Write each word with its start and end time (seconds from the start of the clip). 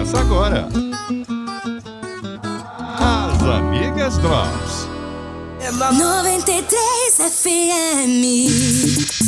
Começa 0.00 0.18
agora. 0.18 0.66
As 2.98 3.42
Amigas 3.42 4.16
Drops. 4.16 4.88
93 5.92 7.16
FM. 7.16 8.24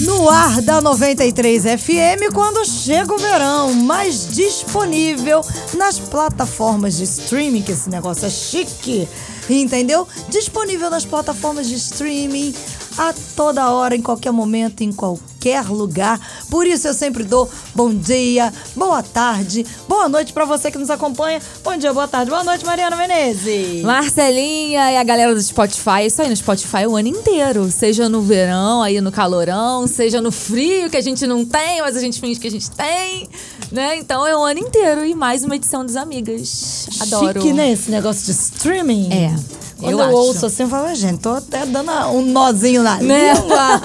No 0.06 0.30
ar 0.30 0.62
da 0.62 0.80
93 0.80 1.64
FM, 1.64 2.32
quando 2.32 2.64
chega 2.64 3.12
o 3.12 3.19
verão, 3.19 3.74
mais 3.74 4.26
disponível 4.28 5.42
nas 5.74 5.98
plataformas 5.98 6.96
de 6.96 7.04
streaming, 7.04 7.60
que 7.60 7.72
esse 7.72 7.90
negócio 7.90 8.24
é 8.26 8.30
chique, 8.30 9.06
entendeu? 9.50 10.08
Disponível 10.30 10.88
nas 10.88 11.04
plataformas 11.04 11.68
de 11.68 11.74
streaming 11.74 12.54
a 12.99 13.15
toda 13.37 13.71
hora, 13.71 13.95
em 13.95 14.03
qualquer 14.03 14.33
momento, 14.33 14.83
em 14.83 14.92
qualquer 14.92 15.65
lugar. 15.69 16.20
Por 16.51 16.66
isso 16.66 16.88
eu 16.88 16.95
sempre 16.95 17.24
dou 17.24 17.48
bom 17.74 17.92
dia, 17.92 18.52
boa 18.77 19.02
tarde, 19.02 19.66
boa 19.88 20.09
noite 20.09 20.33
para 20.33 20.45
você 20.45 20.70
que 20.70 20.78
nos 20.78 20.91
acompanha. 20.91 21.41
Bom 21.64 21.77
dia, 21.77 21.92
boa 21.92 22.06
tarde, 22.06 22.30
boa 22.30 22.45
noite, 22.45 22.64
Mariana 22.64 22.97
Menezes. 22.97 23.83
Marcelinha 23.83 24.92
e 24.92 24.97
a 24.97 25.05
galera 25.05 25.34
do 25.34 25.42
Spotify, 25.42 26.06
isso 26.06 26.23
aí 26.23 26.28
no 26.28 26.36
Spotify 26.36 26.86
o 26.86 26.97
ano 26.97 27.09
inteiro. 27.09 27.70
Seja 27.70 28.09
no 28.09 28.23
verão, 28.23 28.83
aí 28.83 29.00
no 29.00 29.11
calorão, 29.11 29.86
seja 29.86 30.20
no 30.20 30.30
frio 30.30 30.91
que 30.91 30.97
a 30.97 31.00
gente 31.00 31.27
não 31.27 31.45
tem, 31.45 31.80
mas 31.80 31.97
a 31.97 32.00
gente 32.00 32.20
finge 32.20 32.38
que 32.38 32.47
a 32.47 32.50
gente 32.50 32.70
tem, 32.70 33.28
né? 33.70 33.97
Então 33.97 34.27
é 34.27 34.36
o 34.36 34.42
ano 34.42 34.61
inteiro 34.61 35.05
e 35.05 35.14
mais 35.14 35.45
uma 35.45 35.56
edição 35.56 35.84
dos 35.84 35.97
Amigas. 35.97 36.86
Adoro. 37.00 37.41
Chique, 37.41 37.52
né? 37.52 37.72
Esse 37.72 37.91
negócio 37.91 38.24
de 38.24 38.33
streaming. 38.33 39.12
É. 39.12 39.62
Quando 39.82 40.00
eu, 40.00 40.10
eu, 40.10 40.16
ouço 40.16 40.46
assim, 40.46 40.62
eu 40.62 40.68
falo, 40.68 40.86
"Ah, 40.88 40.95
gente, 40.95 41.18
tô 41.18 41.30
até 41.30 41.66
dando 41.66 41.91
um 42.12 42.22
nozinho 42.22 42.82
na 42.82 42.96
Né? 42.96 43.34
língua. 43.34 43.80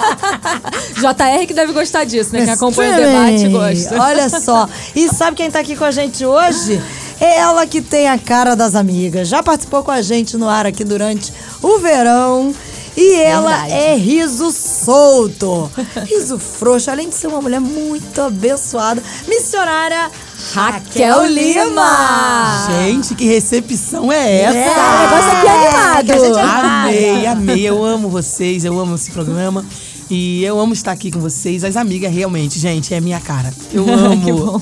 JR 0.98 1.46
que 1.48 1.54
deve 1.54 1.74
gostar 1.74 2.04
disso, 2.06 2.32
né? 2.34 2.44
Quem 2.46 2.54
acompanha 2.54 2.94
o 2.94 3.02
debate 3.02 3.48
gosta. 3.50 4.02
Olha 4.02 4.30
só. 4.30 4.68
E 4.96 5.08
sabe 5.10 5.36
quem 5.38 5.50
tá 5.52 5.60
aqui 5.60 5.76
com 5.76 5.84
a 5.86 5.92
gente 5.92 6.26
hoje? 6.26 6.82
É 7.20 7.40
ela 7.40 7.66
que 7.66 7.82
tem 7.82 8.08
a 8.08 8.18
cara 8.18 8.56
das 8.56 8.76
amigas. 8.76 9.28
Já 9.28 9.42
participou 9.42 9.84
com 9.84 9.92
a 9.92 10.02
gente 10.02 10.38
no 10.38 10.48
ar 10.48 10.66
aqui 10.66 10.84
durante 10.84 11.34
o 11.62 11.80
verão. 11.80 12.54
E 12.96 13.14
ela 13.22 13.52
Verdade. 13.52 13.74
é 13.74 13.96
riso 13.96 14.52
solto, 14.52 15.70
riso 16.08 16.40
frouxo, 16.40 16.90
além 16.90 17.10
de 17.10 17.16
ser 17.16 17.28
uma 17.28 17.40
mulher 17.40 17.60
muito 17.62 18.20
abençoada, 18.20 19.04
missionária 19.28 20.10
Raquel 20.54 21.26
Lima. 21.26 22.68
Gente, 22.68 23.16
que 23.16 23.26
recepção 23.26 24.12
é 24.12 24.42
essa? 24.42 24.58
É, 24.58 24.70
o 24.70 25.02
negócio 25.02 25.32
aqui 25.32 25.48
é 25.48 25.52
animado. 25.52 26.08
gente 26.08 26.22
é 26.22 26.28
animada. 26.28 26.68
Amei, 26.68 27.26
amei. 27.26 27.62
Eu 27.62 27.84
amo 27.84 28.10
vocês, 28.10 28.64
eu 28.64 28.80
amo 28.80 28.96
esse 28.96 29.12
programa. 29.12 29.66
E 30.10 30.44
eu 30.44 30.58
amo 30.58 30.74
estar 30.74 30.94
aqui 30.94 31.12
com 31.12 31.20
vocês. 31.20 31.64
As 31.64 31.76
amigas, 31.76 32.14
realmente, 32.14 32.58
gente, 32.60 32.94
é 32.94 33.02
minha 33.02 33.20
cara. 33.20 33.54
Eu 33.74 33.84
amo. 33.92 34.62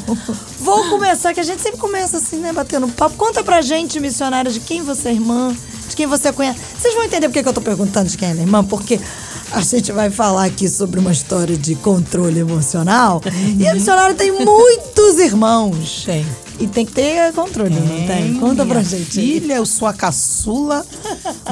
Vou 0.60 0.90
começar, 0.90 1.34
que 1.34 1.40
a 1.40 1.44
gente 1.44 1.62
sempre 1.62 1.80
começa 1.80 2.18
assim, 2.18 2.38
né, 2.38 2.52
batendo 2.52 2.88
papo. 2.88 3.16
Conta 3.16 3.44
pra 3.44 3.62
gente, 3.62 4.00
missionária, 4.00 4.52
de 4.52 4.60
quem 4.60 4.82
você 4.82 5.10
é 5.10 5.14
irmã, 5.14 5.56
de 5.88 5.96
quem 5.96 6.08
você 6.08 6.34
conhece. 6.34 6.60
Vocês 6.80 6.96
vão 6.96 7.04
entender 7.04 7.28
por 7.28 7.34
que 7.34 7.44
que 7.44 7.50
eu 7.50 7.54
tô 7.54 7.62
perguntando 7.62 8.10
de 8.10 8.18
quem 8.18 8.30
é 8.30 8.32
irmã, 8.32 8.64
porque 8.64 9.00
a 9.56 9.62
gente 9.62 9.92
vai 9.92 10.10
falar 10.10 10.46
aqui 10.46 10.68
sobre 10.70 11.00
uma 11.00 11.12
história 11.12 11.56
de 11.58 11.76
controle 11.76 12.40
emocional. 12.40 13.22
E 13.58 13.68
a 13.68 13.74
missionária 13.74 14.14
tem 14.16 14.32
muitos 14.32 15.20
irmãos. 15.20 16.04
Tem. 16.06 16.26
E 16.58 16.68
tem 16.68 16.86
que 16.86 16.94
ter 16.94 17.34
controle, 17.34 17.76
não 17.76 18.08
tem? 18.08 18.34
Conta 18.36 18.66
pra 18.66 18.80
Minha 18.80 18.84
gente. 18.90 19.20
aí. 19.20 19.42
Filha, 19.42 19.56
eu 19.56 19.66
sou 19.66 19.86
a 19.90 19.94
caçula 19.94 20.86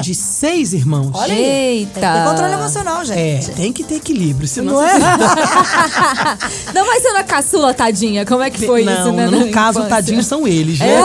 de 0.00 0.14
seis 0.14 0.72
irmãos. 0.72 1.10
Olha 1.14 1.34
aí. 1.34 1.44
Eita. 1.44 2.00
Tem 2.00 2.02
que 2.10 2.18
ter 2.18 2.24
controle 2.24 2.52
emocional, 2.54 3.02
É, 3.02 3.04
gente. 3.04 3.50
tem 3.50 3.72
que 3.72 3.84
ter 3.84 3.96
equilíbrio, 3.96 4.48
senão 4.48 4.72
Não 4.74 4.80
você- 4.80 4.94
é? 4.96 4.98
Não, 6.72 6.86
mas 6.86 7.02
sendo 7.02 7.16
a 7.18 7.22
caçula, 7.22 7.74
tadinha, 7.74 8.24
como 8.24 8.42
é 8.42 8.48
que 8.50 8.64
foi 8.64 8.82
não, 8.82 8.92
isso, 8.94 9.12
né? 9.12 9.26
no 9.26 9.50
caso, 9.50 9.80
infância? 9.80 9.96
tadinhos 9.96 10.26
são 10.26 10.48
eles, 10.48 10.78
né? 10.78 10.96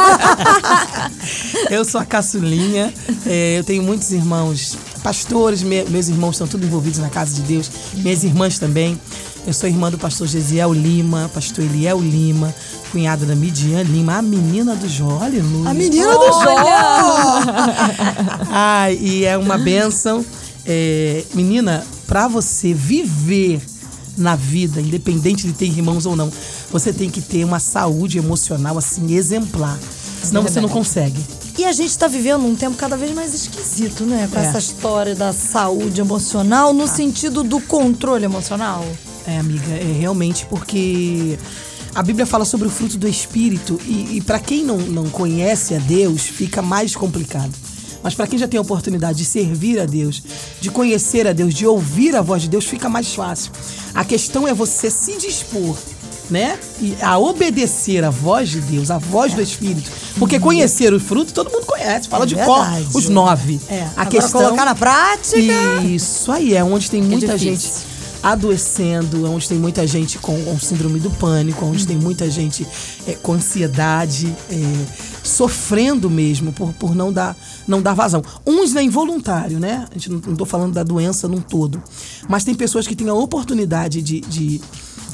eu 1.70 1.84
sou 1.84 2.00
a 2.00 2.06
caçulinha, 2.06 2.94
é, 3.26 3.60
eu 3.60 3.64
tenho 3.66 3.84
muitos 3.84 4.12
irmãos 4.14 4.78
pastores, 5.00 5.64
me- 5.64 5.84
meus 5.86 6.08
irmãos 6.10 6.32
estão 6.32 6.48
tudo 6.48 6.66
envolvidos 6.66 7.00
na 7.00 7.10
casa 7.10 7.34
de 7.34 7.42
Deus, 7.42 7.70
minhas 7.96 8.24
irmãs 8.24 8.60
também. 8.60 9.00
Eu 9.48 9.54
sou 9.54 9.68
irmã 9.70 9.90
do 9.90 9.98
pastor 9.98 10.28
Gesiel 10.28 10.72
Lima, 10.74 11.32
pastor 11.34 11.64
Eliel 11.66 12.00
Lima, 12.00 12.54
cunhada 12.92 13.26
da 13.26 13.36
Midian 13.36 13.82
Lima, 13.84 14.18
a 14.18 14.22
menina 14.22 14.76
do 14.76 14.88
Jó, 14.88 15.20
aleluia. 15.22 15.70
A 15.70 15.74
menina 15.74 16.12
do 16.14 16.26
Jó. 16.26 17.44
Ai, 18.52 18.98
e 19.02 19.26
é 19.26 19.38
uma 19.38 19.58
benção. 19.58 20.26
É, 20.66 21.24
menina, 21.34 21.86
pra 22.06 22.28
você 22.28 22.74
viver 22.74 23.62
na 24.18 24.36
vida, 24.36 24.82
independente 24.82 25.48
de 25.48 25.54
ter 25.54 25.66
irmãos 25.66 26.06
ou 26.06 26.16
não, 26.16 26.30
você 26.72 26.92
tem 26.92 27.10
que 27.10 27.22
ter 27.22 27.44
uma 27.46 27.60
saúde 27.60 28.18
emocional 28.18 28.78
assim 28.78 29.14
exemplar. 29.14 29.80
Senão 30.22 30.44
você 30.44 30.60
não 30.60 30.70
consegue. 30.70 31.20
E 31.60 31.66
a 31.66 31.74
gente 31.74 31.98
tá 31.98 32.08
vivendo 32.08 32.46
um 32.46 32.56
tempo 32.56 32.78
cada 32.78 32.96
vez 32.96 33.14
mais 33.14 33.34
esquisito, 33.34 34.06
né? 34.06 34.30
Com 34.32 34.40
É. 34.40 34.46
essa 34.46 34.58
história 34.60 35.14
da 35.14 35.34
saúde 35.34 36.00
emocional, 36.00 36.74
no 36.74 36.88
sentido 36.88 37.44
do 37.44 37.60
controle 37.60 38.24
emocional. 38.24 38.86
É, 39.28 39.40
amiga, 39.40 39.70
é 39.74 39.98
realmente 40.00 40.46
porque 40.46 41.38
a 41.94 42.02
Bíblia 42.02 42.26
fala 42.26 42.46
sobre 42.46 42.66
o 42.66 42.72
fruto 42.72 42.98
do 42.98 43.10
Espírito 43.10 43.78
e, 43.86 44.16
e 44.16 44.22
para 44.22 44.40
quem 44.40 44.64
não, 44.64 44.78
não 44.78 45.10
conhece 45.10 45.76
a 45.76 45.80
Deus, 45.80 46.22
fica 46.22 46.62
mais 46.62 46.96
complicado. 46.96 47.52
Mas 48.02 48.16
para 48.16 48.26
quem 48.26 48.40
já 48.40 48.48
tem 48.48 48.58
a 48.58 48.62
oportunidade 48.62 49.18
de 49.18 49.26
servir 49.26 49.82
a 49.82 49.86
Deus, 49.86 50.24
de 50.62 50.72
conhecer 50.72 51.28
a 51.28 51.34
Deus, 51.34 51.54
de 51.54 51.68
ouvir 51.68 52.16
a 52.16 52.22
voz 52.22 52.44
de 52.44 52.48
Deus, 52.48 52.64
fica 52.64 52.88
mais 52.88 53.14
fácil. 53.14 53.52
A 53.94 54.06
questão 54.06 54.48
é 54.48 54.54
você 54.54 54.90
se 54.90 55.18
dispor, 55.18 55.76
né? 56.30 56.58
E 56.82 56.96
a 57.02 57.18
obedecer 57.18 58.04
a 58.04 58.10
voz 58.10 58.50
de 58.50 58.62
Deus, 58.62 58.92
a 58.92 58.98
voz 58.98 59.34
do 59.34 59.42
Espírito. 59.42 59.90
Porque 60.18 60.40
conhecer 60.40 60.94
o 60.94 61.00
fruto, 61.00 61.34
todo 61.34 61.52
mundo 61.52 61.66
conhece, 61.66 62.08
fala 62.08 62.24
É 62.24 62.28
de 62.28 62.36
cor, 62.36 62.66
os 62.94 63.10
nove. 63.10 63.60
É. 63.70 63.82
A 63.82 64.02
Agora 64.02 64.06
questão 64.10 64.42
colocar 64.42 64.66
na 64.66 64.76
prática. 64.76 65.38
isso 65.84 66.32
aí, 66.32 66.56
é 66.56 66.64
onde 66.64 66.90
tem 66.90 67.02
muita 67.02 67.38
difícil. 67.38 67.70
gente 67.70 68.00
adoecendo, 68.22 69.26
é 69.26 69.30
onde 69.30 69.48
tem 69.48 69.58
muita 69.58 69.86
gente 69.88 70.18
com, 70.20 70.44
com 70.44 70.60
síndrome 70.60 71.00
do 71.00 71.10
pânico, 71.10 71.66
onde 71.66 71.88
tem 71.88 71.98
muita 71.98 72.30
gente 72.30 72.68
é, 73.08 73.14
com 73.14 73.34
ansiedade, 73.34 74.36
é, 74.50 74.86
sofrendo 75.24 76.10
mesmo 76.10 76.52
por, 76.52 76.74
por 76.74 76.94
não, 76.94 77.14
dar, 77.14 77.36
não 77.68 77.82
dar 77.82 77.94
vazão. 77.94 78.22
Uns 78.46 78.76
é 78.76 78.84
involuntário, 78.84 79.60
né? 79.60 79.86
A 79.90 79.94
gente 79.94 80.10
não, 80.12 80.20
não 80.20 80.36
tô 80.36 80.46
falando 80.46 80.74
da 80.74 80.84
doença 80.84 81.28
num 81.28 81.40
todo. 81.40 81.82
Mas 82.28 82.44
tem 82.44 82.54
pessoas 82.54 82.86
que 82.86 82.96
têm 82.96 83.08
a 83.10 83.14
oportunidade 83.14 84.02
de, 84.02 84.20
de, 84.22 84.62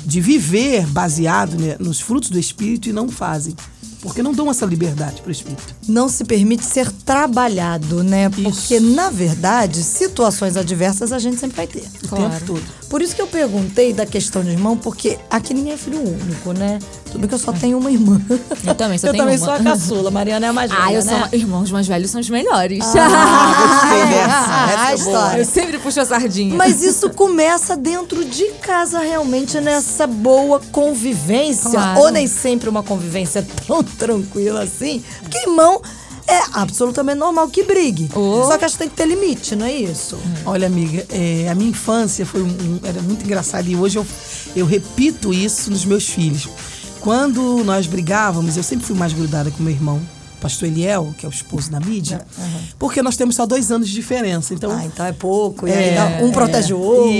de 0.05 0.21
viver 0.21 0.85
baseado 0.87 1.57
né, 1.57 1.75
nos 1.79 1.99
frutos 1.99 2.29
do 2.29 2.39
Espírito 2.39 2.89
e 2.89 2.93
não 2.93 3.09
fazem. 3.09 3.55
Porque 4.01 4.21
não 4.21 4.33
dão 4.33 4.51
essa 4.51 4.67
liberdade 4.67 5.19
para 5.19 5.29
o 5.29 5.31
Espírito. 5.31 5.75
Não 5.87 6.07
se 6.07 6.23
permite 6.23 6.63
ser 6.63 6.91
trabalhado, 6.91 8.03
né? 8.03 8.29
Porque, 8.29 8.79
na 8.79 9.09
verdade, 9.09 9.83
situações 9.83 10.55
adversas 10.55 11.11
a 11.11 11.17
gente 11.17 11.39
sempre 11.39 11.57
vai 11.57 11.65
ter. 11.65 11.83
O 12.03 12.15
tempo 12.15 12.45
todo. 12.45 12.63
Por 12.89 13.01
isso 13.01 13.15
que 13.15 13.21
eu 13.21 13.27
perguntei 13.27 13.91
da 13.93 14.05
questão 14.05 14.43
de 14.43 14.51
irmão, 14.51 14.77
porque 14.77 15.17
aqui 15.29 15.53
ninguém 15.53 15.73
é 15.73 15.77
filho 15.77 15.99
único, 15.99 16.53
né? 16.53 16.79
Tudo 17.05 17.19
bem 17.19 17.27
que 17.27 17.33
eu 17.35 17.39
só 17.39 17.51
tenho 17.51 17.77
uma 17.77 17.91
irmã. 17.91 18.21
Eu 18.65 18.75
também 18.75 18.97
só 18.97 19.07
eu 19.07 19.11
tenho 19.11 19.23
também 19.23 19.37
uma. 19.37 19.45
sou 19.45 19.53
a 19.53 19.59
caçula, 19.59 20.11
Mariana 20.11 20.45
é 20.45 20.49
a 20.49 20.53
mais 20.53 20.69
velha, 20.71 20.83
Ah, 20.83 20.93
eu 20.93 21.03
né? 21.03 21.19
sou. 21.29 21.39
Irmãos 21.39 21.71
mais 21.71 21.87
velhos 21.87 22.11
são 22.11 22.21
os 22.21 22.29
melhores. 22.29 22.79
Gostei 22.85 24.05
dessa. 24.09 24.45
Ah, 24.47 24.69
Essa 24.71 24.91
é 24.91 24.95
história. 24.95 25.37
eu 25.39 25.45
sempre 25.45 25.79
puxo 25.79 25.99
a 26.01 26.05
sardinha. 26.05 26.55
Mas 26.55 26.83
isso 26.83 27.09
começa 27.09 27.75
dentro 27.75 28.23
de 28.23 28.45
casa, 28.61 28.99
realmente, 28.99 29.59
nessa 29.59 30.05
boa 30.07 30.61
convivência. 30.71 31.71
Claro. 31.71 31.99
Ou 32.01 32.11
nem 32.11 32.27
sempre 32.27 32.69
uma 32.69 32.83
convivência 32.83 33.45
tão 33.67 33.83
tranquila 33.83 34.63
assim. 34.63 35.03
Porque 35.21 35.37
irmão 35.39 35.81
é 36.27 36.39
absolutamente 36.53 37.17
normal 37.19 37.47
que 37.49 37.63
brigue. 37.63 38.09
Oh. 38.15 38.43
Só 38.47 38.57
que 38.57 38.65
acho 38.65 38.75
que 38.75 38.79
tem 38.79 38.89
que 38.89 38.95
ter 38.95 39.05
limite, 39.07 39.55
não 39.55 39.65
é 39.65 39.73
isso? 39.73 40.17
Olha, 40.45 40.67
amiga, 40.67 41.05
é, 41.09 41.47
a 41.49 41.55
minha 41.55 41.69
infância 41.69 42.25
foi 42.25 42.41
um- 42.41 42.47
um- 42.47 42.79
era 42.83 43.01
muito 43.01 43.23
engraçada 43.23 43.67
e 43.69 43.75
hoje 43.75 43.97
eu, 43.97 44.05
eu 44.55 44.65
repito 44.65 45.33
isso 45.33 45.69
nos 45.69 45.85
meus 45.85 46.07
filhos. 46.09 46.47
Quando 46.99 47.63
nós 47.63 47.85
brigávamos, 47.85 48.57
eu 48.57 48.63
sempre 48.63 48.85
fui 48.87 48.95
mais 48.95 49.13
grudada 49.13 49.51
com 49.51 49.61
meu 49.61 49.71
irmão, 49.71 50.01
pastor 50.45 50.67
Eliel, 50.69 51.11
que 51.17 51.25
é 51.25 51.29
o 51.29 51.31
esposo 51.31 51.71
da 51.71 51.79
mídia, 51.79 52.21
porque 52.77 53.01
nós 53.01 53.17
temos 53.17 53.35
só 53.35 53.47
dois 53.47 53.71
anos 53.71 53.87
de 53.87 53.95
diferença. 53.95 54.53
Então, 54.53 54.69
Ah, 54.71 54.85
então 54.85 55.03
é 55.03 55.11
pouco. 55.11 55.65
É, 55.65 56.23
um 56.23 56.31
protege 56.31 56.71
o 56.71 56.79
outro. 56.79 57.11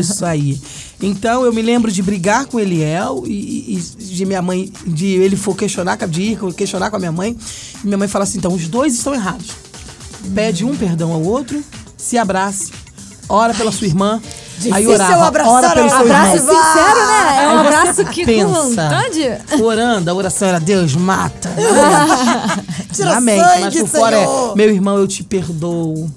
Isso 0.00 0.24
aí. 0.24 0.58
Então 1.02 1.44
eu 1.44 1.52
me 1.52 1.60
lembro 1.60 1.92
de 1.92 2.02
brigar 2.02 2.46
com 2.46 2.58
Eliel 2.58 3.24
e, 3.26 3.74
e 3.76 4.04
de 4.04 4.24
minha 4.24 4.40
mãe, 4.40 4.72
de 4.86 5.06
ele 5.06 5.36
for 5.36 5.54
questionar, 5.54 5.96
de 6.08 6.22
ir 6.22 6.38
questionar 6.54 6.88
com 6.88 6.96
a 6.96 6.98
minha 6.98 7.12
mãe. 7.12 7.36
E 7.82 7.86
minha 7.86 7.98
mãe 7.98 8.08
fala 8.08 8.24
assim: 8.24 8.38
então, 8.38 8.54
os 8.54 8.66
dois 8.66 8.94
estão 8.94 9.12
errados. 9.12 9.48
Pede 10.34 10.64
um 10.64 10.74
perdão 10.74 11.12
ao 11.12 11.22
outro, 11.22 11.62
se 11.98 12.16
abrace, 12.16 12.72
ora 13.28 13.52
pela 13.52 13.70
sua 13.70 13.86
irmã, 13.86 14.22
Aí 14.56 14.84
Difícil 14.84 14.90
orava, 14.92 15.26
abraçar 15.26 15.52
ora 15.52 15.68
Abraço 15.68 16.38
sincero, 16.38 17.06
né? 17.06 17.44
É 17.44 17.48
um 17.48 17.58
Aí 17.58 17.66
abraço 17.66 18.04
que 18.06 18.20
com 18.20 18.26
pensa, 18.26 18.46
vontade. 18.46 19.38
Orando, 19.62 20.10
a 20.10 20.14
oração 20.14 20.48
era 20.48 20.58
Deus, 20.60 20.94
mata. 20.94 21.50
Tira 22.92 23.16
Amém. 23.16 23.40
sangue, 23.40 23.60
Mas 23.62 23.74
por 23.76 23.88
fora 23.88 24.16
Senhor. 24.16 24.52
é, 24.52 24.56
meu 24.56 24.70
irmão, 24.70 24.96
eu 24.98 25.08
te 25.08 25.22
perdoo, 25.24 26.08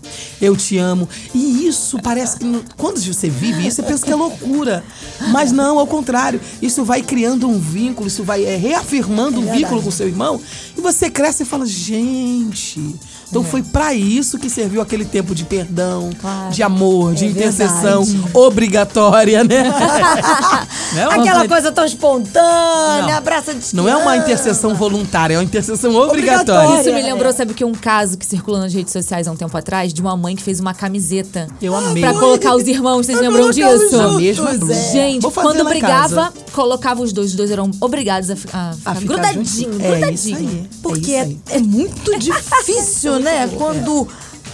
eu 0.41 0.55
te 0.55 0.77
amo. 0.77 1.09
E 1.33 1.67
isso 1.67 1.99
parece 2.01 2.37
que, 2.37 2.63
quando 2.77 2.99
você 2.99 3.29
vive 3.29 3.65
isso, 3.67 3.77
você 3.77 3.83
pensa 3.83 4.05
que 4.05 4.11
é 4.11 4.15
loucura. 4.15 4.83
Mas 5.31 5.51
não, 5.51 5.79
ao 5.79 5.87
contrário. 5.87 6.39
Isso 6.61 6.83
vai 6.83 7.01
criando 7.01 7.47
um 7.47 7.59
vínculo, 7.59 8.07
isso 8.07 8.23
vai 8.23 8.45
é, 8.45 8.55
reafirmando 8.55 9.39
um 9.39 9.51
vínculo 9.51 9.81
com 9.81 9.89
seu 9.91 10.07
irmão. 10.07 10.39
E 10.77 10.81
você 10.81 11.09
cresce 11.09 11.43
e 11.43 11.45
fala, 11.45 11.65
gente... 11.65 12.95
Então 13.29 13.43
foi 13.43 13.61
pra 13.61 13.93
isso 13.93 14.37
que 14.39 14.49
serviu 14.49 14.81
aquele 14.81 15.03
tempo 15.03 15.35
de 15.35 15.43
perdão, 15.43 16.09
Claro. 16.21 16.49
de 16.49 16.63
amor, 16.63 17.13
de 17.13 17.25
É 17.25 17.27
intercessão 17.27 18.05
verdade. 18.05 18.26
Obrigatória, 18.33 19.43
né? 19.43 19.63
Não 20.93 21.01
é 21.01 21.05
uma 21.07 21.13
Aquela 21.15 21.33
coisa- 21.39 21.47
coisa 21.47 21.71
tão 21.71 21.85
espontânea, 21.85 23.01
Não. 23.07 23.13
abraça 23.17 23.53
de 23.53 23.75
Não 23.75 23.87
é 23.89 23.95
uma 23.95 24.15
intercessão 24.17 24.73
voluntária, 24.73 25.35
é 25.35 25.37
uma 25.37 25.43
intercessão 25.43 25.93
obrigatória. 25.95 26.61
Obrigatória. 26.67 26.81
Isso 26.81 26.93
me 26.93 27.01
É. 27.01 27.13
lembrou, 27.13 27.31
sabe 27.33 27.53
que 27.53 27.63
um 27.65 27.73
caso 27.73 28.17
que 28.17 28.25
circulou 28.25 28.59
nas 28.59 28.73
redes 28.73 28.93
sociais 28.93 29.27
há 29.27 29.31
um 29.31 29.35
tempo 29.35 29.55
atrás, 29.57 29.93
de 29.93 30.01
uma 30.01 30.15
mãe 30.15 30.35
que 30.35 30.43
fez 30.43 30.59
uma 30.59 30.73
camiseta. 30.73 31.47
Eu 31.61 31.75
amei. 31.75 32.03
Pra 32.03 32.13
colocar 32.13 32.55
os 32.55 32.67
irmãos, 32.67 33.05
vocês 33.05 33.17
Pra 33.17 33.27
lembram 33.27 33.49
disso? 33.51 33.97
Na 33.97 34.13
mesma 34.13 34.51
blusa. 34.53 34.73
é. 34.73 34.91
Gente, 34.91 35.27
quando 35.31 35.63
brigava, 35.65 36.15
casa. 36.15 36.33
colocava 36.53 37.01
os 37.01 37.11
dois. 37.13 37.27
Os 37.31 37.35
dois 37.35 37.51
eram 37.51 37.69
obrigados 37.81 38.29
a, 38.29 38.33
a 38.33 38.35
ficar 38.37 38.69
A 38.85 38.95
ficar 38.95 39.13
grudadinho, 39.13 39.45
juntinho. 39.45 39.81
É 39.81 40.11
isso 40.11 40.29
grudadinho. 40.29 40.59
aí. 40.61 40.69
Porque 40.81 41.11
é 41.11 41.17
é, 41.19 41.23
isso 41.27 41.37
aí. 41.49 41.55
é 41.57 41.59
muito 41.59 42.17
difícil, 42.17 43.19
né? 43.19 43.49
Quando 43.57 44.07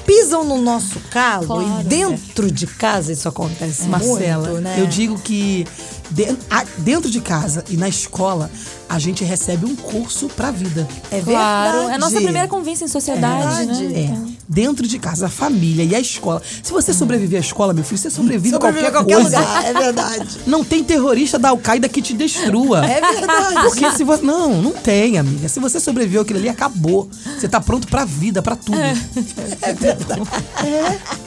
pisam 0.06 0.44
no 0.44 0.62
nosso 0.62 1.00
calo 1.12 1.48
Claro. 1.48 1.82
e 1.82 1.84
dentro 1.84 2.52
de 2.52 2.68
casa 2.68 3.12
isso 3.12 3.28
acontece 3.28 3.84
Marcela, 3.88 4.48
muito, 4.50 4.62
né? 4.62 4.76
eu 4.80 4.86
digo 4.88 5.18
que 5.20 5.66
de- 6.10 6.36
a- 6.50 6.66
dentro 6.80 7.10
de 7.10 7.22
casa 7.22 7.64
e 7.70 7.78
na 7.78 7.88
escola, 7.88 8.50
a 8.94 9.00
gente 9.00 9.24
recebe 9.24 9.66
um 9.66 9.76
curso 9.76 10.28
pra 10.28 10.52
vida. 10.52 10.88
é 11.10 11.20
Claro, 11.20 11.72
verdade. 11.72 11.92
é 11.92 11.96
a 11.96 11.98
nossa 11.98 12.22
primeira 12.22 12.48
convivência 12.48 12.86
em 12.86 12.88
sociedade, 12.88 13.66
verdade. 13.66 13.88
né? 13.88 14.20
É. 14.30 14.34
Dentro 14.48 14.88
de 14.88 15.00
casa, 15.00 15.26
a 15.26 15.30
família 15.30 15.84
e 15.84 15.96
a 15.96 16.00
escola. 16.00 16.40
Se 16.62 16.72
você 16.72 16.94
sobreviver 16.94 17.38
à 17.38 17.42
escola, 17.42 17.74
meu 17.74 17.84
filho, 17.84 17.98
você 17.98 18.12
sobrevive, 18.12 18.50
a 18.56 18.60
Sobrevive 18.60 18.82
qualquer, 18.84 18.90
a 18.90 19.04
qualquer 19.04 19.16
coisa. 19.22 19.40
lugar, 19.40 19.66
é 19.66 19.74
verdade. 19.74 20.28
Não 20.46 20.64
tem 20.64 20.84
terrorista 20.84 21.40
da 21.40 21.50
Al-Qaeda 21.50 21.90
que 21.90 22.04
te 22.04 22.14
destrua. 22.14 22.86
É 22.86 23.02
verdade. 23.02 23.56
Porque 23.64 23.92
se 23.94 24.04
você. 24.04 24.24
Não, 24.24 24.62
não 24.62 24.72
tem, 24.74 25.18
amiga. 25.18 25.50
Se 25.50 25.60
você 25.60 25.80
sobreviveu 25.80 26.22
aquilo 26.22 26.38
ali, 26.38 26.50
acabou. 26.50 27.10
Você 27.40 27.48
tá 27.48 27.60
pronto 27.60 27.88
pra 27.88 28.06
vida, 28.06 28.44
pra 28.44 28.56
tudo. 28.56 28.78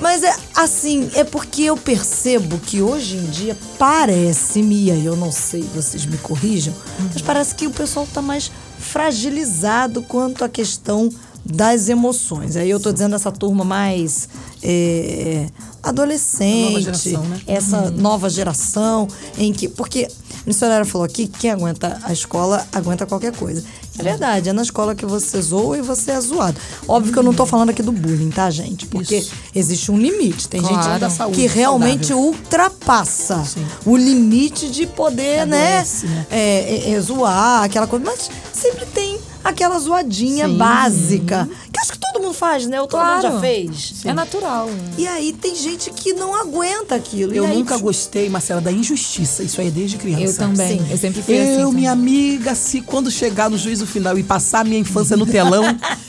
Mas 0.00 0.22
é 0.22 0.34
assim, 0.54 1.10
é 1.14 1.24
porque 1.24 1.62
eu 1.62 1.76
percebo 1.76 2.58
que 2.58 2.80
hoje 2.80 3.16
em 3.16 3.26
dia 3.26 3.56
parece-me, 3.78 4.84
e 4.84 4.90
aí 4.90 5.04
eu 5.04 5.16
não 5.16 5.32
sei, 5.32 5.62
vocês 5.74 6.06
me 6.06 6.16
corrijam, 6.18 6.74
mas 7.12 7.22
parece 7.22 7.54
que 7.54 7.66
o 7.66 7.70
pessoal 7.70 8.06
tá 8.12 8.22
mais 8.22 8.50
fragilizado 8.78 10.02
quanto 10.02 10.44
à 10.44 10.48
questão 10.48 11.10
das 11.44 11.88
emoções. 11.88 12.56
Aí 12.56 12.70
eu 12.70 12.80
tô 12.80 12.92
dizendo 12.92 13.14
essa 13.14 13.30
turma 13.30 13.64
mais 13.64 14.28
é, 14.62 15.46
adolescente, 15.82 16.72
Nova 16.72 16.80
geração, 16.80 17.24
né? 17.24 17.40
essa 17.46 17.90
nova 17.90 18.30
geração 18.30 19.08
em 19.36 19.52
que. 19.52 19.68
Porque 19.68 20.06
a 20.06 20.46
missionária 20.46 20.84
falou 20.86 21.04
aqui 21.04 21.26
que 21.26 21.40
quem 21.40 21.50
aguenta 21.50 22.00
a 22.02 22.12
escola 22.12 22.66
aguenta 22.72 23.04
qualquer 23.04 23.36
coisa. 23.36 23.62
É 23.98 24.02
verdade, 24.02 24.48
é 24.48 24.52
na 24.52 24.62
escola 24.62 24.94
que 24.94 25.06
você 25.06 25.40
zoa 25.40 25.78
e 25.78 25.80
você 25.82 26.10
é 26.10 26.20
zoado. 26.20 26.58
Óbvio 26.88 27.12
que 27.12 27.18
eu 27.18 27.22
não 27.22 27.32
tô 27.32 27.46
falando 27.46 27.70
aqui 27.70 27.82
do 27.82 27.92
bullying, 27.92 28.30
tá, 28.30 28.50
gente? 28.50 28.86
Porque 28.86 29.18
Isso. 29.18 29.32
existe 29.54 29.90
um 29.92 29.96
limite. 29.98 30.48
Tem 30.48 30.60
Claro. 30.60 30.82
gente 30.82 30.98
Da 31.00 31.08
saúde 31.10 31.36
que 31.40 31.46
realmente 31.46 32.08
saudável. 32.08 32.30
ultrapassa 32.32 33.44
Sim. 33.44 33.64
o 33.86 33.96
limite 33.96 34.68
de 34.70 34.86
poder, 34.86 35.46
né, 35.46 35.74
Adoece, 35.78 36.06
né? 36.06 36.26
é, 36.30 36.38
é, 36.38 36.90
é, 36.90 37.00
zoar, 37.00 37.62
aquela 37.62 37.86
coisa. 37.86 38.04
Mas 38.04 38.30
sempre 38.52 38.84
tem 38.86 39.18
aquela 39.44 39.78
zoadinha 39.78 40.48
Sim. 40.48 40.56
básica. 40.56 41.48
Que 41.70 41.80
acho 41.80 41.92
que 41.92 41.98
todo 41.98 42.22
mundo 42.22 42.34
faz, 42.34 42.66
né? 42.66 42.80
O 42.80 42.86
todo 42.86 43.04
mundo 43.04 43.22
já 43.22 43.40
fez. 43.40 44.02
É 44.04 44.12
natural. 44.12 44.68
E 44.96 45.06
aí 45.06 45.32
tem 45.32 45.54
gente 45.54 45.90
que 45.90 46.14
não 46.14 46.34
aguenta 46.34 46.94
aquilo. 46.94 47.34
Eu 47.34 47.44
e 47.44 47.46
aí, 47.48 47.56
nunca 47.58 47.76
gostei, 47.76 48.28
Marcela, 48.28 48.60
da 48.60 48.72
injustiça. 48.72 49.42
Isso 49.42 49.60
aí 49.60 49.68
é 49.68 49.70
desde 49.70 49.98
criança. 49.98 50.24
Eu 50.24 50.48
também. 50.48 50.78
Sim. 50.78 50.86
Eu 50.90 50.96
sempre 50.96 51.22
fui 51.22 51.38
assim. 51.38 51.60
Eu, 51.60 51.70
minha 51.70 51.92
amiga, 51.92 52.54
se 52.54 52.80
quando 52.80 53.10
chegar 53.10 53.50
no 53.50 53.58
juízo 53.58 53.86
final 53.86 54.18
e 54.18 54.22
passar 54.22 54.60
a 54.60 54.64
minha 54.64 54.78
infância 54.78 55.16
no 55.16 55.26
telão, 55.26 55.64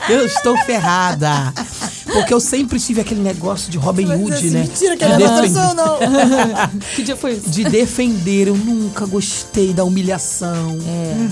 eu 0.08 0.24
estou 0.24 0.56
ferrada. 0.64 1.52
Porque 2.16 2.34
eu 2.34 2.40
sempre 2.40 2.78
tive 2.80 3.00
aquele 3.00 3.20
negócio 3.20 3.70
de 3.70 3.78
Robin 3.78 4.06
Hood, 4.06 4.32
assim, 4.32 4.50
né? 4.50 4.60
Mentira 4.60 4.96
que 4.96 5.04
de 5.04 5.12
ela 5.12 5.42
não 5.48 5.74
não. 5.74 5.96
Que 6.94 7.02
dia 7.02 7.16
foi 7.16 7.32
isso? 7.34 7.48
de 7.50 7.64
defender. 7.64 8.48
Eu 8.48 8.56
nunca 8.56 9.06
gostei 9.06 9.72
da 9.72 9.84
humilhação, 9.84 10.76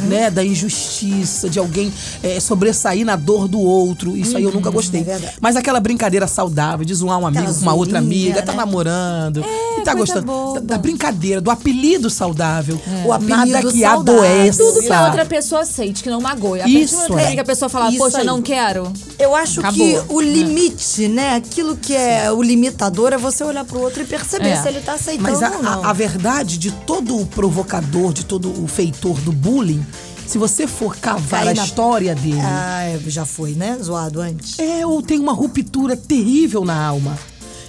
né? 0.09 0.31
Da 0.31 0.45
injustiça, 0.45 1.49
de 1.49 1.59
alguém 1.59 1.93
é, 2.23 2.39
sobressair 2.41 3.05
na 3.05 3.17
dor 3.17 3.49
do 3.49 3.61
outro. 3.61 4.17
Isso 4.17 4.37
aí 4.37 4.45
eu 4.45 4.53
nunca 4.53 4.71
gostei. 4.71 5.01
é. 5.03 5.35
Mas 5.41 5.57
aquela 5.57 5.81
brincadeira 5.81 6.27
saudável, 6.27 6.85
de 6.85 6.95
zoar 6.95 7.19
um 7.19 7.27
amigo 7.27 7.43
Aquela 7.43 7.55
com 7.55 7.63
uma 7.63 7.75
outra 7.75 8.01
zoeirinha, 8.01 8.27
amiga, 8.33 8.43
tá 8.43 8.53
né? 8.53 8.59
namorando. 8.59 9.45
e 9.79 9.81
tá 9.83 9.95
gostando. 9.95 10.27
boba. 10.27 10.61
Da, 10.61 10.79
brincadeira, 10.79 11.41
do 11.41 11.51
apelido 11.51 12.09
saudável. 12.11 12.81
O 13.05 13.13
apelido 13.13 13.37
Nada 13.37 13.71
que 13.71 13.81
saudável. 13.81 14.23
adoeça. 14.23 14.63
Tudo 14.63 14.81
que 14.81 14.93
a 14.93 15.07
outra 15.07 15.25
pessoa 15.25 15.61
aceite, 15.63 16.03
que 16.03 16.11
não 16.11 16.21
magoe. 16.21 16.61
A 16.61 16.69
Isso, 16.69 17.19
é. 17.19 17.35
que 17.35 17.41
a 17.41 17.45
pessoa 17.45 17.69
fala, 17.69 17.89
Isso 17.91 17.99
poxa, 17.99 18.19
aí. 18.19 18.27
não 18.27 18.41
quero. 18.43 18.93
Eu 19.19 19.35
acho 19.35 19.61
Acabou. 19.61 19.75
que 19.87 20.13
o 20.13 20.21
limite, 20.21 20.74
né? 21.09 21.35
Aquilo 21.37 21.77
que 21.77 21.95
é 21.95 22.31
o 22.33 22.43
limitador 22.43 23.13
é 23.13 23.19
você 23.19 23.43
olhar 23.45 23.65
pro 23.65 23.81
outro 23.81 24.03
e 24.03 24.05
perceber 24.07 24.49
É. 24.49 24.63
se 24.63 24.69
ele 24.69 24.81
tá 24.81 24.95
aceitando 24.95 25.31
Mas 25.31 25.43
a, 25.43 25.51
ou 25.51 25.63
não. 25.63 25.85
a- 25.85 25.91
a 25.91 25.93
verdade 25.93 26.59
de 26.59 26.71
todo 26.71 27.17
o 27.19 27.27
provocador, 27.27 28.13
de 28.13 28.25
todo 28.25 28.51
o 28.63 28.67
feitor 28.67 29.19
do 29.21 29.33
bullying, 29.33 29.85
se 30.27 30.39
você 30.39 30.67
for 30.67 30.97
cavar 30.97 31.41
Cair 31.45 31.51
a 31.53 31.55
na- 31.55 31.65
história 31.65 32.15
dele, 32.15 32.41
Ah, 32.43 32.83
é, 32.85 32.99
já 33.09 33.27
foi, 33.27 33.53
né? 33.53 33.77
Zoado 33.83 34.21
antes. 34.21 34.59
é 34.59 34.87
ou 34.87 35.03
tem 35.03 35.19
uma 35.21 35.33
ruptura 35.33 35.97
terrível 35.97 36.65
na 36.65 36.83
alma. 36.87 37.19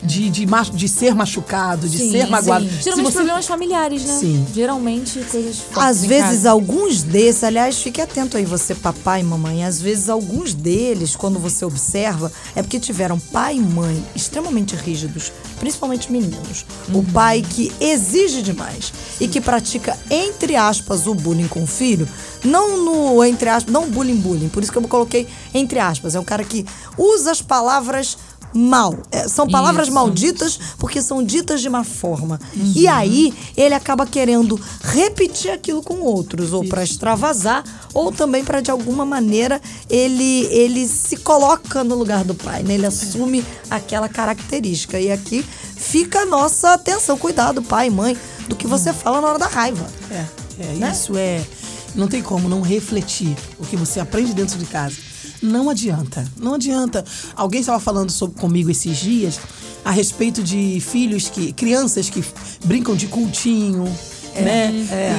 De, 0.05 0.29
de, 0.29 0.45
machu- 0.45 0.71
de 0.73 0.87
ser 0.87 1.13
machucado, 1.15 1.87
de 1.89 1.97
Sim, 1.97 2.11
ser 2.11 2.27
magoado. 2.27 2.65
Sim. 2.65 2.81
Geralmente 2.81 3.05
você- 3.07 3.13
problemas 3.17 3.45
familiares, 3.47 4.03
né? 4.05 4.17
Sim. 4.19 4.45
Geralmente 4.53 5.19
coisas 5.31 5.57
Às 5.75 6.05
vezes, 6.05 6.29
casa. 6.37 6.51
alguns 6.51 7.01
desses, 7.03 7.43
aliás, 7.43 7.77
fique 7.81 7.99
atento 8.01 8.37
aí, 8.37 8.45
você, 8.45 8.75
papai 8.75 9.21
e 9.21 9.23
mamãe. 9.23 9.63
Às 9.65 9.81
vezes, 9.81 10.09
alguns 10.09 10.53
deles, 10.53 11.15
quando 11.15 11.39
você 11.39 11.65
observa, 11.65 12.31
é 12.55 12.61
porque 12.61 12.79
tiveram 12.79 13.19
pai 13.19 13.55
e 13.57 13.59
mãe 13.59 14.03
extremamente 14.15 14.75
rígidos, 14.75 15.31
principalmente 15.59 16.11
meninos. 16.11 16.65
O 16.93 17.03
pai 17.03 17.41
que 17.41 17.71
exige 17.79 18.41
demais 18.41 18.93
e 19.19 19.27
que 19.27 19.41
pratica, 19.41 19.97
entre 20.09 20.55
aspas, 20.55 21.07
o 21.07 21.15
bullying 21.15 21.47
com 21.47 21.63
o 21.63 21.67
filho, 21.67 22.07
não 22.43 22.77
no, 22.83 23.23
entre 23.25 23.49
aspas, 23.49 23.73
não 23.73 23.89
bullying, 23.89 24.17
bullying. 24.17 24.49
Por 24.49 24.61
isso 24.61 24.71
que 24.71 24.77
eu 24.77 24.81
coloquei 24.83 25.27
entre 25.53 25.79
aspas. 25.79 26.15
É 26.15 26.19
um 26.19 26.23
cara 26.23 26.43
que 26.43 26.65
usa 26.97 27.31
as 27.31 27.41
palavras 27.41 28.17
mal. 28.55 28.95
É, 29.11 29.27
são 29.27 29.47
palavras 29.47 29.87
Isso. 29.87 29.93
malditas 29.93 30.59
porque 30.79 31.01
são 31.01 31.21
ditas 31.23 31.61
de 31.61 31.69
má 31.69 31.83
forma. 31.83 32.39
E 32.73 32.87
aí 32.87 33.33
ele 33.57 33.75
acaba 33.75 34.05
querendo 34.05 34.59
repetir 34.81 35.51
aquilo 35.51 35.83
com 35.83 35.99
outros, 35.99 36.53
ou 36.53 36.65
para 36.65 36.83
extravasar, 36.83 37.63
ou 37.93 38.11
também 38.11 38.43
para 38.43 38.61
de 38.61 38.71
alguma 38.71 39.05
maneira 39.05 39.61
ele 39.89 40.45
ele 40.45 40.87
se 40.87 41.17
coloca 41.17 41.83
no 41.83 41.95
lugar 41.95 42.23
do 42.23 42.33
pai, 42.33 42.63
né? 42.63 42.75
Ele 42.75 42.85
assume 42.85 43.43
aquela 43.69 44.07
característica. 44.07 44.99
E 44.99 45.11
aqui 45.11 45.45
fica 45.75 46.19
a 46.21 46.25
nossa 46.25 46.73
atenção, 46.73 47.17
cuidado, 47.17 47.61
pai, 47.61 47.89
mãe, 47.89 48.17
do 48.47 48.55
que 48.55 48.67
você 48.67 48.93
fala 48.93 49.19
na 49.21 49.27
hora 49.27 49.39
da 49.39 49.47
raiva. 49.47 49.85
É, 50.09 50.25
é 50.59 50.65
Né? 50.75 50.91
isso 50.91 51.17
é. 51.17 51.43
Não 51.93 52.07
tem 52.07 52.21
como 52.21 52.49
não 52.49 52.61
refletir 52.61 53.35
o 53.57 53.65
que 53.65 53.77
você 53.77 53.99
aprende 54.01 54.33
dentro 54.33 54.57
de 54.57 54.65
casa. 54.65 54.97
Não 55.45 55.69
adianta, 55.69 56.25
não 56.37 56.55
adianta. 56.55 57.03
Alguém 57.35 57.61
estava 57.61 57.79
falando 57.79 58.11
sobre, 58.11 58.39
comigo 58.39 58.69
esses 58.69 58.97
dias 58.97 59.39
a 59.83 59.91
respeito 59.91 60.41
de 60.43 60.79
filhos 60.81 61.29
que. 61.29 61.53
crianças 61.53 62.09
que 62.09 62.23
brincam 62.65 62.95
de 62.95 63.07
cultinho. 63.07 63.83
né? 64.35 64.71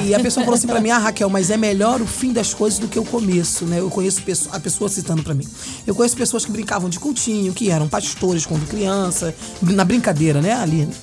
E 0.05 0.13
a 0.13 0.19
pessoa 0.19 0.43
falou 0.43 0.55
assim 0.57 0.67
pra 0.67 0.79
mim, 0.79 0.91
ah, 0.91 0.99
Raquel, 0.99 1.27
mas 1.29 1.49
é 1.49 1.57
melhor 1.57 2.01
o 2.01 2.05
fim 2.05 2.31
das 2.31 2.53
coisas 2.53 2.77
do 2.77 2.87
que 2.87 2.99
o 2.99 3.03
começo, 3.05 3.65
né? 3.65 3.79
Eu 3.79 3.89
conheço 3.89 4.21
a 4.51 4.59
pessoa 4.59 4.87
citando 4.89 5.23
pra 5.23 5.33
mim. 5.33 5.47
Eu 5.87 5.95
conheço 5.95 6.15
pessoas 6.15 6.45
que 6.45 6.51
brincavam 6.51 6.87
de 6.89 6.99
cultinho, 6.99 7.51
que 7.53 7.71
eram 7.71 7.87
pastores 7.87 8.45
quando 8.45 8.67
criança, 8.67 9.33
na 9.61 9.83
brincadeira, 9.83 10.39
né, 10.39 10.53
Aline? 10.53 10.93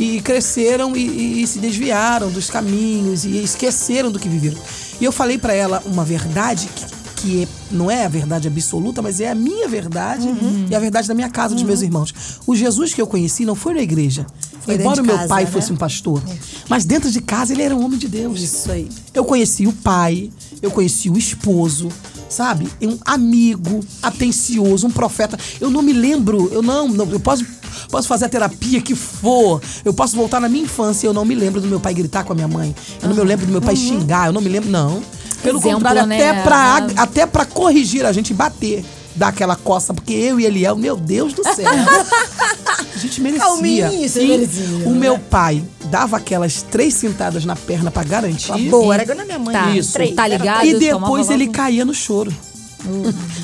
E 0.00 0.20
cresceram 0.22 0.96
e, 0.96 1.06
e- 1.06 1.42
e 1.42 1.46
se 1.46 1.58
desviaram 1.60 2.28
dos 2.30 2.50
caminhos 2.50 3.24
e 3.24 3.36
esqueceram 3.44 4.10
do 4.10 4.18
que 4.18 4.28
viveram. 4.28 4.58
E 5.00 5.04
eu 5.04 5.12
falei 5.12 5.38
pra 5.38 5.52
ela 5.54 5.80
uma 5.86 6.04
verdade 6.04 6.68
que 6.74 6.84
que 7.20 7.42
é- 7.42 7.48
não 7.70 7.90
é 7.90 8.04
a 8.04 8.08
verdade 8.08 8.48
absoluta, 8.48 9.00
mas 9.02 9.20
é 9.20 9.30
a 9.30 9.34
minha 9.34 9.68
verdade 9.68 10.28
e 10.70 10.74
a 10.74 10.78
verdade 10.78 11.06
da 11.08 11.14
minha 11.14 11.28
casa, 11.28 11.54
dos 11.54 11.62
meus 11.62 11.82
irmãos. 11.82 12.12
O 12.46 12.54
Jesus 12.56 12.94
que 12.94 13.00
eu 13.00 13.06
conheci 13.06 13.44
não 13.44 13.54
foi 13.54 13.74
na 13.74 13.80
igreja. 13.80 14.26
Foi 14.60 14.74
Embora 14.74 15.02
o 15.02 15.04
meu 15.06 15.16
casa, 15.16 15.28
pai 15.28 15.44
né? 15.44 15.50
fosse 15.50 15.72
um 15.72 15.76
pastor. 15.76 16.22
Mas 16.68 16.84
dentro 16.84 17.10
de 17.10 17.20
casa 17.20 17.52
ele 17.52 17.62
era 17.62 17.74
um 17.74 17.84
homem 17.84 17.98
de 17.98 18.08
Deus. 18.08 18.40
Isso 18.40 18.70
aí. 18.70 18.88
Eu 19.14 19.24
conheci 19.24 19.66
o 19.66 19.72
pai, 19.72 20.30
eu 20.60 20.70
conheci 20.70 21.08
o 21.08 21.16
esposo, 21.16 21.88
sabe? 22.28 22.68
Um 22.82 22.98
amigo, 23.04 23.80
atencioso, 24.02 24.86
um 24.86 24.90
profeta. 24.90 25.38
Eu 25.60 25.70
não 25.70 25.82
me 25.82 25.92
lembro, 25.92 26.48
eu 26.52 26.62
não, 26.62 26.88
não 26.88 27.10
eu 27.10 27.20
posso 27.20 27.44
posso 27.90 28.06
fazer 28.06 28.26
a 28.26 28.28
terapia 28.28 28.80
que 28.80 28.94
for. 28.94 29.60
Eu 29.84 29.92
posso 29.94 30.14
voltar 30.14 30.40
na 30.40 30.48
minha 30.48 30.64
infância 30.64 31.06
e 31.06 31.08
eu 31.08 31.12
não 31.14 31.24
me 31.24 31.34
lembro 31.34 31.60
do 31.60 31.66
meu 31.66 31.80
pai 31.80 31.92
gritar 31.94 32.22
com 32.24 32.32
a 32.32 32.36
minha 32.36 32.46
mãe. 32.48 32.74
Eu 33.02 33.08
não 33.08 33.16
me 33.16 33.24
lembro 33.24 33.46
do 33.46 33.52
meu 33.52 33.60
pai 33.62 33.74
xingar, 33.74 34.26
eu 34.26 34.32
não 34.32 34.40
me 34.40 34.48
lembro, 34.48 34.70
não. 34.70 35.02
Pelo 35.42 35.58
Exemplo, 35.58 35.76
contrário, 35.78 36.06
né? 36.06 36.16
até, 36.30 36.42
pra, 36.42 36.56
Ah. 36.56 36.86
até 37.02 37.26
pra 37.26 37.44
corrigir 37.44 38.04
a 38.04 38.12
gente 38.12 38.32
bater. 38.34 38.84
Dar 39.16 39.28
aquela 39.28 39.56
coça, 39.56 39.92
porque 39.92 40.12
eu 40.14 40.38
e 40.38 40.46
Eliel, 40.46 40.76
meu 40.76 40.96
Deus 40.96 41.32
do 41.32 41.42
céu. 41.42 41.66
a 42.94 42.98
gente 42.98 43.20
merecia. 43.20 43.44
Calminho, 43.44 43.90
você 44.08 44.20
Sim. 44.20 44.28
merecia, 44.28 44.64
O 44.86 44.90
né? 44.92 44.98
meu 45.00 45.18
pai 45.18 45.62
dava 45.86 46.16
aquelas 46.16 46.62
três 46.62 46.94
cintadas 46.94 47.44
na 47.44 47.56
perna 47.56 47.90
pra 47.90 48.04
garantir. 48.04 48.68
Boa, 48.70 48.94
era 48.94 49.02
igual 49.02 49.18
na 49.18 49.24
minha 49.24 49.38
mãe. 49.38 49.52
Tá, 49.52 49.70
Isso. 49.76 49.92
Três. 49.94 50.14
tá 50.14 50.28
ligado? 50.28 50.64
E 50.64 50.74
depois 50.78 51.26
logo- 51.26 51.32
ele 51.32 51.48
caía 51.48 51.84
no 51.84 51.92
choro. 51.92 52.32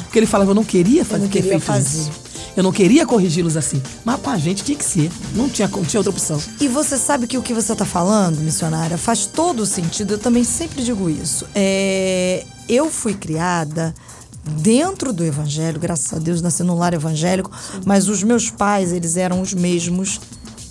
Porque 0.04 0.18
ele 0.18 0.26
falava, 0.26 0.52
eu 0.52 0.54
não 0.54 0.64
queria 0.64 1.04
fazer 1.04 1.24
não 1.24 1.28
ter 1.28 1.42
queria 1.42 1.60
fazer. 1.60 2.10
Eu 2.56 2.62
não 2.62 2.72
queria 2.72 3.04
corrigi-los 3.04 3.56
assim. 3.56 3.82
Mas 4.04 4.18
pra 4.20 4.38
gente 4.38 4.64
tinha 4.64 4.78
que 4.78 4.84
ser. 4.84 5.10
Não 5.34 5.48
tinha, 5.48 5.68
não 5.68 5.84
tinha 5.84 6.00
outra 6.00 6.10
opção. 6.10 6.40
E 6.60 6.66
você 6.68 6.96
sabe 6.96 7.26
que 7.26 7.36
o 7.36 7.42
que 7.42 7.52
você 7.52 7.72
está 7.72 7.84
falando, 7.84 8.38
missionária, 8.38 8.96
faz 8.96 9.26
todo 9.26 9.66
sentido. 9.66 10.14
Eu 10.14 10.18
também 10.18 10.42
sempre 10.42 10.82
digo 10.82 11.10
isso. 11.10 11.46
É, 11.54 12.44
eu 12.68 12.90
fui 12.90 13.14
criada 13.14 13.94
dentro 14.42 15.12
do 15.12 15.24
evangelho, 15.24 15.78
graças 15.78 16.12
a 16.12 16.18
Deus, 16.18 16.40
nasci 16.40 16.62
num 16.62 16.76
lar 16.76 16.94
evangélico, 16.94 17.50
mas 17.84 18.08
os 18.08 18.22
meus 18.22 18.48
pais, 18.48 18.92
eles 18.92 19.16
eram 19.16 19.40
os 19.40 19.52
mesmos 19.52 20.20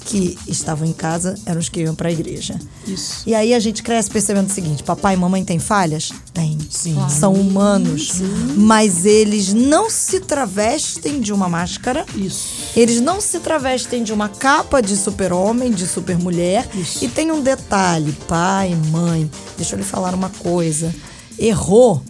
que 0.06 0.38
estavam 0.48 0.88
em 0.88 0.94
casa, 0.94 1.36
eram 1.46 1.60
os 1.60 1.68
que 1.68 1.82
iam 1.82 1.96
para 1.96 2.10
a 2.10 2.12
igreja. 2.12 2.58
Isso. 2.88 3.24
E 3.26 3.34
aí 3.34 3.54
a 3.54 3.60
gente 3.60 3.82
cresce 3.82 4.10
percebendo 4.10 4.48
o 4.48 4.54
seguinte: 4.54 4.84
papai 4.84 5.16
e 5.16 5.18
mamãe 5.18 5.44
têm 5.44 5.60
falhas? 5.60 6.12
Tem. 6.34 6.58
Sim. 6.70 6.96
São 7.10 7.34
humanos. 7.34 8.22
Mas 8.56 9.06
eles 9.06 9.54
não 9.54 9.90
se 9.90 10.20
travestem 10.20 11.20
de 11.20 11.34
uma 11.34 11.50
máscara. 11.50 12.06
Isso. 12.16 12.72
Eles 12.76 13.02
não 13.02 13.20
se 13.20 13.40
travestem 13.40 14.04
de 14.04 14.14
uma 14.14 14.30
capa 14.30 14.82
de 14.82 14.96
super-homem, 14.96 15.72
de 15.72 15.88
super-mulher. 15.88 16.70
E 17.02 17.08
tem 17.08 17.32
um 17.32 17.42
detalhe, 17.42 18.12
pai, 18.28 18.76
mãe, 18.92 19.30
deixa 19.58 19.76
eu 19.76 19.80
lhe 19.80 19.86
falar 19.86 20.14
uma 20.14 20.30
coisa. 20.30 20.94
Errou. 21.38 22.02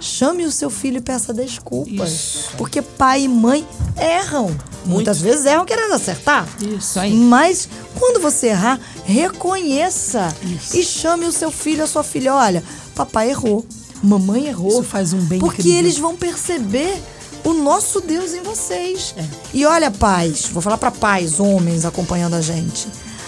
Chame 0.00 0.44
o 0.44 0.52
seu 0.52 0.68
filho 0.68 0.98
e 0.98 1.00
peça 1.00 1.32
desculpas. 1.32 2.10
Isso. 2.10 2.50
Porque 2.56 2.82
pai 2.82 3.22
e 3.22 3.28
mãe 3.28 3.66
erram. 3.96 4.54
Muitas 4.84 5.20
vezes 5.20 5.46
erram 5.46 5.64
querendo 5.64 5.92
acertar. 5.94 6.46
Isso 6.60 7.00
aí. 7.00 7.12
Mas 7.12 7.68
quando 7.98 8.20
você 8.20 8.48
errar, 8.48 8.78
reconheça 9.04 10.32
Isso. 10.42 10.76
e 10.76 10.84
chame 10.84 11.26
o 11.26 11.32
seu 11.32 11.50
filho, 11.50 11.82
a 11.82 11.86
sua 11.86 12.04
filha. 12.04 12.34
Olha, 12.34 12.62
papai 12.94 13.30
errou, 13.30 13.66
mamãe 14.02 14.46
errou. 14.46 14.68
Isso 14.68 14.82
faz 14.84 15.12
um 15.12 15.20
bem 15.20 15.38
Porque 15.40 15.62
incrível. 15.62 15.78
eles 15.80 15.98
vão 15.98 16.14
perceber 16.14 17.02
o 17.44 17.52
nosso 17.54 18.00
Deus 18.00 18.32
em 18.32 18.42
vocês. 18.42 19.14
É. 19.16 19.24
E 19.54 19.64
olha, 19.64 19.90
pais, 19.90 20.46
vou 20.52 20.62
falar 20.62 20.78
para 20.78 20.90
pais, 20.90 21.40
homens 21.40 21.84
acompanhando 21.84 22.34
a 22.34 22.40
gente. 22.40 22.86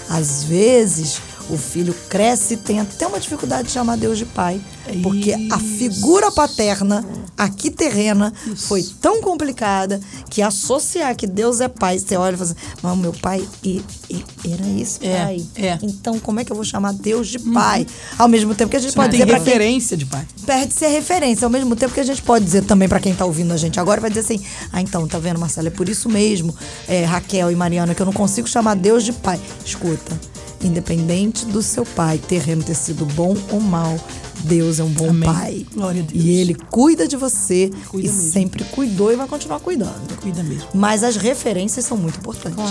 Às 0.08 0.44
vezes 0.44 1.20
o 1.50 1.56
filho 1.56 1.94
cresce 2.08 2.54
e 2.54 2.56
tem 2.56 2.80
até 2.80 3.06
uma 3.06 3.18
dificuldade 3.18 3.68
de 3.68 3.74
chamar 3.74 3.96
Deus 3.96 4.18
de 4.18 4.24
pai. 4.24 4.60
Porque 5.02 5.32
a 5.32 5.56
Isso. 5.56 5.58
figura 5.78 6.30
paterna, 6.32 7.04
aqui 7.36 7.70
terrena, 7.70 8.32
foi 8.56 8.82
tão 9.02 9.20
complicada 9.20 10.00
que 10.30 10.40
associar 10.40 11.14
que 11.14 11.26
Deus 11.26 11.60
é 11.60 11.68
pai, 11.68 11.98
você 11.98 12.16
olha 12.16 12.34
e 12.34 12.38
fala 12.38 12.50
assim, 12.50 12.60
mas 12.82 12.98
meu 12.98 13.12
pai 13.12 13.46
e, 13.62 13.82
e- 14.08 14.24
era 14.50 14.66
esse 14.80 15.04
É, 15.06 15.24
pai. 15.24 15.46
é. 15.56 15.78
Então 15.82 16.18
como 16.18 16.40
é 16.40 16.44
que 16.44 16.50
eu 16.52 16.56
vou 16.56 16.64
chamar 16.64 16.92
Deus 16.94 17.28
de 17.28 17.38
pai? 17.38 17.86
Ao 18.18 18.28
mesmo 18.28 18.54
tempo 18.54 18.70
que 18.70 18.76
a 18.76 18.80
gente 18.80 18.90
Você 18.92 18.96
pode 18.96 19.12
dizer 19.12 19.26
quem 19.26 19.34
referência 19.34 19.96
de 19.96 20.06
pai. 20.06 20.26
perde-se 20.46 20.84
a 20.84 20.88
referência. 20.88 21.44
Ao 21.44 21.50
mesmo 21.50 21.76
tempo 21.76 21.92
que 21.92 22.00
a 22.00 22.04
gente 22.04 22.22
pode 22.22 22.44
dizer 22.44 22.64
também 22.64 22.88
pra 22.88 22.98
quem 23.00 23.14
tá 23.14 23.24
ouvindo 23.26 23.52
a 23.52 23.56
gente 23.58 23.78
agora, 23.78 24.00
vai 24.00 24.08
dizer 24.10 24.20
assim: 24.20 24.42
ah, 24.72 24.80
então, 24.80 25.06
tá 25.06 25.18
vendo, 25.18 25.38
Marcela? 25.38 25.68
É 25.68 25.70
por 25.70 25.88
isso 25.88 26.08
mesmo, 26.08 26.54
é, 26.88 27.04
Raquel 27.04 27.50
e 27.50 27.54
Mariana, 27.56 27.94
que 27.94 28.00
eu 28.00 28.06
não 28.06 28.12
consigo 28.12 28.48
chamar 28.48 28.74
Deus 28.74 29.04
de 29.04 29.12
pai. 29.12 29.38
Escuta, 29.64 30.18
independente 30.62 31.44
do 31.46 31.62
seu 31.62 31.84
pai 31.84 32.18
terreno 32.18 32.62
ter 32.62 32.74
sido 32.74 33.04
bom 33.06 33.36
ou 33.52 33.60
mal, 33.60 33.98
Deus 34.40 34.78
é 34.80 34.84
um 34.84 34.90
bom 34.90 35.10
Amém. 35.10 35.28
pai. 35.28 35.66
Glória 35.74 36.02
a 36.02 36.04
Deus. 36.04 36.24
E 36.24 36.30
ele 36.30 36.54
cuida 36.54 37.06
de 37.08 37.16
você 37.16 37.70
Cuida 37.88 38.08
e 38.08 38.10
mesmo. 38.10 38.32
sempre 38.32 38.64
cuidou 38.64 39.12
e 39.12 39.16
vai 39.16 39.26
continuar 39.26 39.60
cuidando. 39.60 40.16
Cuida 40.20 40.42
mesmo. 40.42 40.68
Mas 40.74 41.02
as 41.02 41.16
referências 41.16 41.84
são 41.84 41.96
muito 41.96 42.18
importantes. 42.18 42.64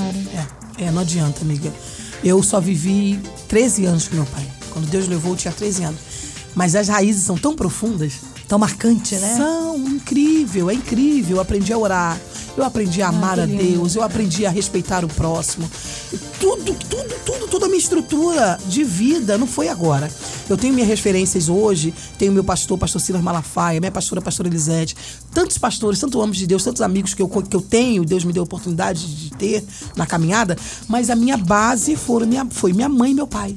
É, 0.77 0.86
é, 0.86 0.91
não 0.91 1.01
adianta, 1.01 1.41
amiga. 1.41 1.72
Eu 2.24 2.41
só 2.41 2.60
vivi 2.60 3.20
13 3.48 3.86
anos 3.86 4.08
com 4.08 4.15
meu 4.15 4.25
pai. 4.25 4.48
Quando 4.72 4.88
Deus 4.89 5.08
levou, 5.08 5.34
eu 5.34 5.38
tinha 5.38 5.53
13 5.53 5.84
anos. 5.84 6.00
Mas 6.56 6.75
as 6.75 6.88
raízes 6.88 7.24
são 7.24 7.38
tão 7.38 7.56
profundas. 7.56 8.13
Tão 8.48 8.58
marcante, 8.58 9.15
né? 9.15 9.36
São 9.36 9.77
incrível, 9.77 10.70
é 10.70 10.74
incrível. 10.74 11.38
Eu 11.38 11.41
aprendi 11.41 11.74
a 11.74 11.77
orar, 11.77 12.17
eu 12.57 12.63
aprendi 12.63 13.03
a 13.03 13.09
amar 13.09 13.39
a 13.39 13.45
Deus, 13.45 13.95
eu 13.95 14.01
aprendi 14.01 14.45
a 14.45 14.49
respeitar 14.49 15.05
o 15.05 15.07
próximo. 15.07 15.69
Tudo, 16.39 16.73
tudo, 16.73 17.15
tudo, 17.23 17.47
toda 17.47 17.65
a 17.67 17.69
minha 17.69 17.79
estrutura 17.79 18.59
de 18.67 18.83
vida 18.83 19.37
não 19.37 19.45
foi 19.45 19.69
agora. 19.69 20.09
Eu 20.49 20.57
tenho 20.57 20.73
minhas 20.73 20.89
referências 20.89 21.49
hoje, 21.49 21.93
tenho 22.17 22.31
meu 22.31 22.43
pastor, 22.43 22.77
pastor 22.77 22.99
Silas 22.99 23.21
Malafaia, 23.21 23.79
minha 23.79 23.91
pastora, 23.91 24.21
pastora 24.21 24.49
Elisete, 24.49 24.95
tantos 25.31 25.59
pastores, 25.59 25.99
tantos 25.99 26.19
homens 26.19 26.37
de 26.37 26.47
Deus, 26.47 26.63
tantos 26.63 26.81
amigos 26.81 27.13
que 27.13 27.21
eu, 27.21 27.29
que 27.29 27.55
eu 27.55 27.61
tenho, 27.61 28.03
Deus 28.03 28.23
me 28.23 28.33
deu 28.33 28.41
a 28.41 28.45
oportunidade 28.45 29.05
de 29.15 29.29
ter 29.31 29.63
na 29.95 30.07
caminhada, 30.07 30.57
mas 30.87 31.11
a 31.11 31.15
minha 31.15 31.37
base 31.37 31.95
foram 31.95 32.25
minha, 32.25 32.45
foi 32.49 32.73
minha 32.73 32.89
mãe 32.89 33.11
e 33.11 33.15
meu 33.15 33.27
pai. 33.27 33.53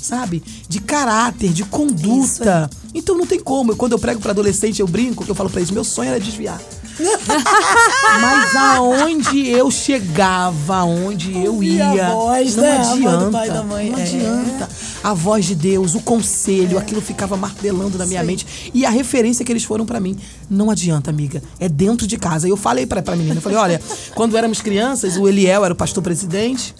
Sabe? 0.00 0.42
De 0.68 0.80
caráter, 0.80 1.52
de 1.52 1.64
conduta. 1.64 2.70
Então 2.94 3.18
não 3.18 3.26
tem 3.26 3.40
como. 3.40 3.72
Eu, 3.72 3.76
quando 3.76 3.92
eu 3.92 3.98
prego 3.98 4.20
para 4.20 4.30
adolescente, 4.30 4.80
eu 4.80 4.86
brinco, 4.86 5.24
que 5.24 5.30
eu 5.30 5.34
falo 5.34 5.50
para 5.50 5.60
eles, 5.60 5.72
meu 5.72 5.82
sonho 5.82 6.10
era 6.10 6.20
desviar. 6.20 6.62
Mas 8.20 8.56
aonde 8.56 9.48
eu 9.48 9.70
chegava, 9.70 10.76
aonde 10.78 11.36
eu 11.36 11.62
ia, 11.62 12.08
a 12.08 12.10
voz, 12.10 12.56
não 12.56 12.62
né? 12.64 12.72
A 12.72 12.82
voz 12.82 12.98
do 13.00 13.08
adianta. 13.08 13.30
pai 13.30 13.50
da 13.50 13.62
mãe. 13.62 13.90
Não 13.90 13.98
É. 13.98 14.02
adianta. 14.02 14.68
A 15.02 15.14
voz 15.14 15.44
de 15.44 15.54
Deus, 15.54 15.94
o 15.94 16.00
conselho, 16.00 16.76
aquilo 16.78 17.00
ficava 17.00 17.36
martelando 17.36 17.96
na 17.96 18.04
minha 18.04 18.22
mente. 18.24 18.70
E 18.74 18.84
a 18.84 18.90
referência 18.90 19.44
que 19.44 19.52
eles 19.52 19.62
foram 19.64 19.86
pra 19.86 20.00
mim. 20.00 20.16
Não 20.50 20.70
adianta, 20.70 21.10
amiga. 21.10 21.42
É 21.60 21.68
dentro 21.68 22.06
de 22.06 22.16
casa. 22.16 22.48
E 22.48 22.50
eu 22.50 22.56
falei 22.56 22.84
pra, 22.86 23.00
pra 23.00 23.14
menina, 23.14 23.36
eu 23.36 23.42
falei, 23.42 23.58
olha, 23.58 23.80
quando 24.14 24.36
éramos 24.36 24.60
crianças, 24.60 25.16
o 25.16 25.28
Eliel 25.28 25.64
era 25.64 25.72
o 25.72 25.76
pastor 25.76 26.02
presidente. 26.02 26.74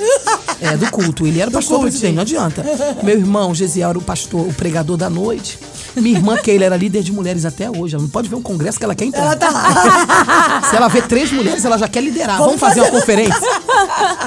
É, 0.61 0.77
do 0.77 0.91
culto. 0.91 1.25
Ele 1.27 1.41
era 1.41 1.49
o 1.49 1.53
pastor 1.53 1.81
presidente, 1.81 2.15
não 2.17 2.23
adianta. 2.23 2.65
Meu 3.03 3.17
irmão, 3.17 3.55
Gesiel, 3.55 3.91
era 3.91 3.99
o 3.99 4.03
pastor, 4.03 4.49
o 4.49 4.53
pregador 4.53 4.97
da 4.97 5.09
noite. 5.09 5.59
Minha 5.97 6.17
irmã, 6.19 6.37
Keila, 6.37 6.65
era 6.65 6.77
líder 6.77 7.03
de 7.03 7.13
mulheres 7.13 7.45
até 7.45 7.71
hoje. 7.71 7.95
Ela 7.95 8.03
não 8.03 8.11
pode 8.11 8.29
ver 8.29 8.35
um 8.37 8.43
congresso 8.43 8.79
que 8.79 8.85
ela 8.85 8.95
quer 8.95 9.05
entrar. 9.05 9.23
Ela 9.23 9.37
tá 9.37 9.51
lá. 9.51 10.07
Se 10.71 10.77
ela 10.77 10.89
vê 10.89 11.03
três 11.03 11.31
mulheres, 11.33 11.65
ela 11.65 11.77
já 11.79 11.87
quer 11.89 12.03
liderar. 12.03 12.39
Vamos, 12.39 12.59
fazer, 12.61 12.81
uma 12.81 12.91
conferência? 12.91 13.41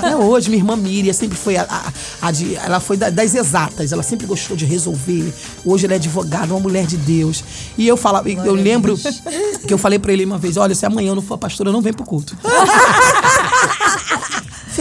Não, 0.04 0.22
hoje, 0.28 0.50
minha 0.50 0.62
irmã 0.62 0.76
Miriam 0.76 1.14
sempre 1.14 1.38
foi 1.38 1.58
a, 1.58 1.64
a- 1.64 1.92
a 2.28 2.32
de. 2.32 2.56
Ela 2.56 2.80
foi 2.80 2.98
da- 2.98 3.10
das 3.10 3.34
exatas. 3.36 3.92
Ela 3.92 4.04
sempre 4.04 4.26
gostou 4.28 4.56
de 4.56 4.66
resolver. 4.66 5.34
Hoje 5.66 5.86
ela 5.86 5.94
é 5.94 5.98
advogada, 5.98 6.54
uma 6.54 6.60
mulher 6.60 6.86
de 6.86 6.98
Deus. 6.98 7.44
E 7.78 7.88
eu 7.88 7.98
falava, 7.98 8.30
eu 8.30 8.54
lembro 8.54 8.98
que 9.68 9.74
eu 9.74 9.78
falei 9.78 10.00
pra 10.00 10.14
ele 10.14 10.26
uma 10.26 10.38
vez: 10.38 10.58
olha, 10.58 10.76
se 10.76 10.86
amanhã 10.86 11.10
eu 11.12 11.16
não 11.16 11.22
for 11.24 11.38
pastora, 11.38 11.72
não 11.72 11.82
vem 11.82 11.94
pro 11.94 12.06
culto. 12.06 12.38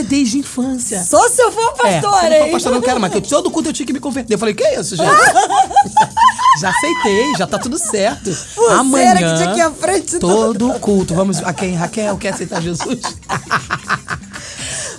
Foi 0.01 0.09
desde 0.09 0.37
a 0.37 0.41
infância. 0.41 1.03
Só 1.05 1.29
se 1.29 1.43
eu 1.43 1.53
for 1.53 1.75
É, 1.85 2.01
pastor, 2.01 2.01
se 2.01 2.03
não 2.03 2.13
for 2.13 2.33
hein? 2.47 2.53
pastor, 2.53 2.73
eu 2.73 2.75
não 2.77 2.83
quero 2.83 3.01
mais. 3.01 3.29
Todo 3.29 3.51
culto 3.51 3.69
eu 3.69 3.73
tinha 3.73 3.87
que 3.87 3.93
me 3.93 4.01
converter. 4.01 4.35
Eu 4.35 4.39
falei, 4.39 4.55
que 4.55 4.67
isso, 4.69 4.97
gente? 4.97 5.09
já 6.61 6.71
aceitei, 6.71 7.35
já 7.37 7.47
tá 7.47 7.59
tudo 7.59 7.79
certo. 7.79 8.31
Amanhã, 8.71 9.11
era 9.11 9.19
que 9.19 9.37
tinha 9.43 9.53
que 9.55 9.59
ir 9.59 9.63
à 9.63 9.71
frente 9.71 10.19
todo 10.19 10.73
culto. 10.81 11.15
Vamos, 11.15 11.39
a 11.43 11.53
quem? 11.53 11.75
Raquel, 11.75 12.17
quer 12.17 12.33
aceitar 12.33 12.61
Jesus? 12.63 13.01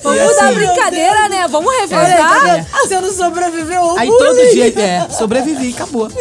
Vamos 0.03 0.19
assim, 0.19 0.55
brincadeira, 0.55 1.29
né? 1.29 1.47
Vamos 1.47 1.71
revelar. 1.79 2.39
vendo? 2.55 2.65
Você 2.71 3.01
não 3.01 3.13
sobreviveu 3.13 3.81
ao 3.81 3.97
Aí 3.99 4.07
bullying. 4.09 4.25
todo 4.25 4.51
dia, 4.51 4.79
é, 4.81 5.09
sobrevivi, 5.09 5.69
acabou. 5.73 6.11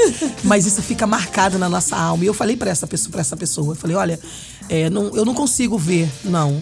Mas 0.44 0.66
isso 0.66 0.82
fica 0.82 1.06
marcado 1.06 1.58
na 1.58 1.66
nossa 1.68 1.96
alma. 1.96 2.22
E 2.22 2.26
eu 2.26 2.34
falei 2.34 2.56
pra 2.58 2.70
essa 2.70 2.86
pessoa, 2.86 3.10
pra 3.12 3.22
essa 3.22 3.36
pessoa, 3.38 3.72
eu 3.72 3.76
falei, 3.76 3.96
olha, 3.96 4.20
é, 4.68 4.90
não- 4.90 5.10
eu 5.14 5.24
não 5.24 5.32
consigo 5.32 5.78
ver, 5.78 6.10
não. 6.24 6.60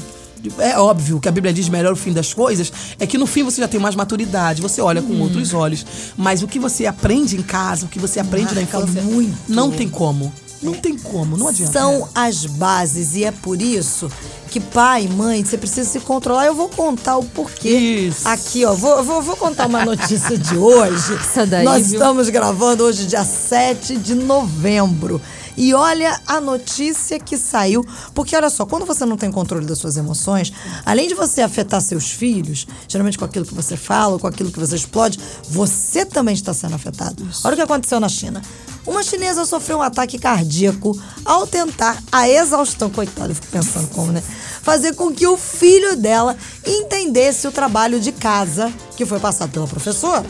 É 0.59 0.79
óbvio 0.79 1.21
que 1.21 1.29
a 1.29 1.33
Bíblia 1.33 1.53
diz 1.53 1.69
melhor 1.69 1.93
o 1.93 1.97
fim 1.97 2.13
das 2.13 2.33
coisas, 2.35 2.73
é 2.99 3.07
que 3.07 3.19
no 3.19 3.27
fim 3.27 3.43
você 3.43 3.61
já 3.61 3.69
tem 3.69 3.81
mais 3.81 3.95
maturidade, 3.95 4.63
você 4.63 4.81
olha 4.81 5.03
com 5.03 5.19
outros 5.21 5.53
olhos. 5.55 5.85
Mas 6.17 6.43
o 6.43 6.49
que 6.49 6.59
você 6.59 6.87
aprende 6.87 7.37
em 7.37 7.43
casa, 7.43 7.87
o 7.87 7.89
que 7.89 7.99
você 7.99 8.21
aprende 8.21 8.55
na 8.55 8.61
Marca 8.61 8.79
infância, 8.79 9.03
muito. 9.03 9.37
não 9.49 9.71
tem 9.71 9.89
como. 9.89 10.33
Não 10.61 10.75
tem 10.75 10.99
como, 10.99 11.37
não 11.37 11.49
adianta. 11.49 11.73
São 11.73 12.09
as 12.15 12.45
bases 12.45 13.15
e 13.15 13.25
é 13.25 13.31
por 13.31 13.63
isso 13.63 14.11
que 14.49 14.59
pai 14.59 15.05
e 15.05 15.09
mãe, 15.09 15.45
você 15.45 15.57
precisa 15.57 15.89
se 15.89 16.01
controlar. 16.01 16.47
Eu 16.47 16.55
vou 16.55 16.69
contar 16.69 17.17
o 17.17 17.25
porquê. 17.25 17.69
Isso. 17.69 18.27
Aqui, 18.27 18.65
ó, 18.65 18.75
vou, 18.75 19.03
vou, 19.05 19.23
vou 19.23 19.37
contar 19.37 19.67
uma 19.67 19.85
notícia 19.85 20.37
de 20.37 20.57
hoje. 20.59 21.15
Essa 21.15 21.47
daí, 21.47 21.65
Nós 21.65 21.89
viu? 21.89 22.01
estamos 22.01 22.29
gravando 22.29 22.85
hoje, 22.85 23.07
dia 23.07 23.25
7 23.25 23.97
de 23.97 24.15
novembro. 24.15 25.21
E 25.59 25.75
olha 25.75 26.21
a 26.25 26.41
notícia 26.41 27.19
que 27.19 27.37
saiu, 27.37 27.85
porque 28.15 28.37
olha 28.37 28.49
só, 28.49 28.65
quando 28.65 28.87
você 28.87 29.05
não 29.05 29.17
tem 29.17 29.29
controle 29.33 29.67
das 29.67 29.79
suas 29.79 29.97
emoções, 29.97 30.53
além 30.87 31.09
de 31.09 31.15
você 31.15 31.43
afetar 31.43 31.81
seus 31.81 32.13
filhos, 32.13 32.65
geralmente 32.87 33.19
com 33.19 33.25
aquilo 33.25 33.45
que 33.45 33.53
você 33.53 33.77
fala, 33.77 34.21
com 34.21 34.29
aquilo 34.29 34.53
que 34.53 34.61
você 34.61 34.77
explode, 34.77 35.19
você 35.51 36.07
também 36.07 36.33
está 36.33 36.55
sendo 36.55 36.77
afetado. 36.77 37.29
Olha 37.43 37.55
o 37.55 37.57
que 37.57 37.63
aconteceu 37.63 37.99
na 37.99 38.09
China. 38.09 38.41
Uma 38.89 39.03
chinesa 39.03 39.45
sofreu 39.45 39.79
um 39.79 39.83
ataque 39.83 40.19
cardíaco 40.19 40.99
ao 41.25 41.47
tentar 41.47 42.03
a 42.11 42.29
exaustão, 42.29 42.89
coitada, 42.89 43.31
eu 43.31 43.35
fico 43.35 43.49
pensando 43.49 43.87
como, 43.89 44.11
né? 44.11 44.23
fazer 44.69 44.95
com 44.95 45.11
que 45.11 45.27
o 45.27 45.39
filho 45.39 45.97
dela 45.97 46.37
entendesse 46.67 47.49
o 47.49 47.51
trabalho 47.51 47.99
de 47.99 48.13
casa 48.13 48.71
que 48.97 49.07
foi 49.07 49.19
passado 49.19 49.51
pela 49.51 49.67
professora. 49.67 50.27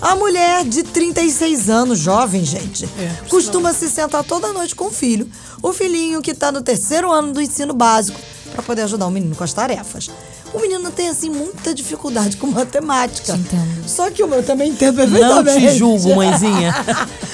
A 0.00 0.16
mulher 0.16 0.64
de 0.64 0.82
36 0.82 1.70
anos, 1.70 2.00
jovem, 2.00 2.44
gente, 2.44 2.88
costuma 3.28 3.72
se 3.72 3.88
sentar 3.88 4.24
toda 4.24 4.52
noite 4.52 4.74
com 4.74 4.86
o 4.86 4.90
filho, 4.90 5.30
o 5.62 5.72
filhinho 5.72 6.20
que 6.20 6.32
está 6.32 6.50
no 6.50 6.60
terceiro 6.60 7.12
ano 7.12 7.32
do 7.32 7.40
ensino 7.40 7.72
básico, 7.72 8.18
para 8.52 8.62
poder 8.62 8.82
ajudar 8.82 9.06
o 9.06 9.10
menino 9.10 9.34
com 9.34 9.44
as 9.44 9.52
tarefas. 9.52 10.10
O 10.54 10.60
menino 10.60 10.90
tem, 10.90 11.08
assim, 11.08 11.30
muita 11.30 11.74
dificuldade 11.74 12.36
com 12.36 12.46
matemática. 12.48 13.34
Entendo. 13.34 13.88
Só 13.88 14.10
que 14.10 14.22
o 14.22 14.28
meu 14.28 14.42
também 14.42 14.70
entendo 14.70 14.98
Não 14.98 15.10
perfeitamente. 15.10 15.60
te 15.72 15.74
julgo, 15.78 16.14
mãezinha. 16.14 16.74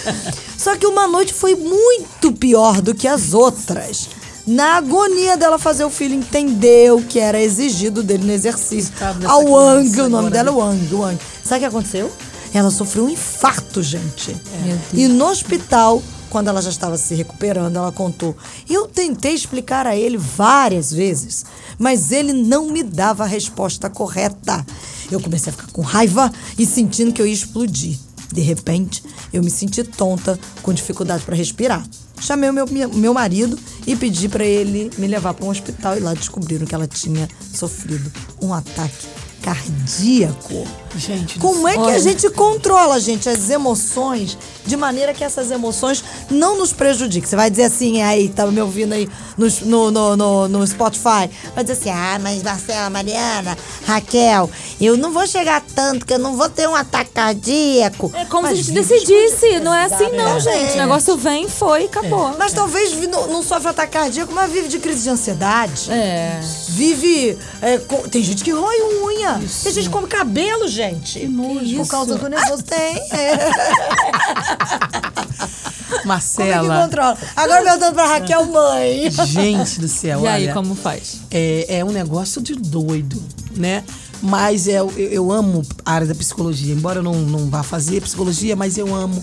Só 0.57 0.77
que 0.77 0.87
uma 0.87 1.07
noite 1.09 1.33
foi 1.33 1.55
muito 1.55 2.33
pior 2.33 2.81
do 2.81 2.95
que 2.95 3.09
as 3.09 3.35
outras. 3.35 4.09
Na 4.47 4.77
agonia 4.77 5.37
dela 5.37 5.59
fazer 5.59 5.85
o 5.85 5.91
filho 5.91 6.15
entender 6.15 6.93
o 6.93 7.03
que 7.03 7.19
era 7.19 7.41
exigido 7.41 8.03
dele 8.03 8.25
no 8.25 8.33
exercício. 8.33 8.93
Dessa 9.19 9.33
A 9.33 9.37
Wang, 9.37 9.91
criança 9.91 10.05
o 10.05 10.09
nome 10.09 10.31
dela 10.31 10.49
é? 10.49 10.53
Wang, 10.53 10.95
Wang. 10.95 11.19
Sabe 11.45 11.57
o 11.57 11.61
que 11.61 11.67
aconteceu? 11.67 12.11
Ela 12.55 12.71
sofreu 12.71 13.05
um 13.05 13.11
infarto, 13.11 13.83
gente. 13.83 14.35
Meu 14.65 14.77
Deus. 14.77 14.79
E 14.95 15.07
no 15.07 15.27
hospital, 15.27 16.03
quando 16.31 16.49
ela 16.49 16.63
já 16.63 16.71
estava 16.71 16.97
se 16.97 17.15
recuperando, 17.15 17.77
ela 17.77 17.93
contou: 17.93 18.37
Eu 18.69 18.87
tentei 18.87 19.35
explicar 19.35 19.87
a 19.87 19.97
ele 19.97 20.17
várias 20.17 20.93
vezes, 20.93 21.45
mas 21.79 22.13
ele 22.13 22.33
não 22.33 22.71
me 22.71 22.83
dava 22.83 23.25
a 23.25 23.27
resposta 23.27 23.89
correta. 23.91 24.65
Eu 25.11 25.21
comecei 25.21 25.51
a 25.51 25.57
ficar 25.57 25.71
com 25.73 25.83
raiva 25.83 26.33
e 26.59 26.67
sentindo 26.67 27.13
que 27.13 27.23
eu 27.23 27.27
ia 27.27 27.33
explodir. 27.33 27.99
De 28.33 28.43
repente, 28.43 29.03
eu 29.33 29.43
me 29.43 29.51
senti 29.51 29.83
tonta, 29.83 30.39
com 30.63 30.73
dificuldade 30.73 31.25
para 31.25 31.35
respirar. 31.35 31.87
Chamei 32.21 32.51
o 32.51 32.53
meu, 32.53 32.67
meu 32.67 33.15
marido 33.15 33.59
e 33.87 33.97
pedi 33.97 34.29
para 34.29 34.45
ele 34.45 34.91
me 34.99 35.07
levar 35.07 35.33
para 35.35 35.47
um 35.47 35.51
hospital 35.51 35.97
e 35.97 36.01
lá 36.01 36.13
descobriram 36.13 36.67
que 36.67 36.75
ela 36.75 36.87
tinha 36.87 37.29
sofrido 37.55 38.13
um 38.43 38.53
ataque 38.53 39.07
cardíaco. 39.43 40.67
Gente, 40.97 41.39
Como 41.39 41.69
é 41.69 41.75
que 41.75 41.91
a 41.91 41.99
gente 41.99 42.29
controla, 42.31 42.99
gente, 42.99 43.29
as 43.29 43.51
emoções 43.51 44.39
de 44.67 44.75
maneira 44.77 45.13
que 45.13 45.23
essas 45.23 45.51
emoções 45.51 46.03
não 46.31 46.57
nos 46.59 46.73
prejudiquem? 46.73 47.29
Você 47.29 47.37
vai 47.37 47.51
dizer 47.51 47.65
assim, 47.65 48.01
aí, 48.03 48.29
tá 48.31 48.47
me 48.47 48.61
ouvindo 48.61 48.95
aí 48.95 49.09
no, 49.37 49.91
no, 49.91 50.17
no, 50.17 50.49
no- 50.49 50.67
Spotify, 50.67 51.31
vai 51.55 51.63
dizer 51.63 51.75
assim, 51.75 51.91
ah, 51.91 52.19
mas 52.21 52.43
Marcela, 52.43 52.89
Mariana, 52.91 53.57
Raquel, 53.87 54.51
eu 54.81 54.97
não 54.97 55.13
vou 55.13 55.27
chegar 55.27 55.63
tanto, 55.75 56.07
que 56.07 56.15
eu 56.15 56.19
não 56.19 56.37
vou 56.37 56.49
ter 56.49 56.67
um 56.67 56.75
ataque 56.75 57.11
cardíaco. 57.13 58.11
É 58.15 58.25
como 58.25 58.47
se 58.47 58.53
a 58.55 58.57
gente 58.57 58.73
Mas, 58.73 58.89
decidisse. 58.89 59.61
Não 59.61 59.75
é 59.75 59.85
assim, 59.85 60.11
não, 60.17 60.37
É. 60.37 60.41
gente. 60.41 60.73
O 60.73 60.77
negócio 60.79 61.17
vem, 61.19 61.49
foi, 61.49 61.85
acabou. 61.85 62.35
Mas 62.39 62.53
talvez 62.55 62.93
não, 63.09 63.29
não 63.29 63.43
sofre 63.43 63.69
ataque 63.69 63.93
cardíaco, 63.93 64.33
mas 64.35 64.51
vive 64.51 64.69
de 64.69 64.79
crise 64.79 65.03
de 65.03 65.11
ansiedade. 65.11 65.91
É. 65.93 66.41
Vive. 66.79 67.37
é, 67.61 67.79
co- 67.79 68.09
tem 68.09 68.23
gente 68.23 68.45
que 68.45 68.53
rói 68.53 68.77
unha. 69.05 69.41
Tem 69.65 69.73
gente 69.73 69.87
que 69.87 69.91
come 69.91 70.07
cabelo, 70.07 70.69
gente. 70.69 71.27
nojo. 71.27 71.77
Por 71.79 71.89
causa 71.89 72.17
do 72.17 72.29
nervoso. 72.29 72.63
Tem. 72.63 72.97
É. 73.11 73.39
Como 75.89 75.97
é 75.97 76.01
que 76.03 76.07
Marcela. 76.07 76.83
controla? 76.83 77.19
Agora 77.35 77.63
perguntando 77.63 77.95
pra 77.95 78.07
Raquel, 78.07 78.45
mãe. 78.47 79.11
Gente 79.27 79.81
do 79.81 79.89
céu, 79.89 80.21
E 80.23 80.27
aí, 80.29 80.45
olha, 80.45 80.55
como 80.55 80.75
faz? 80.75 81.17
é, 81.31 81.79
é 81.79 81.85
um 81.85 81.91
negócio 81.91 82.41
de 82.41 82.55
doido, 82.55 83.23
né? 83.57 83.83
Mas 84.23 84.67
é, 84.69 84.81
eu, 84.81 84.91
eu 84.97 85.33
amo 85.33 85.65
a 85.85 85.93
área 85.93 86.07
da 86.07 86.15
psicologia. 86.15 86.73
Embora 86.75 86.99
eu 86.99 87.03
não, 87.03 87.15
não 87.15 87.49
vá 87.51 87.63
fazer 87.63 88.01
psicologia, 88.03 88.55
mas 88.57 88.77
eu 88.79 88.95
amo. 88.95 89.23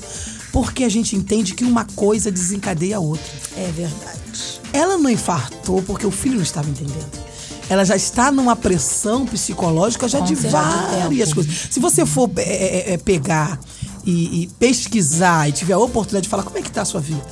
Porque 0.52 0.84
a 0.84 0.90
gente 0.90 1.16
entende 1.16 1.54
que 1.54 1.64
uma 1.64 1.86
coisa 1.96 2.32
desencadeia 2.32 2.98
a 2.98 3.00
outra. 3.00 3.26
É 3.58 3.70
verdade. 3.72 4.62
Ela 4.74 4.98
não 4.98 5.10
infartou 5.10 5.82
porque 5.84 6.06
o 6.06 6.12
filho 6.12 6.36
não 6.36 6.44
estava 6.44 6.70
entendendo. 6.70 7.26
Ela 7.70 7.84
já 7.84 7.96
está 7.96 8.32
numa 8.32 8.56
pressão 8.56 9.26
psicológica 9.26 10.08
já 10.08 10.20
Com 10.20 10.26
de 10.26 10.36
várias 10.36 11.34
coisas. 11.34 11.68
Se 11.72 11.80
você 11.80 12.06
for 12.06 12.30
é, 12.38 12.42
é, 12.42 12.94
é, 12.94 12.98
pegar 12.98 13.60
e, 14.06 14.44
e 14.44 14.48
pesquisar 14.60 15.50
e 15.50 15.52
tiver 15.52 15.74
a 15.74 15.80
oportunidade 15.80 16.24
de 16.24 16.30
falar 16.30 16.44
como 16.44 16.58
é 16.58 16.62
que 16.62 16.68
está 16.68 16.84
a 16.84 16.86
sua 16.86 17.02
vida, 17.02 17.24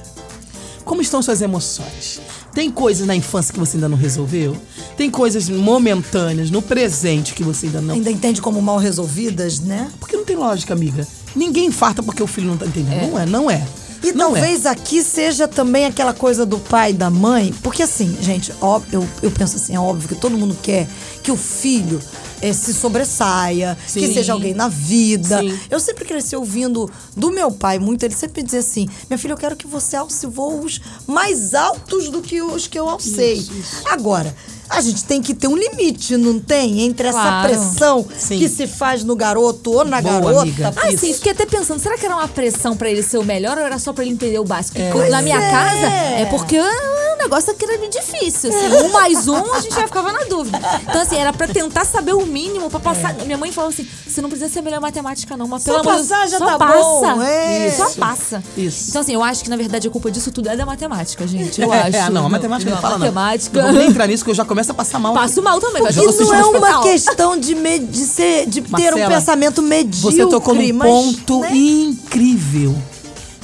como 0.83 1.01
estão 1.01 1.21
suas 1.21 1.41
emoções? 1.41 2.19
Tem 2.53 2.69
coisas 2.69 3.07
na 3.07 3.15
infância 3.15 3.53
que 3.53 3.59
você 3.59 3.77
ainda 3.77 3.89
não 3.89 3.97
resolveu? 3.97 4.55
Tem 4.95 5.09
coisas 5.09 5.49
momentâneas, 5.49 6.51
no 6.51 6.61
presente, 6.61 7.33
que 7.33 7.43
você 7.43 7.65
ainda 7.65 7.81
não. 7.81 7.95
Ainda 7.95 8.11
entende 8.11 8.41
como 8.41 8.61
mal 8.61 8.77
resolvidas, 8.77 9.59
né? 9.59 9.89
Porque 9.99 10.15
não 10.15 10.23
tem 10.23 10.35
lógica, 10.35 10.73
amiga. 10.73 11.07
Ninguém 11.35 11.65
infarta 11.65 12.03
porque 12.03 12.21
o 12.21 12.27
filho 12.27 12.47
não 12.47 12.57
tá 12.57 12.65
entendendo. 12.65 13.09
Não 13.09 13.19
é, 13.19 13.25
não 13.25 13.49
é. 13.49 13.65
E 14.03 14.11
não 14.11 14.35
é. 14.35 14.39
talvez 14.39 14.65
aqui 14.65 15.01
seja 15.01 15.47
também 15.47 15.85
aquela 15.85 16.13
coisa 16.13 16.45
do 16.45 16.59
pai 16.59 16.91
e 16.91 16.93
da 16.93 17.09
mãe, 17.09 17.53
porque 17.63 17.83
assim, 17.83 18.17
gente, 18.21 18.53
ó, 18.59 18.81
eu, 18.91 19.07
eu 19.21 19.31
penso 19.31 19.55
assim, 19.55 19.75
é 19.75 19.79
óbvio 19.79 20.09
que 20.09 20.15
todo 20.15 20.37
mundo 20.37 20.57
quer 20.61 20.87
que 21.23 21.31
o 21.31 21.37
filho 21.37 22.01
eh, 22.41 22.51
se 22.51 22.73
sobressaia, 22.73 23.77
que 23.85 24.07
Sim. 24.07 24.13
seja 24.13 24.33
alguém 24.33 24.53
na 24.53 24.67
vida. 24.67 25.39
Sim. 25.39 25.57
Eu 25.71 25.79
sempre 25.79 26.03
cresci 26.03 26.35
ouvindo 26.35 26.91
do 27.15 27.31
meu 27.31 27.49
pai 27.49 27.79
muito, 27.79 28.03
ele 28.03 28.13
sempre 28.13 28.43
dizia 28.43 28.59
assim: 28.59 28.89
minha 29.09 29.17
filha, 29.17 29.31
eu 29.31 29.37
quero 29.37 29.55
que 29.55 29.65
você 29.65 29.95
alce 29.95 30.27
voos 30.27 30.81
mais 31.07 31.53
altos 31.53 32.09
do 32.09 32.21
que 32.21 32.41
os 32.41 32.67
que 32.67 32.77
eu 32.77 32.89
alcei. 32.89 33.45
Agora. 33.89 34.35
A 34.69 34.81
gente 34.81 35.03
tem 35.03 35.21
que 35.21 35.33
ter 35.33 35.47
um 35.47 35.55
limite, 35.55 36.17
não 36.17 36.39
tem? 36.39 36.81
Entre 36.81 37.07
essa 37.07 37.19
Claro. 37.21 37.47
pressão 37.49 38.05
Sim. 38.17 38.39
que 38.39 38.47
se 38.49 38.65
faz 38.65 39.03
no 39.03 39.15
garoto 39.15 39.71
ou 39.71 39.85
na 39.85 40.01
Boa, 40.01 40.13
garota. 40.21 40.41
amiga. 40.41 40.73
Ah, 40.77 40.89
Isso. 40.89 41.05
sim, 41.05 41.13
fiquei 41.13 41.31
até 41.33 41.45
pensando, 41.45 41.79
será 41.79 41.97
que 41.97 42.05
era 42.05 42.15
uma 42.15 42.27
pressão 42.27 42.75
pra 42.75 42.89
ele 42.89 43.03
ser 43.03 43.17
o 43.17 43.23
melhor 43.23 43.57
ou 43.57 43.63
era 43.63 43.77
só 43.77 43.93
pra 43.93 44.03
ele 44.03 44.13
entender 44.13 44.39
o 44.39 44.43
básico? 44.45 44.77
Pois 44.91 45.09
na 45.11 45.21
minha 45.21 45.37
é. 45.37 45.51
casa 45.51 45.87
é 46.21 46.25
porque 46.29 46.57
ah, 46.57 47.02
negócio 47.23 47.51
aqui 47.51 47.65
era 47.65 47.77
meio 47.77 47.91
difícil. 47.91 48.49
Assim, 48.49 48.85
um 48.85 48.91
mais 48.91 49.27
um, 49.27 49.53
a 49.53 49.59
gente 49.61 49.75
já 49.75 49.85
ficava 49.87 50.11
na 50.11 50.23
dúvida. 50.25 50.59
Então, 50.81 51.01
assim, 51.01 51.17
era 51.17 51.33
pra 51.33 51.47
tentar 51.47 51.85
saber 51.85 52.13
o 52.13 52.25
mínimo, 52.25 52.69
pra 52.69 52.79
passar. 52.79 53.13
Minha 53.25 53.37
mãe 53.37 53.51
falou 53.51 53.69
assim: 53.69 53.87
você 54.07 54.21
não 54.21 54.29
precisa 54.29 54.51
ser 54.51 54.61
melhor 54.61 54.77
em 54.77 54.81
matemática, 54.81 55.35
não, 55.35 55.47
mas 55.47 55.63
Só 55.63 55.79
pelo 55.79 55.89
amor 55.89 56.03
já 56.03 56.27
só 56.27 56.45
tá 56.45 56.57
passa. 56.57 56.73
bom, 57.15 57.21
é. 57.23 57.71
Só 57.71 57.89
passa. 57.91 58.43
Isso. 58.57 58.89
Então, 58.89 59.01
assim, 59.01 59.13
eu 59.13 59.23
acho 59.23 59.43
que 59.43 59.49
na 59.49 59.55
verdade 59.57 59.87
a 59.87 59.91
culpa 59.91 60.09
disso 60.11 60.31
tudo 60.31 60.49
é 60.49 60.55
da 60.55 60.65
matemática, 60.65 61.25
gente. 61.27 61.61
Eu 61.61 61.71
É, 61.73 61.87
acho. 61.87 61.97
é, 61.97 62.09
não, 62.09 62.25
a 62.25 62.29
matemática 62.29 62.69
não, 62.71 62.77
fala 62.81 62.97
matemática. 62.97 63.57
não. 63.57 63.65
Não 63.67 63.73
vou 63.73 63.81
nem 63.81 63.89
entrar 63.89 64.07
nisso 64.07 64.23
que 64.23 64.29
eu 64.29 64.35
já 64.35 64.45
começo 64.45 64.71
a 64.71 64.73
passar 64.75 64.99
mal. 64.99 65.13
Passo 65.13 65.41
mal 65.41 65.59
também, 65.59 65.81
mas 65.81 65.95
E 65.95 65.99
eu 65.99 66.09
assisto 66.09 66.25
não 66.25 66.35
é 66.35 66.43
uma 66.57 66.81
questão 66.83 67.37
de, 67.37 67.55
me- 67.55 67.79
de, 67.79 67.99
ser, 68.05 68.45
de 68.45 68.61
ter 68.61 68.93
um 68.93 68.97
Marcela, 68.97 69.09
pensamento 69.15 69.61
medíocre. 69.61 70.17
Você 70.17 70.25
tocou 70.27 70.53
num 70.53 70.73
mas, 70.73 70.89
ponto 70.89 71.39
né? 71.41 71.51
incrível. 71.55 72.75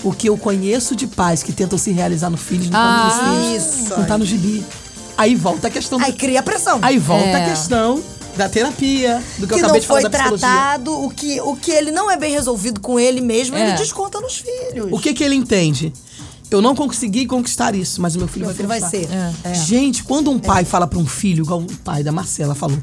O 0.03 0.13
que 0.13 0.27
eu 0.29 0.38
conheço 0.38 0.95
de 0.95 1.07
pais 1.07 1.43
que 1.43 1.51
tentam 1.51 1.77
se 1.77 1.91
realizar 1.91 2.29
no 2.29 2.38
filho 2.38 2.69
não 2.71 2.79
Ah, 2.79 3.09
tá 3.19 3.25
nos 3.31 3.47
filhos. 3.49 3.65
isso 3.79 3.97
Não 3.99 4.05
tá 4.05 4.17
no 4.17 4.25
gibi. 4.25 4.63
Aí 5.17 5.35
volta 5.35 5.67
a 5.67 5.71
questão. 5.71 5.99
Aí 6.01 6.13
cria 6.13 6.41
pressão. 6.41 6.79
Aí 6.81 6.97
volta 6.97 7.25
É. 7.27 7.45
a 7.45 7.49
questão 7.49 8.01
da 8.38 8.47
terapia, 8.47 9.21
do 9.38 9.45
que, 9.47 9.53
eu 9.53 9.57
que 9.57 9.63
acabei 9.65 9.67
não 9.73 9.79
de 9.81 9.88
falar 9.88 9.99
foi 10.01 10.09
da 10.09 10.17
psicologia. 10.17 10.47
tratado, 10.47 11.03
o 11.03 11.09
que, 11.09 11.41
o 11.41 11.55
que 11.57 11.71
ele 11.71 11.91
não 11.91 12.09
é 12.09 12.15
bem 12.15 12.31
resolvido 12.31 12.79
com 12.79 12.97
ele 12.97 13.19
mesmo, 13.19 13.57
É. 13.57 13.67
ele 13.69 13.77
desconta 13.77 14.21
nos 14.21 14.38
filhos. 14.38 14.88
O 14.91 14.97
que 14.97 15.13
que 15.13 15.21
ele 15.23 15.35
entende? 15.35 15.91
Eu 16.49 16.62
não 16.62 16.73
consegui 16.73 17.25
conquistar 17.27 17.75
isso, 17.75 18.01
mas 18.01 18.15
o 18.15 18.17
meu 18.19 18.27
filho 18.27 18.45
Meu 18.45 18.55
vai 18.55 18.55
filho 18.55 18.67
vai 18.67 18.89
ser. 18.89 19.07
É. 19.43 19.53
Gente, 19.53 20.03
quando 20.03 20.31
um 20.31 20.39
pai 20.39 20.63
fala 20.63 20.88
pra 20.88 20.97
um 20.97 21.05
filho, 21.05 21.43
igual 21.43 21.59
o 21.59 21.75
pai 21.83 22.01
da 22.01 22.12
Marcela 22.13 22.55
falou, 22.55 22.77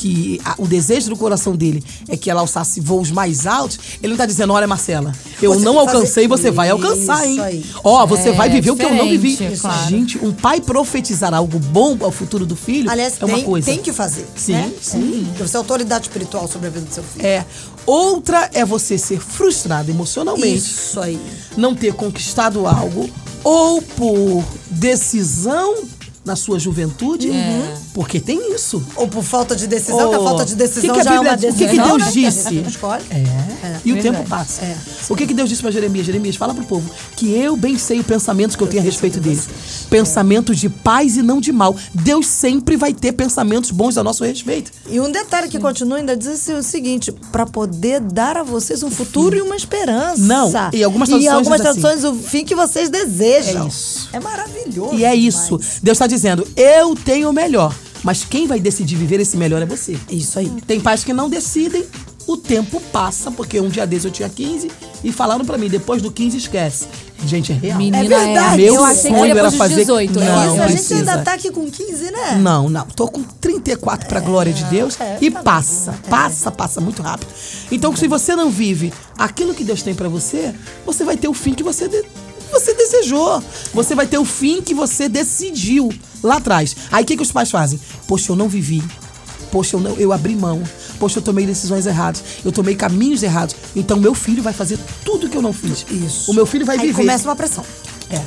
que 0.00 0.40
a- 0.44 0.54
o 0.56 0.66
desejo 0.66 1.10
do 1.10 1.16
coração 1.16 1.54
dele 1.54 1.84
é 2.08 2.16
que 2.16 2.30
ela 2.30 2.40
alçasse 2.40 2.80
voos 2.80 3.10
mais 3.10 3.46
altos, 3.46 3.78
ele 4.02 4.12
não 4.12 4.16
tá 4.16 4.24
dizendo, 4.24 4.52
olha, 4.54 4.66
Marcela, 4.66 5.12
eu 5.42 5.52
Você 5.52 5.62
não 5.64 5.78
alcancei, 5.78 6.26
você 6.26 6.50
vai 6.50 6.70
alcançar, 6.70 7.26
hein? 7.26 7.38
aí. 7.40 7.64
Ó, 7.84 8.06
você 8.06 8.30
É, 8.30 8.32
vai 8.32 8.48
viver 8.48 8.70
o 8.70 8.76
que 8.76 8.82
eu 8.84 8.94
não 8.94 9.08
vivi. 9.08 9.32
diferente, 9.32 9.60
claro. 9.60 9.88
Gente, 9.90 10.18
um 10.24 10.32
pai 10.32 10.60
profetizar 10.60 11.34
algo 11.34 11.58
bom 11.58 11.98
ao 12.00 12.10
futuro 12.10 12.46
do 12.46 12.56
filho 12.56 12.90
Aliás, 12.90 13.14
é 13.20 13.24
uma 13.26 13.34
tem, 13.34 13.44
coisa. 13.44 13.66
tem 13.66 13.78
que 13.78 13.92
fazer. 13.92 14.26
Sim, 14.34 14.52
né? 14.52 14.72
sim. 14.80 15.24
Porque 15.28 15.46
você 15.46 15.56
é 15.56 15.58
autoridade 15.58 16.06
espiritual 16.08 16.48
sobre 16.48 16.68
a 16.68 16.70
vida 16.70 16.86
do 16.86 16.94
seu 16.94 17.02
filho. 17.02 17.26
É. 17.26 17.44
Outra 17.84 18.48
é 18.54 18.64
você 18.64 18.96
ser 18.96 19.20
frustrado 19.20 19.90
emocionalmente. 19.90 20.56
Isso 20.56 20.98
aí. 21.00 21.20
não 21.56 21.74
ter 21.74 21.92
conquistado 21.92 22.66
algo 22.66 23.10
ou 23.44 23.82
por 23.82 24.44
decisão 24.70 25.74
na 26.24 26.36
sua 26.36 26.58
juventude, 26.58 27.30
porque 27.94 28.20
tem 28.20 28.54
isso. 28.54 28.82
Ou 28.94 29.08
por 29.08 29.22
falta 29.24 29.56
de 29.56 29.66
decisão, 29.66 30.10
que 30.10 30.14
a 30.16 30.20
falta 30.20 30.44
de 30.44 30.54
decisão 30.54 30.94
que 30.94 30.94
que 30.94 31.00
a 31.00 31.04
já 31.04 31.10
é 31.10 31.14
Bíblia 31.14 31.30
uma 31.30 31.36
diz? 31.36 31.50
O 31.50 31.52
decisão. 31.52 31.68
que 31.68 31.82
que 31.82 31.88
Deus 31.88 32.02
né? 32.04 32.10
Disse? 32.10 32.48
gente 32.54 32.68
escolhe. 32.68 33.04
É. 33.10 33.80
e 33.84 33.92
o 33.92 33.94
verdade. 33.94 34.16
tempo 34.16 34.28
passa. 34.28 34.62
É. 34.62 34.76
O 35.08 35.16
que, 35.16 35.26
que 35.26 35.34
Deus 35.34 35.48
disse 35.48 35.62
para 35.62 35.70
Jeremias? 35.70 36.06
Jeremias, 36.06 36.36
fala 36.36 36.54
pro 36.54 36.64
povo 36.64 36.90
que 37.16 37.32
eu 37.32 37.56
bem 37.56 37.78
sei 37.78 38.00
os 38.00 38.06
pensamentos 38.06 38.54
que 38.54 38.62
eu 38.62 38.66
tenho 38.66 38.82
a 38.82 38.84
respeito 38.84 39.18
dele. 39.18 39.40
Pensamentos 39.88 40.58
de 40.58 40.68
paz 40.68 41.16
e 41.16 41.22
não 41.22 41.40
de 41.40 41.52
mal. 41.52 41.74
Deus 41.94 42.26
sempre 42.26 42.76
vai 42.76 42.92
ter 42.92 43.12
pensamentos 43.12 43.70
bons 43.70 43.96
a 43.96 44.04
nosso 44.04 44.24
respeito. 44.24 44.70
E 44.88 45.00
um 45.00 45.10
detalhe 45.10 45.48
que 45.48 45.58
continua 45.58 45.98
ainda 45.98 46.16
diz 46.16 46.28
assim, 46.28 46.52
o 46.52 46.62
seguinte, 46.62 47.12
para 47.32 47.46
poder 47.46 48.00
dar 48.00 48.36
a 48.36 48.42
vocês 48.42 48.82
um 48.82 48.90
futuro 48.90 49.36
e 49.36 49.40
uma 49.40 49.56
esperança. 49.56 50.20
Não, 50.22 50.52
e 50.72 50.84
algumas 50.84 51.08
E 51.08 51.14
em 51.14 51.24
traduções 51.24 51.34
algumas 51.34 51.60
diz 51.60 51.70
assim. 51.70 51.80
traduções 51.80 52.04
o 52.04 52.14
fim 52.14 52.44
que 52.44 52.54
vocês 52.54 52.88
desejam. 52.90 53.64
É 53.64 53.68
isso. 53.68 54.08
É 54.12 54.20
maravilhoso. 54.20 54.94
E 54.94 55.04
é 55.04 55.14
isso. 55.14 55.56
demais. 55.58 55.80
Deus 55.82 55.96
está 55.96 56.06
dizendo: 56.10 56.46
eu 56.56 56.94
tenho 56.94 57.30
o 57.30 57.32
melhor. 57.32 57.74
Mas 58.02 58.24
quem 58.24 58.46
vai 58.46 58.58
decidir 58.58 58.96
viver 58.96 59.20
esse 59.20 59.36
melhor 59.36 59.60
é 59.60 59.66
você. 59.66 59.96
Isso 60.10 60.38
aí. 60.38 60.50
Tem 60.66 60.80
pais 60.80 61.04
que 61.04 61.12
não 61.12 61.28
decidem 61.28 61.84
o 62.26 62.36
tempo 62.36 62.80
passa, 62.92 63.30
porque 63.30 63.60
um 63.60 63.68
dia 63.68 63.86
desses 63.86 64.04
eu 64.06 64.10
tinha 64.10 64.28
15 64.28 64.70
e 65.04 65.12
falaram 65.12 65.44
pra 65.44 65.58
mim, 65.58 65.68
depois 65.68 66.00
do 66.00 66.10
15 66.10 66.36
esquece. 66.38 66.86
Gente, 67.26 67.52
é 67.52 67.54
real. 67.54 67.76
Menina, 67.76 67.98
É 68.04 68.08
verdade. 68.08 68.56
Meu 68.62 68.76
eu 68.76 68.84
achei 68.84 69.10
sonho 69.10 69.36
era 69.38 69.50
fazer- 69.50 69.74
18. 69.74 70.18
Não, 70.18 70.44
eu 70.44 70.52
Isso, 70.54 70.62
a 70.62 70.68
gente 70.68 70.94
ainda 70.94 71.18
tá 71.18 71.34
aqui 71.34 71.50
com 71.50 71.70
15, 71.70 72.10
né? 72.10 72.38
Não, 72.40 72.70
não. 72.70 72.86
Tô 72.86 73.06
com 73.08 73.22
34 73.22 74.08
pra 74.08 74.20
glória 74.20 74.52
de 74.52 74.64
Deus 74.64 74.98
é, 74.98 75.18
e 75.20 75.30
tá 75.30 75.42
passa, 75.42 75.94
passa, 76.08 76.50
passa 76.50 76.80
muito 76.80 77.02
rápido. 77.02 77.28
Então, 77.70 77.94
se 77.94 78.06
você 78.08 78.34
não 78.34 78.48
vive 78.50 78.92
aquilo 79.18 79.52
que 79.52 79.62
Deus 79.64 79.82
tem 79.82 79.94
pra 79.94 80.08
você, 80.08 80.54
você 80.86 81.04
vai 81.04 81.18
ter 81.18 81.28
o 81.28 81.34
fim 81.34 81.52
que 81.52 81.62
você 81.62 81.86
de- 81.88 82.04
você 82.50 82.74
desejou. 82.74 83.42
Você 83.72 83.94
vai 83.94 84.06
ter 84.06 84.18
o 84.18 84.24
fim 84.24 84.60
que 84.62 84.74
você 84.74 85.08
decidiu 85.08 85.92
lá 86.22 86.36
atrás. 86.36 86.76
Aí 86.90 87.04
o 87.04 87.06
que, 87.06 87.16
que 87.16 87.22
os 87.22 87.32
pais 87.32 87.50
fazem? 87.50 87.80
Poxa, 88.06 88.32
eu 88.32 88.36
não 88.36 88.48
vivi. 88.48 88.82
Poxa, 89.50 89.76
eu, 89.76 89.80
não, 89.80 89.94
eu 89.96 90.12
abri 90.12 90.36
mão. 90.36 90.62
Poxa, 90.98 91.18
eu 91.18 91.22
tomei 91.22 91.46
decisões 91.46 91.86
erradas. 91.86 92.22
Eu 92.44 92.52
tomei 92.52 92.74
caminhos 92.74 93.22
errados. 93.22 93.56
Então, 93.74 93.98
meu 93.98 94.14
filho 94.14 94.42
vai 94.42 94.52
fazer 94.52 94.78
tudo 95.04 95.28
que 95.28 95.36
eu 95.36 95.42
não 95.42 95.52
fiz. 95.52 95.84
Isso. 95.90 96.30
O 96.30 96.34
meu 96.34 96.46
filho 96.46 96.64
vai 96.64 96.76
Aí 96.76 96.88
viver. 96.88 97.02
começa 97.02 97.28
uma 97.28 97.36
pressão. 97.36 97.64
É. 98.10 98.22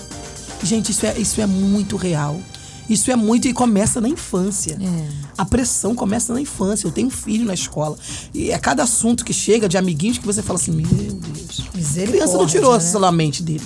Gente, 0.64 0.92
isso 0.92 1.06
é, 1.06 1.18
isso 1.18 1.42
é 1.42 1.46
muito 1.46 1.96
real. 1.96 2.40
Isso 2.90 3.10
é 3.12 3.16
muito 3.16 3.48
e 3.48 3.54
começa 3.54 4.02
na 4.02 4.10
infância. 4.10 4.78
É. 4.82 5.08
A 5.38 5.46
pressão 5.46 5.96
começa 5.96 6.34
na 6.34 6.42
infância. 6.42 6.86
Eu 6.86 6.92
tenho 6.92 7.08
um 7.08 7.12
filho 7.12 7.46
na 7.46 7.54
escola. 7.54 7.98
E 8.34 8.52
é 8.52 8.58
cada 8.58 8.84
assunto 8.84 9.24
que 9.24 9.34
chega 9.34 9.70
de 9.70 9.78
amiguinhos 9.78 10.18
que 10.18 10.26
você 10.26 10.42
fala 10.42 10.60
assim: 10.60 10.72
Meu 10.72 10.86
Deus. 10.86 11.64
A 11.74 11.78
Misericórdia, 11.78 12.08
criança 12.08 12.38
não 12.38 12.46
tirou 12.46 12.78
né? 12.78 12.92
da 13.00 13.12
mente 13.12 13.42
dele. 13.42 13.64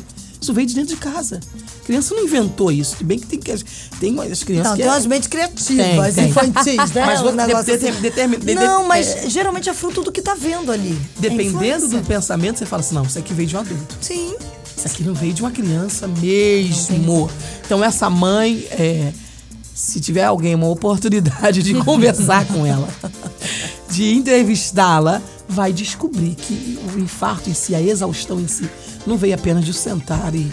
Isso 0.48 0.54
veio 0.54 0.66
de 0.66 0.76
dentro 0.76 0.96
de 0.96 1.02
casa. 1.02 1.42
A 1.82 1.86
criança 1.86 2.16
não 2.16 2.24
inventou 2.24 2.72
isso. 2.72 2.96
Bem 3.04 3.20
que 3.20 3.26
tem, 3.28 3.38
que- 3.38 3.66
tem 4.00 4.18
as 4.32 4.44
crianças 4.44 4.70
Não, 4.70 4.78
que. 4.78 4.82
tem 4.84 4.90
é- 4.90 4.94
umas 4.94 5.06
mentes 5.06 5.28
criativas, 5.28 6.16
Tem, 6.16 6.30
infantis, 6.30 6.92
né? 6.94 7.04
Mas 7.06 7.20
Um 7.20 7.24
vou- 7.24 7.32
negócio 7.34 7.74
assim. 7.76 7.92
determin- 8.00 8.40
de- 8.40 8.56
Não, 8.56 8.88
mas 8.88 9.08
é- 9.10 9.30
geralmente 9.30 9.68
é 9.68 9.74
fruto 9.74 10.02
do 10.04 10.10
que 10.12 10.22
tá 10.22 10.36
vendo 10.36 10.72
ali. 10.72 10.98
É 11.18 11.22
Dependendo 11.22 11.50
influência. 11.58 11.90
do 11.90 12.02
pensamento, 12.08 12.60
você 12.60 12.66
fala 12.66 12.80
assim: 12.80 12.96
Não, 12.96 13.04
isso 13.04 13.20
aqui 13.20 13.34
veio 13.34 13.50
de 13.50 13.58
um 13.58 13.60
adulto. 13.60 13.98
Sim. 14.00 14.36
Isso 14.78 14.88
aqui 14.88 15.04
não 15.04 15.14
veio 15.14 15.34
de 15.34 15.42
uma 15.42 15.52
criança 15.52 16.08
mesmo. 16.08 17.30
Então, 17.66 17.84
essa 17.84 18.10
mãe, 18.10 18.66
é, 18.72 19.12
se 19.76 20.00
tiver 20.00 20.24
alguém 20.24 20.56
uma 20.56 20.70
oportunidade 20.70 21.62
de 21.62 21.74
conversar 21.84 22.46
com 22.48 22.66
ela, 22.66 22.88
de 23.90 24.14
entrevistá-la, 24.14 25.22
vai 25.50 25.74
descobrir 25.74 26.36
que 26.36 26.80
o 26.96 27.00
infarto 27.00 27.50
em 27.50 27.54
si, 27.54 27.76
a 27.76 27.82
exaustão 27.82 28.40
em 28.40 28.48
si, 28.48 28.70
não 29.08 29.18
veio 29.18 29.36
apenas 29.36 29.66
de 29.66 29.74
sentar 29.74 30.34
e, 30.36 30.52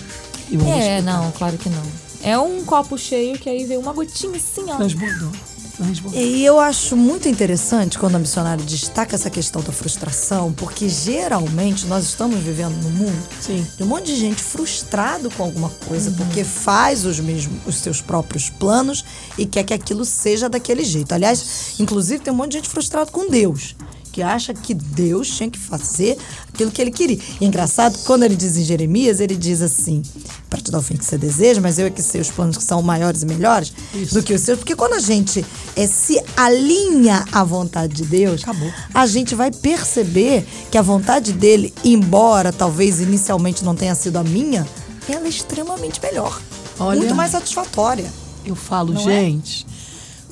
e 0.49 0.57
vamos 0.57 0.73
É, 0.75 0.97
discutir. 0.97 1.03
não, 1.03 1.31
claro 1.33 1.59
que 1.59 1.69
não. 1.69 1.83
É 2.23 2.39
um 2.39 2.65
copo 2.65 2.97
cheio 2.97 3.39
que 3.39 3.51
aí 3.51 3.65
veio 3.65 3.81
uma 3.81 3.93
gotinha 3.93 4.37
assim, 4.37 4.65
ó. 4.71 4.77
Transbordou. 4.77 5.31
Transbordou. 5.77 6.21
E 6.23 6.45
eu 6.45 6.59
acho 6.61 6.97
muito 6.97 7.29
interessante 7.29 7.99
quando 7.99 8.15
a 8.15 8.19
missionária 8.19 8.65
destaca 8.65 9.15
essa 9.17 9.29
questão 9.29 9.61
da 9.61 9.73
frustração, 9.73 10.53
porque 10.53 10.89
geralmente 10.89 11.85
nós 11.87 12.05
estamos 12.05 12.39
vivendo 12.39 12.75
num 12.83 12.91
mundo 12.91 13.29
Sim. 13.41 13.67
de 13.77 13.83
um 13.83 13.87
monte 13.87 14.07
de 14.07 14.17
gente 14.17 14.41
frustrado 14.41 15.29
com 15.33 15.43
alguma 15.43 15.69
coisa, 15.69 16.13
porque 16.13 16.45
faz 16.45 17.05
os 17.05 17.19
mesmos 17.19 17.59
os 17.67 17.75
seus 17.77 18.01
próprios 18.01 18.49
planos 18.49 19.05
e 19.37 19.45
quer 19.47 19.65
que 19.65 19.75
aquilo 19.75 20.05
seja 20.05 20.49
daquele 20.49 20.85
jeito. 20.85 21.13
Aliás, 21.13 21.75
inclusive 21.81 22.23
tem 22.23 22.33
um 22.33 22.37
monte 22.37 22.53
de 22.53 22.59
gente 22.59 22.69
frustrado 22.71 23.11
com 23.11 23.29
Deus. 23.29 23.75
Que 24.15 24.23
acha 24.23 24.55
que 24.55 24.73
Deus 24.73 25.29
tinha 25.29 25.51
que 25.51 25.59
fazer 25.59 26.17
aquilo 26.49 26.71
que 26.71 26.81
ele 26.81 26.93
queria. 26.93 27.19
E 27.41 27.45
é 27.45 27.49
engraçado, 27.49 27.99
quando 28.05 28.23
ele 28.23 28.37
diz 28.37 28.57
em 28.57 28.63
Jeremias, 28.63 29.19
ele 29.19 29.35
diz 29.35 29.61
assim: 29.61 30.03
para 30.49 30.61
te 30.61 30.71
dar 30.71 30.79
o 30.79 30.83
fim 30.83 30.97
que 30.97 31.05
você 31.05 31.19
deseja, 31.19 31.61
mas 31.61 31.81
eu 31.81 31.87
é 31.89 31.91
que 31.91 32.01
sei 32.01 32.21
os 32.21 32.31
planos 32.31 32.57
que 32.57 32.63
são 32.63 32.81
maiores 32.81 33.23
e 33.23 33.27
melhores 33.27 33.73
do 34.13 34.23
que 34.23 34.33
os 34.33 34.41
seus. 34.41 34.61
Porque 34.61 34.77
quando 34.77 34.93
a 34.93 35.01
gente 35.01 35.45
eh, 35.75 35.89
se 35.89 36.23
alinha 36.37 37.25
à 37.33 37.43
vontade 37.43 37.93
de 37.93 38.05
Deus, 38.05 38.45
Acabou. 38.45 38.73
a 38.95 39.05
gente 39.05 39.35
vai 39.35 39.51
perceber 39.51 40.47
que 40.71 40.79
a 40.79 40.83
vontade 40.83 41.33
dele, 41.33 41.75
embora 41.85 42.53
talvez 42.53 43.01
inicialmente 43.01 43.65
não 43.65 43.75
tenha 43.75 43.97
sido 43.97 44.17
a 44.17 44.23
minha, 44.23 44.65
ela 45.09 45.27
é 45.27 45.29
extremamente 45.29 46.01
melhor. 46.01 46.41
Olha. 46.79 47.01
Muito 47.01 47.17
mais 47.17 47.33
satisfatória. 47.33 48.09
Eu 48.47 48.55
falo, 48.55 48.93
Não 48.93 49.01
é? 49.01 49.05
gente, 49.25 49.67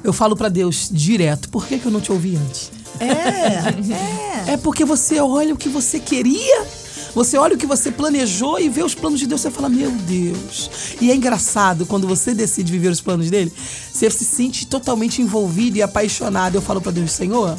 eu 0.05 0.13
falo 0.13 0.37
pra 0.37 0.49
Deus 0.49 0.89
direto, 0.89 1.49
por 1.49 1.67
que, 1.67 1.81
que 1.81 1.87
eu 1.87 1.91
não 1.91 2.01
te 2.01 2.13
ouvi 2.13 2.37
antes? 2.37 2.71
É, 3.01 4.49
é. 4.49 4.53
É 4.55 4.57
porque 4.57 4.85
você 4.85 5.21
olha 5.21 5.55
o 5.55 5.57
que 5.57 5.69
você 5.69 5.99
queria, 5.99 6.67
você 7.15 7.37
olha 7.37 7.55
o 7.55 7.59
que 7.59 7.67
você 7.67 7.91
planejou 7.91 8.59
e 8.59 8.69
vê 8.69 8.83
os 8.83 8.95
planos 8.95 9.21
de 9.21 9.27
Deus, 9.27 9.41
você 9.41 9.51
fala, 9.51 9.69
meu 9.69 9.91
Deus. 9.91 10.71
E 11.01 11.11
é 11.11 11.15
engraçado, 11.15 11.87
quando 11.87 12.07
você 12.07 12.35
decide 12.35 12.71
viver 12.71 12.89
os 12.89 13.01
planos 13.01 13.31
dele, 13.31 13.53
você 13.93 14.09
se 14.11 14.25
sente 14.25 14.67
totalmente 14.67 15.21
envolvido 15.21 15.77
e 15.77 15.83
apaixonado. 15.83 16.55
Eu 16.55 16.63
falo 16.63 16.81
pra 16.81 16.93
Deus, 16.93 17.13
Senhor, 17.13 17.57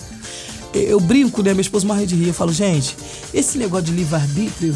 eu 0.74 1.00
brinco, 1.00 1.41
né? 1.43 1.52
Minha 1.52 1.62
esposa 1.62 1.86
morre 1.86 2.06
de 2.06 2.15
rir. 2.15 2.30
Eu 2.30 2.34
falo, 2.34 2.52
gente, 2.52 2.96
esse 3.34 3.58
negócio 3.58 3.86
de 3.86 3.91
livre-arbítrio 3.91 4.76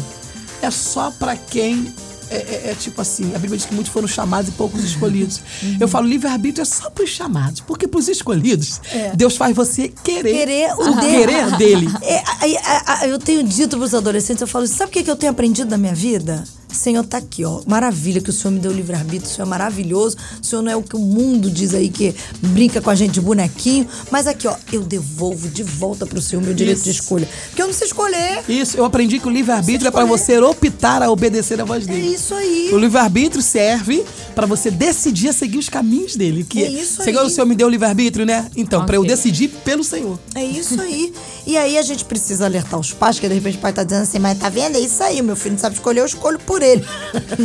é 0.62 0.70
só 0.70 1.10
pra 1.10 1.36
quem. 1.36 1.92
É, 2.30 2.36
é- 2.36 2.70
é 2.70 2.74
tipo 2.74 3.00
assim, 3.00 3.34
a 3.34 3.38
Bíblia 3.38 3.56
diz 3.56 3.66
que 3.66 3.74
muitos 3.74 3.92
foram 3.92 4.06
chamados 4.08 4.48
e 4.48 4.52
poucos 4.52 4.84
escolhidos. 4.84 5.40
Eu 5.80 5.88
falo, 5.88 6.06
livre-arbítrio 6.06 6.62
é 6.62 6.64
só 6.64 6.90
pros 6.90 7.10
chamados, 7.10 7.60
porque 7.60 7.88
pros 7.88 8.08
escolhidos, 8.08 8.80
Deus 9.14 9.36
faz 9.36 9.54
você 9.56 9.88
querer, 10.04 10.32
Querer 10.32 10.72
o 10.74 10.94
dele. 11.00 11.16
querer 11.26 11.56
dele. 11.56 11.86
É, 12.02 13.08
eu 13.08 13.18
tenho 13.18 13.42
dito 13.42 13.76
pros 13.78 13.94
adolescentes, 13.94 14.40
eu 14.40 14.46
falo, 14.48 14.66
sabe 14.66 14.90
o 14.90 14.92
que, 14.92 15.02
que 15.02 15.10
eu 15.10 15.16
tenho 15.16 15.32
aprendido 15.32 15.70
na 15.70 15.78
minha 15.78 15.94
vida? 15.94 16.44
Senhor, 16.72 17.04
tá 17.04 17.18
aqui, 17.18 17.44
ó. 17.44 17.60
Maravilha 17.66 18.20
que 18.20 18.30
o 18.30 18.32
Senhor 18.32 18.52
me 18.52 18.60
deu 18.60 18.70
livre-arbítrio, 18.72 19.30
o 19.30 19.34
Senhor 19.34 19.46
é 19.46 19.48
maravilhoso. 19.48 20.16
O 20.42 20.46
Senhor 20.46 20.62
não 20.62 20.70
é 20.70 20.76
o 20.76 20.82
que 20.82 20.96
o 20.96 20.98
mundo 20.98 21.50
diz 21.50 21.74
aí, 21.74 21.88
que 21.88 22.14
brinca 22.42 22.80
com 22.80 22.90
a 22.90 22.94
gente 22.94 23.12
de 23.12 23.20
bonequinho. 23.20 23.86
Mas 24.10 24.26
aqui, 24.26 24.46
ó, 24.46 24.54
eu 24.72 24.82
devolvo 24.82 25.48
de 25.48 25.62
volta 25.62 26.06
pro 26.06 26.20
Senhor 26.20 26.42
o 26.42 26.44
meu 26.44 26.54
direito 26.54 26.82
de 26.82 26.90
Isso. 26.90 27.00
escolha. 27.02 27.28
Porque 27.48 27.62
eu 27.62 27.66
não 27.66 27.74
sei 27.74 27.86
escolher. 27.86 28.42
Isso, 28.48 28.76
eu 28.76 28.84
aprendi 28.84 29.18
que 29.18 29.26
o 29.26 29.30
livre-arbítrio 29.30 29.88
é 29.88 29.90
para 29.90 30.04
você 30.04 30.38
optar 30.38 31.02
a 31.02 31.10
obedecer 31.10 31.60
a 31.60 31.64
voz 31.64 31.84
É 31.84 31.90
dele. 31.90 32.14
isso 32.14 32.34
aí. 32.34 32.70
O 32.72 32.78
livre-arbítrio 32.78 33.42
serve 33.42 34.04
para 34.38 34.46
você 34.46 34.70
decidir 34.70 35.30
a 35.30 35.32
seguir 35.32 35.58
os 35.58 35.68
caminhos 35.68 36.14
dele. 36.14 36.44
Que 36.48 36.62
É 36.62 36.70
isso 36.70 37.02
Senhor, 37.02 37.22
aí. 37.22 37.26
o 37.26 37.28
Senhor 37.28 37.44
me 37.44 37.56
deu 37.56 37.66
o 37.66 37.70
livre-arbítrio, 37.70 38.24
né? 38.24 38.48
Então, 38.54 38.86
para 38.86 38.94
eu 38.94 39.04
decidir 39.04 39.48
pelo 39.64 39.82
Senhor. 39.82 40.16
É 40.32 40.44
isso 40.44 40.80
aí. 40.80 41.12
E 41.44 41.56
aí 41.56 41.76
a 41.76 41.82
gente 41.82 42.04
precisa 42.04 42.44
alertar 42.44 42.78
os 42.78 42.92
pais, 42.92 43.18
que 43.18 43.26
de 43.26 43.34
repente 43.34 43.58
o 43.58 43.60
pai 43.60 43.72
tá 43.72 43.82
dizendo 43.82 44.04
assim, 44.04 44.20
mas 44.20 44.38
tá 44.38 44.48
vendo? 44.48 44.76
É 44.76 44.80
isso 44.80 45.02
aí, 45.02 45.20
meu 45.22 45.34
filho 45.34 45.54
não 45.54 45.58
sabe 45.58 45.74
escolher, 45.74 46.02
eu 46.02 46.06
escolho 46.06 46.38
por 46.38 46.62
ele. 46.62 46.84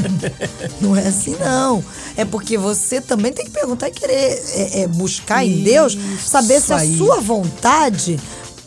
não 0.79 0.95
é 0.95 1.07
assim, 1.07 1.35
não. 1.39 1.83
É 2.15 2.25
porque 2.25 2.59
você 2.59 3.01
também 3.01 3.33
tem 3.33 3.45
que 3.45 3.51
perguntar 3.51 3.87
e 3.87 3.91
querer 3.91 4.39
é, 4.53 4.81
é, 4.81 4.87
buscar 4.87 5.43
em 5.43 5.63
Deus, 5.63 5.97
saber 6.23 6.61
se 6.61 6.73
a 6.73 6.77
aí. 6.77 6.95
sua 6.95 7.19
vontade 7.19 8.19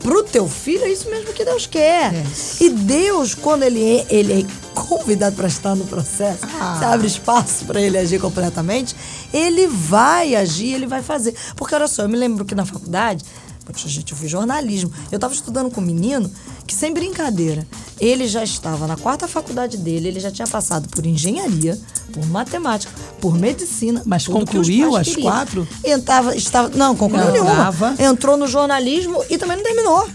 pro 0.06 0.22
teu 0.22 0.48
filho 0.48 0.84
é 0.84 0.88
isso 0.88 1.10
mesmo 1.10 1.32
que 1.32 1.44
Deus 1.44 1.66
quer. 1.66 2.12
E 2.60 2.70
Deus, 2.70 3.34
quando 3.34 3.64
ele 3.64 3.82
é, 3.82 4.06
ele 4.08 4.42
é 4.42 4.46
convidado 4.72 5.34
para 5.34 5.48
estar 5.48 5.74
no 5.74 5.84
processo, 5.84 6.38
Ah. 6.60 6.76
você 6.78 6.84
abre 6.84 7.06
espaço 7.08 7.64
para 7.64 7.80
ele 7.80 7.98
agir 7.98 8.20
completamente, 8.20 8.94
ele 9.34 9.66
vai 9.66 10.36
agir, 10.36 10.74
ele 10.74 10.86
vai 10.86 11.02
fazer. 11.02 11.34
Porque 11.56 11.74
olha 11.74 11.88
só, 11.88 12.02
eu 12.02 12.08
me 12.08 12.16
lembro 12.16 12.44
que 12.44 12.54
na 12.54 12.64
faculdade, 12.64 13.24
poxa, 13.66 13.88
gente, 13.88 14.12
eu 14.12 14.18
fiz 14.18 14.30
jornalismo, 14.30 14.92
eu 15.10 15.16
estava 15.16 15.34
estudando 15.34 15.70
com 15.70 15.80
um 15.80 15.84
menino 15.84 16.30
que, 16.66 16.74
sem 16.74 16.94
brincadeira, 16.94 17.66
ele 18.00 18.28
já 18.28 18.42
estava 18.42 18.86
na 18.86 18.96
quarta 18.96 19.26
faculdade 19.26 19.76
dele, 19.76 20.08
ele 20.08 20.20
já 20.20 20.30
tinha 20.30 20.46
passado 20.46 20.88
por 20.88 21.04
engenharia, 21.04 21.78
por 22.12 22.24
matemática, 22.26 22.92
por 23.20 23.34
medicina. 23.36 24.02
Mas 24.06 24.26
concluiu 24.26 24.96
as 24.96 25.14
quatro? 25.16 25.66
Entrava, 25.84 26.36
estava, 26.36 26.68
não, 26.76 26.94
concluiu 26.94 27.26
Não, 27.26 27.32
nenhuma. 27.32 27.54
dava. 27.54 27.94
Entrou 27.98 28.36
no 28.36 28.46
jornalismo 28.46 29.22
e 29.28 29.36
também 29.36 29.56
não 29.56 29.64
terminou. 29.64 30.08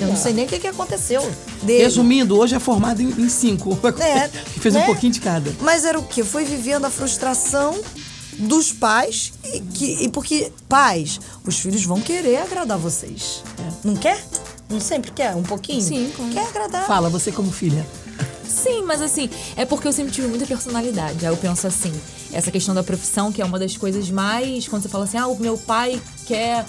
Eu 0.00 0.08
não 0.08 0.16
sei 0.16 0.32
nem 0.32 0.44
o 0.44 0.48
que, 0.48 0.58
que 0.58 0.66
aconteceu 0.66 1.22
dele. 1.62 1.84
Resumindo, 1.84 2.36
hoje 2.36 2.54
é 2.54 2.58
formado 2.58 3.00
em, 3.00 3.10
em 3.10 3.28
cinco. 3.28 3.78
É, 4.00 4.28
Fez 4.60 4.74
né? 4.74 4.82
um 4.82 4.86
pouquinho 4.86 5.12
de 5.12 5.20
cada. 5.20 5.54
Mas 5.60 5.84
era 5.84 5.98
o 5.98 6.02
quê? 6.02 6.24
Foi 6.24 6.44
vivendo 6.44 6.84
a 6.84 6.90
frustração 6.90 7.78
dos 8.38 8.72
pais 8.72 9.32
e, 9.44 9.60
que, 9.60 10.04
e 10.04 10.08
porque 10.08 10.52
pais, 10.68 11.20
os 11.44 11.58
filhos 11.58 11.84
vão 11.84 12.00
querer 12.00 12.36
agradar 12.38 12.78
vocês. 12.78 13.42
Não 13.84 13.96
quer? 13.96 14.24
Não 14.68 14.80
sempre 14.80 15.10
quer? 15.10 15.34
Um 15.34 15.42
pouquinho? 15.42 15.82
Sim. 15.82 16.12
Quer 16.32 16.46
agradar. 16.48 16.86
Fala, 16.86 17.08
você 17.08 17.32
como 17.32 17.50
filha. 17.50 17.86
Sim, 18.48 18.82
mas 18.82 19.00
assim, 19.02 19.28
é 19.56 19.64
porque 19.64 19.86
eu 19.86 19.92
sempre 19.92 20.12
tive 20.12 20.26
muita 20.28 20.46
personalidade. 20.46 21.24
Aí 21.26 21.32
eu 21.32 21.36
penso 21.36 21.66
assim, 21.66 21.92
essa 22.32 22.50
questão 22.50 22.74
da 22.74 22.82
profissão, 22.82 23.30
que 23.32 23.40
é 23.42 23.44
uma 23.44 23.58
das 23.58 23.76
coisas 23.76 24.10
mais. 24.10 24.66
Quando 24.66 24.82
você 24.82 24.88
fala 24.88 25.04
assim, 25.04 25.16
ah, 25.18 25.26
o 25.26 25.38
meu 25.38 25.56
pai 25.58 26.00
quer 26.26 26.64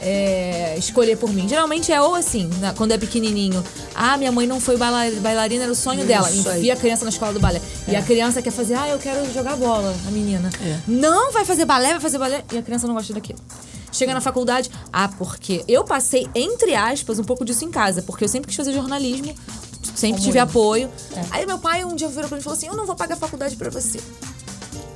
é, 0.00 0.74
escolher 0.78 1.16
por 1.16 1.32
mim. 1.32 1.48
Geralmente 1.48 1.92
é 1.92 2.00
ou 2.00 2.14
assim, 2.14 2.48
na- 2.60 2.72
quando 2.72 2.92
é 2.92 2.98
pequenininho, 2.98 3.62
ah, 3.94 4.16
minha 4.16 4.32
mãe 4.32 4.46
não 4.46 4.60
foi 4.60 4.76
baila- 4.76 5.20
bailarina, 5.20 5.64
era 5.64 5.72
o 5.72 5.76
sonho 5.76 6.04
dela. 6.06 6.30
Isso 6.30 6.48
aí. 6.48 6.60
Enfia 6.60 6.72
a 6.74 6.76
criança 6.76 7.04
na 7.04 7.10
escola 7.10 7.32
do 7.32 7.40
balé. 7.40 7.60
E 7.88 7.94
a 7.96 8.02
criança 8.02 8.40
quer 8.42 8.50
fazer, 8.50 8.74
ah, 8.74 8.88
eu 8.88 8.98
quero 8.98 9.32
jogar 9.32 9.56
bola, 9.56 9.94
a 10.06 10.10
menina. 10.10 10.50
Não 10.86 11.32
vai 11.32 11.44
fazer 11.44 11.64
balé, 11.64 11.90
vai 11.90 12.00
fazer 12.00 12.18
balé. 12.18 12.44
E 12.52 12.58
a 12.58 12.62
criança 12.62 12.86
não 12.86 12.94
gosta 12.94 13.12
daquilo. 13.14 13.38
Chega 13.92 14.14
na 14.14 14.22
faculdade, 14.22 14.70
ah, 14.90 15.06
porque 15.18 15.62
eu 15.68 15.84
passei, 15.84 16.26
entre 16.34 16.74
aspas, 16.74 17.18
um 17.18 17.24
pouco 17.24 17.44
disso 17.44 17.62
em 17.64 17.70
casa, 17.70 18.00
porque 18.02 18.24
eu 18.24 18.28
sempre 18.28 18.48
quis 18.48 18.56
fazer 18.56 18.72
jornalismo, 18.72 19.34
sempre 19.94 20.22
tive 20.22 20.38
apoio. 20.38 20.88
Aí 21.30 21.44
meu 21.46 21.58
pai 21.58 21.84
um 21.84 21.94
dia 21.94 22.08
virou 22.08 22.28
pra 22.28 22.36
mim 22.36 22.40
e 22.40 22.44
falou 22.44 22.56
assim: 22.56 22.66
Eu 22.68 22.76
não 22.76 22.86
vou 22.86 22.96
pagar 22.96 23.14
a 23.14 23.18
faculdade 23.18 23.56
pra 23.56 23.70
você. 23.70 24.00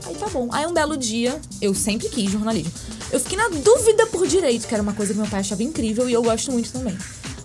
Aí 0.07 0.15
tá 0.15 0.27
bom. 0.29 0.49
Aí 0.53 0.67
um 0.67 0.73
belo 0.73 0.97
dia, 0.97 1.39
eu 1.61 1.75
sempre 1.75 2.09
quis 2.09 2.31
jornalismo. 2.31 2.73
Eu 3.11 3.19
fiquei 3.21 3.37
na 3.37 3.49
dúvida 3.49 4.07
por 4.07 4.27
direito, 4.27 4.67
que 4.67 4.75
era 4.75 4.83
uma 4.83 4.93
coisa 4.93 5.13
que 5.13 5.19
meu 5.19 5.29
pai 5.29 5.41
achava 5.41 5.63
incrível 5.63 6.09
e 6.09 6.13
eu 6.13 6.23
gosto 6.23 6.51
muito 6.53 6.71
também. 6.73 6.97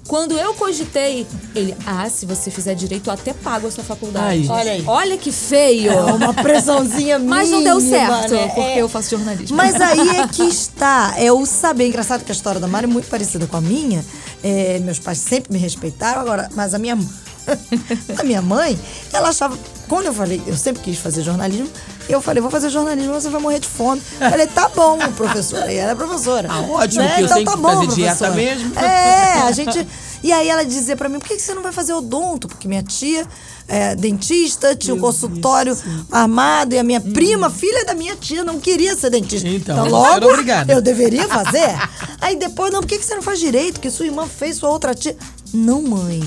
Quando 0.07 0.37
eu 0.37 0.53
cogitei, 0.55 1.25
ele, 1.55 1.73
ah, 1.85 2.09
se 2.09 2.25
você 2.25 2.51
fizer 2.51 2.75
direito, 2.75 3.07
eu 3.07 3.13
até 3.13 3.31
pago 3.33 3.67
a 3.67 3.71
sua 3.71 3.83
faculdade. 3.83 4.41
Ai. 4.41 4.47
Olha 4.49 4.71
aí. 4.73 4.83
Olha 4.85 5.17
que 5.17 5.31
feio. 5.31 5.89
É 5.91 6.03
uma 6.13 6.33
pressãozinha 6.33 7.17
Mas 7.19 7.49
não 7.49 7.63
deu 7.63 7.77
mínima, 7.77 7.97
certo, 8.19 8.33
né? 8.33 8.47
porque 8.47 8.59
É. 8.59 8.81
eu 8.81 8.89
faço 8.89 9.11
jornalismo. 9.11 9.55
Mas 9.55 9.79
aí 9.79 10.17
é 10.17 10.27
que 10.29 10.43
está. 10.43 11.13
É 11.17 11.31
o 11.31 11.45
saber. 11.45 11.87
Engraçado 11.87 12.25
que 12.25 12.31
a 12.31 12.35
história 12.35 12.59
da 12.59 12.67
Mari 12.67 12.85
é 12.85 12.89
muito 12.89 13.07
parecida 13.09 13.47
com 13.47 13.55
a 13.55 13.61
minha. 13.61 14.03
É, 14.43 14.79
meus 14.79 14.99
pais 14.99 15.17
sempre 15.19 15.53
me 15.53 15.59
respeitaram, 15.59 16.19
agora, 16.19 16.49
mas 16.55 16.73
a 16.73 16.79
minha, 16.79 16.97
a 18.17 18.23
minha 18.23 18.41
mãe, 18.41 18.77
ela 19.13 19.30
achava. 19.30 19.58
Quando 19.88 20.06
eu 20.06 20.13
falei, 20.13 20.41
eu 20.47 20.56
sempre 20.56 20.82
quis 20.84 20.97
fazer 20.99 21.21
jornalismo, 21.21 21.69
eu 22.08 22.21
falei, 22.21 22.41
vou 22.41 22.49
fazer 22.49 22.69
jornalismo, 22.69 23.13
você 23.13 23.30
vai 23.30 23.41
morrer 23.41 23.60
de 23.60 23.67
fome. 23.67 24.01
Eu 24.21 24.30
falei, 24.30 24.47
tá 24.47 24.69
bom, 24.69 24.97
professora. 25.17 25.71
E 25.71 25.75
ela 25.77 25.91
é 25.91 25.95
professora. 25.95 26.47
Ah, 26.49 26.62
ótimo, 26.62 27.01
Né? 27.04 27.15
que 27.15 27.21
eu 27.21 27.25
então 27.25 27.43
tá 27.43 27.51
que 27.51 27.58
bom, 27.58 27.67
fazer 27.75 27.88
dieta 27.95 28.15
professora. 28.15 28.32
mesmo. 28.36 28.80
É, 28.80 29.41
a 29.41 29.51
gente. 29.54 29.88
E 30.23 30.32
aí 30.32 30.47
ela 30.47 30.63
dizia 30.63 30.95
pra 30.95 31.10
mim, 31.10 31.17
por 31.19 31.27
que 31.27 31.39
você 31.39 31.54
não 31.56 31.63
vai 31.63 31.71
fazer 31.71 31.93
odonto? 31.93 32.47
Porque 32.47 32.67
minha 32.67 32.84
tia 32.84 33.25
é 33.67 33.95
dentista, 33.95 34.75
tinha 34.75 34.93
um 34.93 34.99
consultório 34.99 35.75
armado, 36.12 36.75
e 36.75 36.80
a 36.80 36.84
minha 36.84 37.01
prima, 37.01 37.49
filha 37.49 37.84
da 37.86 37.95
minha 37.95 38.15
tia, 38.15 38.43
não 38.43 38.60
queria 38.60 38.95
ser 38.95 39.10
dentista. 39.10 39.47
Então, 39.47 39.75
então 39.88 39.89
logo, 39.89 40.27
eu 40.69 40.80
deveria 40.80 41.27
fazer. 41.27 41.75
aí 42.21 42.36
depois, 42.36 42.71
não, 42.71 42.82
por 42.82 42.88
que 42.88 42.99
você 42.99 43.15
não 43.15 43.23
faz 43.23 43.39
direito? 43.39 43.80
Que 43.80 43.89
sua 43.89 44.06
irmã 44.06 44.27
fez, 44.27 44.58
sua 44.58 44.69
outra 44.69 44.93
tia. 44.93 45.17
Não, 45.51 45.82
mãe, 45.82 46.21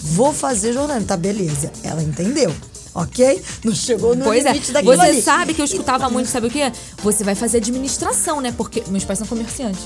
vou 0.00 0.32
fazer 0.32 0.72
jornalismo. 0.72 1.06
Tá, 1.08 1.16
beleza. 1.16 1.70
Ela 1.82 2.02
entendeu. 2.02 2.52
Ok? 2.92 3.40
Não 3.64 3.72
chegou 3.72 4.16
no 4.16 4.24
Pois 4.24 4.44
é, 4.44 4.48
limite 4.48 4.72
daquilo 4.72 4.96
você 4.96 5.00
ali. 5.10 5.22
sabe 5.22 5.54
que 5.54 5.60
eu 5.60 5.64
escutava 5.64 6.10
muito, 6.10 6.28
sabe 6.28 6.48
o 6.48 6.50
quê? 6.50 6.72
Você 7.04 7.22
vai 7.22 7.36
fazer 7.36 7.58
administração, 7.58 8.40
né? 8.40 8.52
Porque 8.56 8.82
meus 8.88 9.04
pais 9.04 9.16
são 9.16 9.28
comerciantes. 9.28 9.82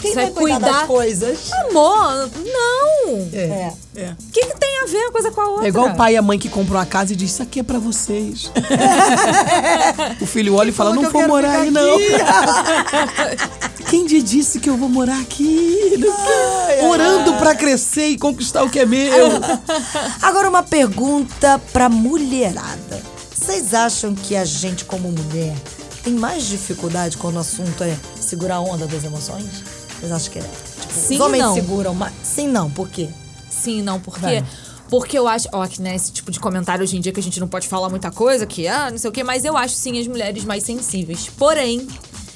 Quem 0.00 0.12
Você 0.12 0.14
vai, 0.14 0.24
vai 0.26 0.34
cuidar, 0.34 0.58
das 0.60 0.70
cuidar- 0.70 0.86
coisas? 0.86 1.52
Amor, 1.68 2.30
não! 2.44 3.28
É. 3.32 3.72
É. 3.96 4.10
O 4.12 4.30
que, 4.32 4.46
que 4.46 4.56
tem 4.56 4.78
a 4.84 4.86
ver 4.86 4.98
uma 4.98 5.10
coisa 5.10 5.32
com 5.32 5.40
a 5.40 5.48
outra? 5.48 5.64
É 5.66 5.68
igual 5.68 5.88
o 5.88 5.96
pai 5.96 6.14
e 6.14 6.16
a 6.16 6.22
mãe 6.22 6.38
que 6.38 6.48
compram 6.48 6.76
uma 6.78 6.86
casa 6.86 7.12
e 7.12 7.16
diz, 7.16 7.32
isso 7.32 7.42
aqui 7.42 7.58
é 7.58 7.62
pra 7.64 7.80
vocês. 7.80 8.52
o 10.22 10.26
filho 10.26 10.54
olha 10.54 10.68
e 10.68 10.72
fala, 10.72 10.94
não 10.94 11.10
vou 11.10 11.26
morar 11.26 11.58
aí, 11.62 11.72
não. 11.72 11.98
Quem 13.88 14.04
te 14.04 14.22
disse 14.22 14.60
que 14.60 14.68
eu 14.68 14.76
vou 14.76 14.88
morar 14.88 15.18
aqui? 15.18 15.96
Não 15.98 16.14
quero. 16.14 16.88
Orando 16.88 17.34
pra 17.38 17.54
crescer 17.54 18.08
e 18.08 18.18
conquistar 18.18 18.62
o 18.62 18.68
que 18.68 18.78
é 18.78 18.84
meu. 18.84 19.30
Agora 20.20 20.48
uma 20.48 20.62
pergunta 20.62 21.58
pra 21.72 21.88
mulherada. 21.88 23.02
Vocês 23.34 23.72
acham 23.72 24.14
que 24.14 24.36
a 24.36 24.44
gente, 24.44 24.84
como 24.84 25.10
mulher, 25.10 25.56
tem 26.04 26.12
mais 26.12 26.46
dificuldade 26.46 27.16
quando 27.16 27.36
o 27.36 27.38
assunto 27.38 27.82
é 27.82 27.96
segurar 28.20 28.56
a 28.56 28.60
onda 28.60 28.86
das 28.86 29.04
emoções? 29.04 29.64
Vocês 29.98 30.12
acham 30.12 30.32
que 30.32 30.38
é? 30.38 30.42
Tipo, 30.42 30.92
Sim 30.92 31.14
os 31.14 31.20
homens 31.20 31.44
não. 31.44 31.54
seguram 31.54 31.94
mais? 31.94 32.12
Sim, 32.22 32.48
não. 32.48 32.70
Por 32.70 32.90
quê? 32.90 33.08
Sim, 33.48 33.80
não, 33.80 33.98
porque. 33.98 34.20
Vai. 34.20 34.44
Porque 34.90 35.18
eu 35.18 35.28
acho, 35.28 35.48
ó, 35.52 35.66
que 35.66 35.82
né, 35.82 35.94
esse 35.94 36.10
tipo 36.12 36.30
de 36.30 36.40
comentário 36.40 36.82
hoje 36.82 36.96
em 36.96 37.00
dia 37.00 37.12
que 37.12 37.20
a 37.20 37.22
gente 37.22 37.38
não 37.38 37.48
pode 37.48 37.68
falar 37.68 37.90
muita 37.90 38.10
coisa, 38.10 38.46
que 38.46 38.66
ah, 38.66 38.90
não 38.90 38.96
sei 38.96 39.10
o 39.10 39.12
quê, 39.12 39.22
mas 39.22 39.44
eu 39.44 39.54
acho 39.56 39.74
sim 39.74 39.98
as 40.00 40.06
mulheres 40.06 40.44
mais 40.44 40.62
sensíveis. 40.62 41.28
Porém, 41.36 41.86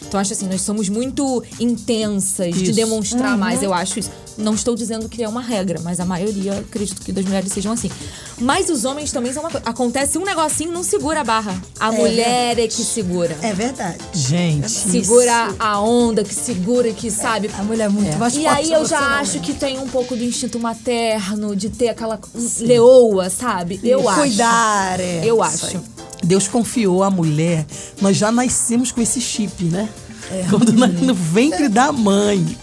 então 0.07 0.21
acho 0.21 0.33
assim, 0.33 0.47
nós 0.47 0.61
somos 0.62 0.88
muito 0.88 1.43
intensas 1.59 2.55
de 2.55 2.65
Isso. 2.65 2.73
demonstrar 2.75 3.37
mais, 3.37 3.62
eu 3.62 3.73
acho 3.73 3.99
isso. 3.99 4.11
Não 4.38 4.55
estou 4.55 4.75
dizendo 4.75 5.09
que 5.09 5.23
é 5.23 5.29
uma 5.29 5.43
regra, 5.43 5.81
mas 5.83 6.01
a 6.01 6.05
maioria, 6.05 6.59
acredito 6.59 7.03
que 7.03 7.12
das 7.12 7.25
mulheres 7.25 7.53
sejam 7.53 7.73
assim. 7.73 7.91
Mas 8.38 8.71
os 8.71 8.85
homens 8.85 9.12
também 9.12 9.33
são 9.33 9.43
uma 9.43 9.51
coisa. 9.51 9.67
Acontece 9.69 10.17
um 10.19 10.25
negocinho, 10.25 10.73
não 10.73 10.83
segura 10.83 11.21
a 11.21 11.25
barra. 11.25 11.61
A 11.79 11.93
mulher 11.93 12.59
é 12.59 12.67
que 12.67 12.83
segura. 12.83 13.37
É 13.43 13.53
verdade. 13.53 13.99
Gente, 14.12 14.71
Segura 14.71 15.55
a 15.59 15.81
onda, 15.81 16.25
que 16.25 16.35
segura, 16.35 16.93
que 16.93 17.11
sabe. 17.11 17.51
A 17.59 17.62
mulher 17.62 17.85
é 17.85 17.88
muito 17.88 18.19
mais 18.19 18.35
E 18.35 18.47
aí 18.47 18.73
eu 18.73 18.87
já 18.87 19.19
acho 19.19 19.41
que 19.41 19.53
tem 19.53 19.79
um 19.79 19.88
pouco 19.88 20.17
do 20.17 20.25
instinto 20.25 20.59
materno, 20.59 21.55
de 21.55 21.69
ter 21.69 21.91
aquela 21.91 22.19
leoa, 22.61 23.29
sabe? 23.29 23.81
Eu 23.83 24.09
acho. 24.09 24.21
Cuidar, 24.21 25.01
é. 25.01 25.23
Eu 25.25 25.45
Isso 25.45 25.67
acho. 25.67 26.02
Deus 26.23 26.47
confiou 26.49 27.03
a 27.03 27.11
mulher, 27.11 27.67
nós 28.01 28.17
já 28.17 28.31
nascemos 28.31 28.93
com 28.93 29.01
esse 29.01 29.21
chip, 29.21 29.65
né? 29.65 29.89
É. 30.31 30.47
Quando 30.49 30.73
na- 30.73 30.87
no 30.87 31.15
ventre 31.15 31.69
da 31.69 31.91
mãe. 31.93 32.57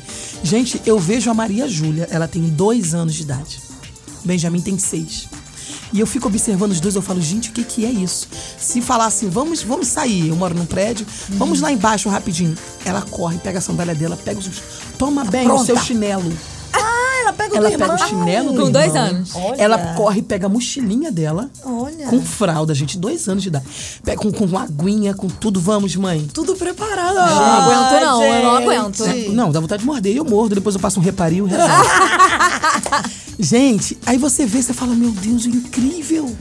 Gente, 0.44 0.82
eu 0.86 0.98
vejo 0.98 1.30
a 1.30 1.34
Maria 1.34 1.68
Júlia, 1.68 2.08
ela 2.10 2.28
tem 2.28 2.42
dois 2.44 2.94
anos 2.94 3.14
de 3.16 3.24
idade. 3.24 3.60
Benjamin 4.24 4.62
tem 4.62 4.78
seis. 4.78 5.28
E 5.92 6.00
eu 6.00 6.06
fico 6.08 6.28
observando 6.28 6.72
os 6.72 6.80
dois, 6.80 6.96
eu 6.96 7.02
falo, 7.02 7.20
gente, 7.20 7.50
o 7.50 7.52
que, 7.52 7.64
que 7.64 7.84
é 7.86 7.90
isso? 7.90 8.28
Se 8.60 8.80
falar 8.80 9.08
assim, 9.08 9.28
vamos, 9.28 9.64
vamos 9.64 9.88
sair, 9.88 10.28
eu 10.30 10.36
moro 10.36 10.54
num 10.56 10.66
prédio, 10.66 11.06
vamos 11.30 11.62
lá 11.62 11.72
embaixo 11.72 12.08
rapidinho. 12.10 12.56
Ela 12.86 13.02
corre, 13.02 13.38
pega 13.40 13.58
a 13.58 13.62
sandália 13.62 13.96
dela, 13.96 14.16
pega 14.24 14.40
os. 14.40 14.48
Toma 14.98 15.26
bem 15.26 15.46
o 15.48 15.50
Pronta. 15.50 15.66
seu 15.66 15.78
chinelo. 15.80 16.32
Ela 17.20 17.34
pega 17.34 17.54
o 17.54 17.58
Ela 17.58 17.70
pega 17.72 17.94
o 17.94 17.98
chinelo 18.08 18.54
do 18.54 18.62
Com 18.64 18.72
dois 18.72 18.88
irmão. 18.88 19.04
anos. 19.04 19.36
Olha. 19.36 19.62
Ela 19.62 19.78
corre, 19.96 20.22
pega 20.22 20.46
a 20.46 20.50
mochilinha 20.50 21.12
dela. 21.12 21.50
Olha. 21.64 22.08
Com 22.08 22.22
fralda, 22.22 22.74
gente, 22.74 22.98
dois 22.98 23.28
anos 23.28 23.44
de 23.44 23.50
idade. 23.50 23.66
Pega 24.04 24.22
com, 24.22 24.32
com 24.32 24.46
uma 24.46 24.64
aguinha, 24.64 25.14
com 25.14 25.28
tudo. 25.28 25.60
Vamos, 25.60 25.96
mãe. 25.96 26.28
Tudo 26.34 26.56
preparado. 26.56 27.18
Eu 27.18 27.26
não 27.26 27.54
aguento, 27.54 28.02
não. 28.06 28.24
Eu 28.24 28.44
não 28.44 28.56
aguento. 28.56 29.06
Não, 29.32 29.52
dá 29.52 29.60
vontade 29.60 29.82
de 29.82 29.86
morder. 29.86 30.16
Eu 30.16 30.26
mordo, 30.26 30.56
depois 30.56 30.76
eu 30.76 30.82
passo 30.82 31.00
um 31.00 31.04
reparinho. 31.04 31.46
resolve. 31.46 31.74
gente, 33.40 33.98
aí 34.06 34.18
você 34.18 34.46
vê, 34.46 34.62
você 34.62 34.74
fala, 34.74 34.96
meu 34.96 35.12
Deus, 35.12 35.46
incrível. 35.46 36.36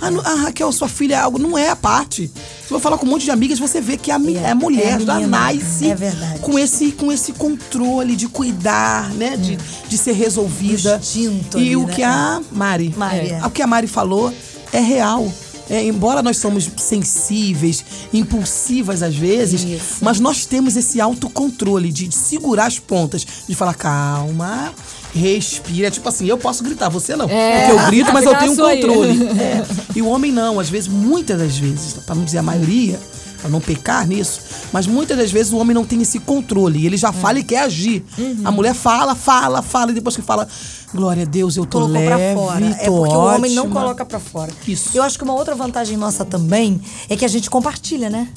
Ah, 0.00 0.10
não- 0.10 0.20
a 0.20 0.34
Raquel, 0.42 0.70
sua 0.72 0.88
filha 0.88 1.14
é 1.14 1.18
algo. 1.18 1.38
Não 1.38 1.56
é 1.58 1.68
a 1.70 1.76
parte. 1.76 2.30
Se 2.66 2.72
eu 2.72 2.78
falar 2.78 2.98
com 2.98 3.06
um 3.06 3.10
monte 3.10 3.24
de 3.24 3.30
amigas, 3.30 3.58
você 3.58 3.80
vê 3.80 3.96
que 3.96 4.10
a, 4.10 4.14
É, 4.14 4.50
a 4.50 4.54
mulher 4.54 4.96
é 4.96 5.00
já 5.00 5.14
menina. 5.16 5.26
nasce 5.26 5.90
É 5.90 5.94
verdade. 5.94 6.38
com 6.40 6.58
esse, 6.58 6.92
com 6.92 7.10
esse 7.10 7.32
controle 7.32 8.14
de 8.14 8.28
cuidar, 8.28 9.10
né? 9.14 9.36
De, 9.36 9.58
de 9.88 9.98
ser 9.98 10.12
resolvida. 10.12 10.98
Instinto 11.02 11.58
E 11.58 11.62
ali, 11.62 11.76
o 11.76 11.86
né? 11.86 11.94
que 11.94 12.02
a 12.02 12.40
Mari, 12.52 12.94
Mari, 12.96 13.16
é, 13.30 13.40
é. 13.42 13.46
o 13.46 13.50
que 13.50 13.62
a 13.62 13.66
Mari 13.66 13.86
falou 13.86 14.32
é 14.72 14.80
real. 14.80 15.32
É, 15.70 15.84
embora 15.84 16.22
nós 16.22 16.38
somos 16.38 16.66
sensíveis, 16.78 17.84
impulsivas 18.10 19.02
às 19.02 19.14
vezes, 19.14 19.62
Isso. 19.64 19.96
mas 20.02 20.18
nós 20.18 20.46
temos 20.46 20.76
esse 20.76 20.98
autocontrole 21.00 21.92
de, 21.92 22.08
de 22.08 22.14
segurar 22.14 22.66
as 22.66 22.78
pontas, 22.78 23.26
de 23.46 23.54
falar, 23.54 23.74
calma, 23.74 24.72
respira. 25.14 25.90
Tipo 25.90 26.08
assim, 26.08 26.26
eu 26.26 26.38
posso 26.38 26.62
gritar, 26.62 26.88
você 26.88 27.16
não. 27.16 27.28
É. 27.28 27.66
Porque 27.66 27.72
eu 27.72 27.86
grito, 27.86 28.12
mas 28.12 28.24
eu 28.24 28.36
tenho 28.36 28.52
um 28.52 28.56
controle. 28.56 29.28
É. 29.40 29.64
E 29.94 30.02
o 30.02 30.08
homem 30.08 30.30
não, 30.32 30.60
às 30.60 30.68
vezes, 30.68 30.88
muitas 30.88 31.38
das 31.38 31.56
vezes, 31.56 31.94
pra 32.04 32.14
não 32.14 32.24
dizer 32.24 32.38
a 32.38 32.42
maioria, 32.42 32.98
pra 33.40 33.48
não 33.48 33.60
pecar 33.60 34.06
nisso, 34.06 34.40
mas 34.72 34.86
muitas 34.86 35.16
das 35.16 35.30
vezes 35.30 35.52
o 35.52 35.56
homem 35.56 35.74
não 35.74 35.84
tem 35.84 36.00
esse 36.02 36.18
controle. 36.18 36.84
Ele 36.84 36.96
já 36.96 37.12
fala 37.12 37.38
e 37.38 37.44
quer 37.44 37.60
agir. 37.60 38.04
Uhum. 38.18 38.40
A 38.44 38.50
mulher 38.50 38.74
fala, 38.74 39.14
fala, 39.14 39.62
fala, 39.62 39.90
e 39.90 39.94
depois 39.94 40.16
que 40.16 40.22
fala, 40.22 40.46
glória 40.92 41.22
a 41.22 41.26
Deus, 41.26 41.56
eu 41.56 41.64
tô 41.64 41.80
colocou 41.80 41.94
leve, 41.94 42.08
pra 42.08 42.34
fora. 42.34 42.66
É 42.66 42.90
porque 42.90 43.14
o 43.14 43.20
homem 43.20 43.54
não 43.54 43.64
ótima." 43.64 43.80
coloca 43.80 44.04
pra 44.04 44.18
fora. 44.18 44.52
Isso. 44.66 44.90
Eu 44.94 45.02
acho 45.02 45.16
que 45.16 45.24
uma 45.24 45.34
outra 45.34 45.54
vantagem 45.54 45.96
nossa 45.96 46.24
também 46.24 46.80
é 47.08 47.16
que 47.16 47.24
a 47.24 47.28
gente 47.28 47.48
compartilha, 47.48 48.10
né? 48.10 48.28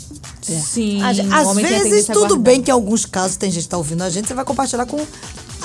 Sim. 0.41 1.01
Às, 1.03 1.17
vezes, 1.55 2.07
tudo 2.07 2.35
bem 2.35 2.61
que 2.61 2.71
em 2.71 2.73
alguns 2.73 3.05
casos 3.05 3.37
tem 3.37 3.51
gente 3.51 3.63
que 3.63 3.69
tá 3.69 3.77
ouvindo 3.77 4.03
a 4.03 4.09
gente, 4.09 4.27
você 4.27 4.33
vai 4.33 4.45
compartilhar 4.45 4.85
com 4.85 4.99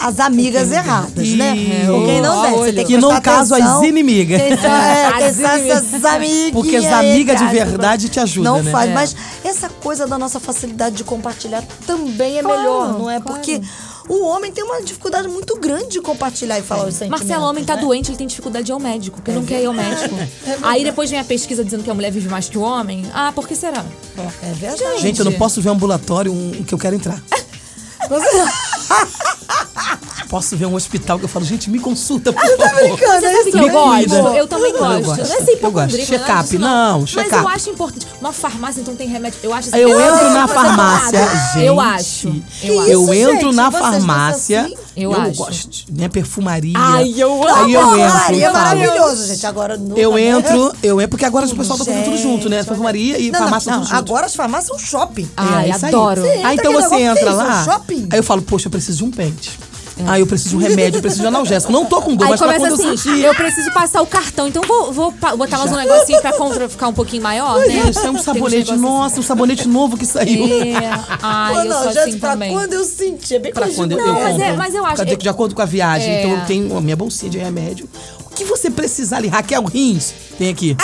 as 0.01 0.21
amigas 0.21 0.71
erradas, 0.71 1.29
né? 1.31 1.57
Isso. 1.57 1.91
Com 1.93 2.05
quem 2.07 2.21
não 2.21 2.43
deve. 2.43 2.57
Você 2.57 2.73
tem 2.73 2.87
que, 2.87 2.99
Que 2.99 3.21
caso, 3.21 3.55
as 3.55 3.61
atenção. 3.61 3.85
inimigas. 3.85 4.41
Quem 4.43 4.57
são, 4.57 4.71
é, 4.75 5.13
quem 5.17 5.25
As 5.27 5.37
são 5.37 5.51
essas 5.51 6.05
amiguinhas. 6.05 6.51
Porque 6.53 6.77
as 6.77 6.87
amigas 6.87 7.39
de 7.39 7.47
verdade 7.47 8.09
te 8.09 8.21
ajudam, 8.21 8.57
Não 8.57 8.63
né? 8.63 8.71
faz, 8.71 8.91
É. 8.91 8.95
mas 8.95 9.17
essa 9.45 9.69
coisa 9.69 10.07
da 10.07 10.19
nossa 10.19 10.39
facilidade 10.39 10.97
de 10.97 11.05
compartilhar 11.05 11.63
também 11.87 12.39
é 12.39 12.43
Claro, 12.43 12.59
melhor, 12.61 12.99
não 12.99 13.11
é? 13.11 13.21
claro. 13.21 13.41
Porque 13.41 13.61
o 14.09 14.25
homem 14.25 14.53
tem 14.53 14.63
uma 14.63 14.81
dificuldade 14.83 15.27
muito 15.29 15.57
grande 15.59 15.89
de 15.89 16.01
compartilhar 16.01 16.59
e 16.59 16.63
falar 16.63 16.87
os 16.87 16.95
sentimentos. 16.95 17.27
Marcelo, 17.27 17.45
o 17.45 17.49
homem 17.51 17.65
tá 17.65 17.75
né? 17.75 17.81
doente, 17.83 18.11
ele 18.11 18.19
tem 18.19 18.27
dificuldade 18.27 18.67
de 18.67 18.71
ir 18.73 18.75
ao 18.75 18.79
médico, 18.81 19.17
porque 19.17 19.33
não 19.33 19.45
quer 19.45 19.63
ir 19.63 19.67
ao 19.67 19.73
médico. 19.75 20.15
Aí 20.63 20.85
depois 20.85 21.11
vem 21.11 21.19
a 21.19 21.25
pesquisa 21.25 21.65
dizendo 21.65 21.83
que 21.83 21.91
a 21.91 21.95
mulher 21.95 22.13
vive 22.13 22.29
mais 22.29 22.49
que 22.49 22.57
o 22.59 22.61
homem. 22.61 23.05
Ah, 23.13 23.33
por 23.35 23.49
que 23.49 23.57
será? 23.57 23.85
É 24.43 24.53
verdade. 24.53 25.01
Gente, 25.01 25.19
eu 25.19 25.25
não 25.25 25.33
posso 25.33 25.61
ver 25.61 25.71
um 25.71 25.73
ambulatório 25.73 26.33
um, 26.33 26.63
que 26.65 26.73
eu 26.73 26.79
quero 26.79 26.95
entrar. 26.95 27.21
Posso 30.29 30.57
ver 30.57 30.67
um 30.67 30.75
hospital 30.75 31.19
que 31.19 31.25
eu 31.25 31.29
falo, 31.29 31.45
gente, 31.45 31.71
me 31.71 31.79
consulta, 31.79 32.33
por 32.33 32.43
favor. 32.43 32.75
brincando, 32.75 33.27
é 33.27 33.33
isso 33.41 33.51
que 33.51 33.57
eu 33.57 33.63
Me 33.63 33.71
gosto? 33.71 34.09
cuida. 34.11 34.37
Eu 34.37 34.47
também 34.49 34.73
Eu 34.73 34.79
gosto. 34.79 35.07
Não 35.07 35.37
é 35.37 35.57
Eu 35.63 35.71
gosto. 35.71 35.97
Check-up, 35.99 36.59
não, 36.59 37.01
Mas 37.01 37.11
check-up. 37.11 37.43
eu 37.43 37.49
acho 37.49 37.71
importante. 37.71 38.07
Uma 38.21 38.33
farmácia, 38.33 38.81
então, 38.81 38.97
tem 38.97 39.09
remédio. 39.09 39.39
Eu 39.43 39.53
acho 39.55 39.69
assim, 39.69 39.79
eu 39.79 39.89
não 39.89 40.01
entro 40.01 40.31
na 40.31 40.49
farmácia, 40.49 41.29
gente. 41.55 41.65
Eu 41.65 41.81
acho. 41.81 42.43
Eu 42.63 42.75
Eu, 42.87 43.03
acho. 43.05 43.15
Entro 43.15 43.47
gente, 43.49 43.55
na 43.55 43.71
farmácia. 43.71 44.63
assim? 44.63 44.75
Eu 44.97 45.13
acho. 45.13 45.33
gosto. 45.35 45.85
Minha 45.91 46.09
perfumaria. 46.09 46.75
Ai, 46.77 47.15
eu 47.17 47.33
Aí 47.49 47.73
eu 47.73 47.81
amo. 47.81 47.97
entro. 47.97 48.07
Perfumaria 48.07 48.45
é 48.45 48.49
eu 48.49 48.53
maravilhoso, 48.53 49.27
gente. 49.27 49.47
Agora 49.47 49.77
no 49.77 49.97
Eu 49.97 50.19
entro, 50.19 50.73
eu 50.83 51.01
entro, 51.01 51.11
porque 51.11 51.25
agora 51.25 51.47
o 51.47 51.55
pessoal 51.57 51.79
tá 51.79 51.85
fazendo 51.85 52.05
tudo 52.05 52.17
junto, 52.19 52.49
né? 52.49 52.63
Perfumaria 52.65 53.19
e 53.19 53.31
Não, 53.31 53.39
farmácia 53.41 53.71
não, 53.73 53.79
tudo 53.81 53.91
não. 53.91 53.97
junto. 53.99 54.11
Agora 54.11 54.27
as 54.27 54.35
farmácias 54.35 54.69
são 54.69 54.79
shopping. 54.79 55.29
Ai, 55.37 55.71
É 55.71 55.73
adoro. 55.75 56.23
Aí 56.45 56.57
então 56.57 56.73
você 56.73 56.95
entra 56.97 57.31
é 57.31 57.33
lá. 57.33 57.65
shopping. 57.65 58.09
Aí 58.11 58.19
eu 58.19 58.23
falo, 58.25 58.43
poxa, 58.43 58.67
eu 58.67 58.71
preciso 58.73 58.99
de 58.99 59.05
um 59.05 59.11
pente. 59.11 59.59
Ah, 60.07 60.19
eu 60.21 60.27
preciso 60.27 60.51
de 60.51 60.57
um 60.65 60.69
remédio, 60.69 60.99
eu 60.99 61.03
preciso 61.03 61.23
de 61.23 61.27
um 61.27 61.29
analgésico. 61.29 61.73
Não 61.73 61.87
tô 61.87 62.03
com 62.03 62.15
dor, 62.15 62.25
Aí 62.25 62.31
mas 62.31 62.39
pra 62.41 62.49
começa 62.55 62.67
quando 62.77 62.81
eu 62.85 62.93
assim, 62.93 62.97
sentir... 62.99 63.25
eu 63.25 63.35
preciso 63.35 63.73
passar 63.73 64.03
o 64.03 64.07
cartão, 64.07 64.47
então 64.49 64.63
vou, 64.67 64.93
vou 64.93 65.11
botar 65.39 65.57
mais 65.59 65.73
um 65.73 65.77
negocinho 65.77 66.21
pra 66.21 66.33
contra 66.35 66.69
ficar 66.69 66.89
um 66.89 66.93
pouquinho 66.93 67.23
maior, 67.23 67.59
né? 67.61 67.67
Isso 67.91 68.07
é 68.07 68.11
um 68.11 68.19
sabonete, 68.19 68.57
negocinhos 68.57 68.81
nossa, 68.83 69.21
um 69.21 69.23
sabonete 69.23 69.67
novo 69.69 69.97
que 69.97 70.05
saiu. 70.05 70.45
assim. 70.45 70.75
É. 70.77 70.91
Ai, 71.23 71.55
eu 71.61 71.65
não, 71.65 71.83
sou 71.93 72.03
assim 72.03 72.19
pra 72.19 72.31
também. 72.33 72.53
quando 72.53 72.73
eu 72.75 72.85
sentir, 72.85 73.35
é 73.37 73.39
bem 73.39 73.53
Pra 73.53 73.69
quando 73.71 73.93
eu, 73.93 73.99
eu 73.99 74.07
mulher. 74.07 74.23
mas 74.25 74.35
é- 74.39 74.43
compro. 74.45 74.59
mas 74.59 74.75
eu 74.75 74.85
acho- 74.85 74.97
Cadê- 74.97 75.17
De 75.17 75.29
acordo 75.29 75.55
com 75.55 75.63
a 75.63 75.67
viagem. 75.67 76.11
É. 76.11 76.19
Então 76.25 76.39
eu 76.39 76.45
tenho 76.47 76.77
a 76.77 76.81
minha 76.81 76.97
bolsinha 76.97 77.31
de 77.31 77.39
remédio. 77.39 77.89
O 78.37 78.39
que 78.39 78.45
você 78.45 78.71
precisar 78.71 79.17
ali, 79.17 79.29
Raquel 79.29 79.65
Rins, 79.65 80.13
tem 80.37 80.51
aqui. 80.51 80.77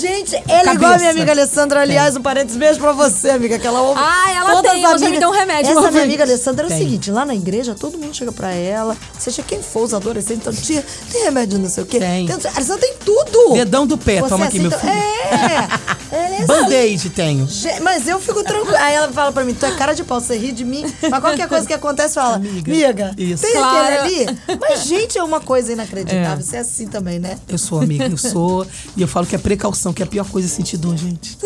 Gente, 0.00 0.34
ela 0.48 0.70
é 0.70 0.74
igual 0.74 0.94
a 0.94 0.96
minha 0.96 1.10
amiga 1.10 1.30
Alessandra. 1.30 1.82
Aliás, 1.82 2.16
um 2.16 2.22
parênteses 2.22 2.56
beijo 2.56 2.80
pra 2.80 2.92
você, 2.92 3.28
amiga, 3.28 3.58
que 3.58 3.66
ela 3.66 3.82
ouve. 3.82 4.00
Ah, 4.02 4.32
ela 4.34 4.52
todas 4.54 4.72
tem, 4.72 4.82
as 4.82 4.90
ela 4.92 4.98
já 4.98 4.98
me 5.00 5.04
amigas- 5.08 5.20
deu 5.20 5.28
um 5.28 5.32
remédio 5.32 5.70
Essa 5.78 5.90
minha 5.90 6.04
amiga 6.04 6.24
Alessandra 6.24 6.64
é 6.64 6.66
o 6.66 6.68
Tem. 6.70 6.78
seguinte: 6.78 7.10
lá 7.10 7.26
na 7.26 7.34
igreja, 7.34 7.74
todo 7.78 7.98
mundo 7.98 8.14
chega 8.16 8.32
pra 8.32 8.50
ela, 8.50 8.96
seja 9.18 9.42
quem 9.42 9.60
for 9.62 9.82
os 9.82 9.92
adolescentes, 9.92 10.38
então, 10.38 10.54
tia, 10.54 10.82
tem 11.12 11.24
remédio 11.24 11.58
não 11.58 11.68
sei 11.68 11.82
o 11.82 11.86
quê? 11.86 11.98
Tem. 11.98 12.30
A 12.30 12.34
Alessandra 12.56 12.80
tem 12.80 12.94
tudo. 13.04 13.52
Dedão 13.52 13.86
do 13.86 13.98
pé, 13.98 14.22
Você 14.22 14.28
toma 14.30 14.46
aqui, 14.46 14.58
meu 14.58 14.70
filho. 14.70 14.90
É, 14.90 15.68
ela 16.16 16.34
é 16.34 16.36
assim. 16.38 16.46
Band-aid 16.46 17.10
tenho. 17.10 17.46
Mas 17.82 18.08
eu 18.08 18.18
fico 18.18 18.42
tranquila. 18.42 18.78
Aí 18.80 18.94
ela 18.94 19.12
fala 19.12 19.32
pra 19.32 19.44
mim, 19.44 19.52
tu 19.52 19.66
é 19.66 19.72
cara 19.72 19.92
de 19.92 20.02
pau, 20.02 20.18
você 20.18 20.34
ri 20.38 20.50
de 20.50 20.64
mim. 20.64 20.90
Mas 21.10 21.20
qualquer 21.20 21.46
coisa 21.46 21.66
que 21.66 21.74
acontece, 21.74 22.14
fala, 22.14 22.36
amiga, 22.36 23.14
Isso. 23.18 23.42
tem 23.42 23.52
Claro. 23.52 23.94
aquele 23.96 24.24
ali? 24.30 24.38
Mas, 24.58 24.84
gente, 24.84 25.18
é 25.18 25.22
uma 25.22 25.40
coisa 25.40 25.70
inacreditável. 25.74 26.42
Você 26.42 26.56
é 26.56 26.60
assim 26.60 26.85
também, 26.86 27.18
né? 27.18 27.38
Eu 27.48 27.58
sou 27.58 27.80
amiga, 27.80 28.06
eu 28.06 28.16
sou. 28.16 28.66
E 28.96 29.02
eu 29.02 29.08
falo 29.08 29.26
que 29.26 29.34
é 29.34 29.38
precaução, 29.38 29.92
que 29.92 30.02
é 30.02 30.04
a 30.04 30.08
pior 30.08 30.24
coisa 30.28 30.46
é 30.48 30.50
sentir 30.50 30.76
dor, 30.76 30.96
gente. 30.96 31.36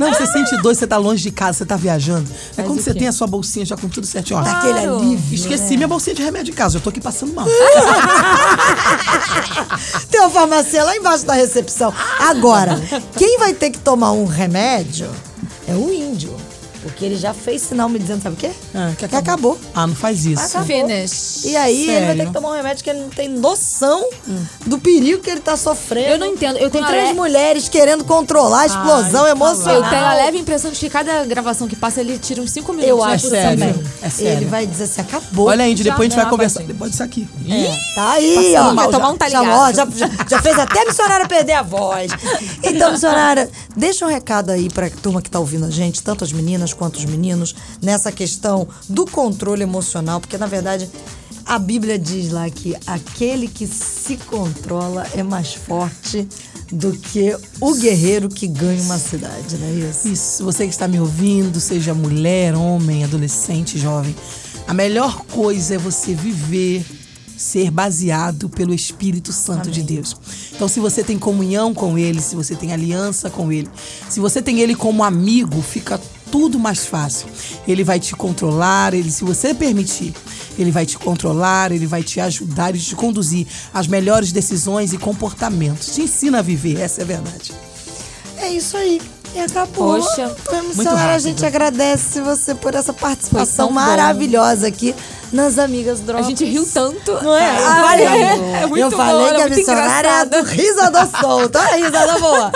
Não, 0.00 0.12
você 0.12 0.26
sente 0.26 0.56
dor, 0.62 0.74
você 0.74 0.86
tá 0.86 0.96
longe 0.96 1.22
de 1.22 1.30
casa, 1.30 1.58
você 1.58 1.64
tá 1.66 1.76
viajando. 1.76 2.28
É 2.56 2.62
quando 2.62 2.80
você 2.80 2.92
tem 2.94 3.08
a 3.08 3.12
sua 3.12 3.26
bolsinha 3.26 3.64
já 3.64 3.76
com 3.76 3.88
tudo 3.88 4.06
certinho. 4.06 4.38
Ó, 4.38 4.42
Aquele 4.42 4.72
Claro. 4.72 4.98
alívio. 4.98 5.34
Esqueci 5.34 5.70
né? 5.70 5.76
minha 5.76 5.88
bolsinha 5.88 6.14
de 6.14 6.22
remédio 6.22 6.52
em 6.52 6.54
casa, 6.54 6.76
eu 6.78 6.80
tô 6.80 6.90
aqui 6.90 7.00
passando 7.00 7.32
mal. 7.32 7.46
Tem 10.10 10.20
uma 10.20 10.30
farmácia 10.30 10.82
lá 10.84 10.96
embaixo 10.96 11.24
da 11.26 11.34
recepção. 11.34 11.92
Agora, 12.18 12.80
quem 13.16 13.38
vai 13.38 13.52
ter 13.54 13.70
que 13.70 13.78
tomar 13.78 14.12
um 14.12 14.24
remédio 14.26 15.08
é 15.66 15.74
o 15.74 15.92
índio. 15.92 16.34
Porque 16.86 17.04
ele 17.04 17.16
já 17.16 17.32
fez 17.34 17.62
sinal 17.62 17.88
me 17.88 17.98
dizendo, 17.98 18.22
sabe 18.22 18.36
o 18.36 18.38
quê? 18.38 18.50
Ah, 18.74 18.92
que 18.96 19.04
acabou. 19.04 19.58
Ah, 19.74 19.86
não 19.86 19.94
faz 19.94 20.24
isso. 20.24 20.42
Acabou. 20.42 20.66
Finish. 20.66 21.44
E 21.44 21.56
aí 21.56 21.82
ele 21.82 21.86
vai 21.86 22.00
ter 22.00 22.06
Sério? 22.16 22.26
que 22.26 22.32
tomar 22.32 22.50
um 22.50 22.54
remédio 22.54 22.84
que 22.84 22.90
ele 22.90 23.00
não 23.00 23.08
tem 23.10 23.28
noção 23.28 24.08
do 24.66 24.78
perigo 24.78 25.20
que 25.22 25.30
ele 25.30 25.40
tá 25.40 25.56
sofrendo. 25.56 26.08
Eu 26.08 26.18
não 26.18 26.26
entendo, 26.26 26.58
eu 26.58 26.70
tenho 26.70 26.86
três 26.86 27.08
le- 27.08 27.14
mulheres 27.14 27.68
querendo 27.68 28.04
controlar 28.04 28.60
a 28.60 28.66
explosão 28.66 29.24
Ai, 29.24 29.30
emocional. 29.32 29.74
Eu 29.82 29.88
tenho 29.90 30.04
a 30.04 30.14
leve 30.14 30.38
impressão 30.38 30.70
de 30.70 30.78
que 30.78 30.88
cada 30.90 31.24
gravação 31.24 31.66
que 31.68 31.76
passa, 31.76 32.00
ele 32.00 32.18
tira 32.18 32.40
uns 32.40 32.50
5 32.50 32.72
minutos. 32.72 32.88
Eu 32.90 33.02
acho 33.04 33.24
por 33.24 33.30
sério. 33.30 33.58
também. 33.58 33.84
É 34.02 34.10
sério. 34.10 34.32
Ele 34.38 34.44
vai 34.46 34.66
dizer 34.66 34.84
assim, 34.84 35.00
acabou. 35.00 35.48
Olha, 35.48 35.68
Indy, 35.68 35.82
Já 35.82 35.90
depois 35.90 36.06
a 36.06 36.10
gente 36.10 36.20
vai 36.20 36.30
conversar. 36.30 36.60
vai 36.60 36.66
sim. 36.66 36.72
Depois 36.72 36.90
disso 36.90 37.02
aqui. 37.02 37.28
Tá 37.94 38.12
aí, 38.12 38.34
Passando 38.34 38.56
ó. 38.56 38.62
mal, 38.64 38.74
vai 38.74 38.88
tomar 38.90 39.10
um 39.10 39.16
tá 39.16 39.26
ó, 39.26 39.72
já, 39.72 39.86
já, 39.96 40.10
já 40.28 40.42
fez 40.42 40.58
até 40.58 40.82
a 40.82 40.84
missionária 40.84 41.26
perder 41.28 41.52
a 41.54 41.62
voz. 41.62 42.10
Então, 42.62 42.92
missionária, 42.92 43.48
deixa 43.76 44.04
um 44.04 44.08
recado 44.08 44.50
aí 44.50 44.68
pra 44.68 44.90
turma 44.90 45.22
que 45.22 45.30
tá 45.30 45.38
ouvindo 45.38 45.66
a 45.66 45.70
gente, 45.70 46.02
tanto 46.02 46.24
as 46.24 46.32
meninas 46.32 46.72
quanto 46.76 46.96
os 46.96 47.04
meninos, 47.04 47.54
nessa 47.82 48.12
questão 48.12 48.68
do 48.88 49.06
controle 49.06 49.62
emocional, 49.62 50.20
porque 50.20 50.38
na 50.38 50.46
verdade 50.46 50.88
a 51.44 51.58
Bíblia 51.60 51.96
diz 51.96 52.30
lá 52.30 52.50
que 52.50 52.76
aquele 52.86 53.46
que 53.46 53.66
se 53.68 54.16
controla 54.16 55.06
é 55.14 55.22
mais 55.22 55.54
forte 55.54 56.28
do 56.72 56.92
que 56.92 57.36
o 57.60 57.74
guerreiro 57.74 58.28
que 58.28 58.48
ganha 58.48 58.82
uma 58.82 58.98
cidade, 58.98 59.56
não 59.56 59.66
é 59.68 59.88
isso? 59.88 60.08
Isso, 60.08 60.44
você 60.44 60.64
que 60.64 60.72
está 60.72 60.88
me 60.88 60.98
ouvindo, 60.98 61.60
seja 61.60 61.94
mulher, 61.94 62.56
homem, 62.56 63.04
adolescente, 63.04 63.78
jovem, 63.78 64.14
a 64.66 64.74
melhor 64.74 65.24
coisa 65.26 65.76
é 65.76 65.78
você 65.78 66.12
viver, 66.12 66.84
ser 67.36 67.70
baseado 67.70 68.48
pelo 68.48 68.74
Espírito 68.74 69.32
Santo 69.32 69.70
de 69.70 69.82
Deus. 69.82 70.16
Então, 70.52 70.66
se 70.66 70.80
você 70.80 71.04
tem 71.04 71.16
comunhão 71.16 71.72
com 71.72 71.96
Ele, 71.96 72.20
se 72.20 72.34
você 72.34 72.56
tem 72.56 72.72
aliança 72.72 73.30
com 73.30 73.52
Ele, 73.52 73.68
se 74.08 74.18
você 74.18 74.42
tem 74.42 74.58
Ele 74.58 74.74
como 74.74 75.04
amigo, 75.04 75.62
fica 75.62 76.00
tudo 76.30 76.58
mais 76.58 76.86
fácil. 76.86 77.28
Ele 77.66 77.84
vai 77.84 77.98
te 77.98 78.14
controlar, 78.14 78.94
ele, 78.94 79.10
se 79.10 79.24
você 79.24 79.54
permitir, 79.54 80.14
ele 80.58 80.70
vai 80.70 80.86
te 80.86 80.98
controlar, 80.98 81.72
ele 81.72 81.86
vai 81.86 82.02
te 82.02 82.20
ajudar 82.20 82.74
e 82.74 82.78
te 82.78 82.94
conduzir 82.94 83.46
às 83.72 83.86
melhores 83.86 84.32
decisões 84.32 84.92
e 84.92 84.98
comportamentos. 84.98 85.94
Te 85.94 86.02
ensina 86.02 86.38
a 86.38 86.42
viver, 86.42 86.80
essa 86.80 87.00
é 87.00 87.04
a 87.04 87.06
verdade. 87.06 87.52
É 88.36 88.50
isso 88.50 88.76
aí. 88.76 89.00
E 89.36 89.40
acabou. 89.40 90.00
Poxa, 90.00 90.34
muito 90.50 90.68
missionária, 90.68 91.14
a 91.14 91.18
gente 91.18 91.44
agradece 91.44 92.22
você 92.22 92.54
por 92.54 92.74
essa 92.74 92.92
participação 92.94 93.70
maravilhosa 93.70 94.66
aqui 94.66 94.94
nas 95.30 95.58
Amigas 95.58 96.00
Drops. 96.00 96.24
A 96.24 96.28
gente 96.30 96.42
riu 96.46 96.66
tanto. 96.72 97.12
Não 97.22 97.36
é? 97.36 97.44
Eu 97.60 97.66
Ah, 97.68 97.82
falei, 97.86 98.06
é 98.06 98.66
muito 98.66 98.78
eu 98.82 98.90
falei 98.90 99.34
que 99.34 99.40
é 99.40 99.44
a 99.44 99.48
missionária 99.50 100.08
é 100.08 100.24
do 100.24 100.42
risada 100.42 101.06
solta. 101.20 101.58
Olha 101.60 101.68
a 101.70 101.76
risada 101.76 102.18
boa. 102.18 102.52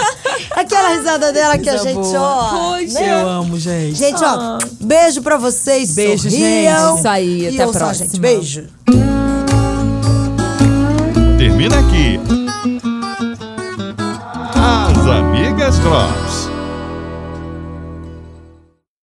Aquela 0.52 0.88
risada 0.96 1.30
dela 1.32 1.58
que 1.58 1.68
a 1.68 1.76
gente, 1.76 1.94
boa. 1.96 2.18
ó. 2.18 2.48
Poxa. 2.78 2.94
né? 3.00 3.22
Eu 3.22 3.28
amo, 3.28 3.58
gente. 3.58 3.94
Gente, 3.98 4.24
ó, 4.24 4.58
beijo 4.80 5.20
pra 5.20 5.36
vocês. 5.36 5.94
Beijo, 5.94 6.30
sorriam. 6.30 6.88
gente. 6.92 6.98
Isso 6.98 7.08
aí, 7.08 7.40
E 7.42 7.48
até 7.48 7.62
a 7.62 7.66
ouçam 7.66 7.80
próxima. 7.82 8.06
gente. 8.06 8.20
Beijo. 8.20 8.64
Termina 11.36 11.78
aqui. 11.78 12.18
As 14.54 15.06
Amigas 15.06 15.78
Drops. 15.80 16.49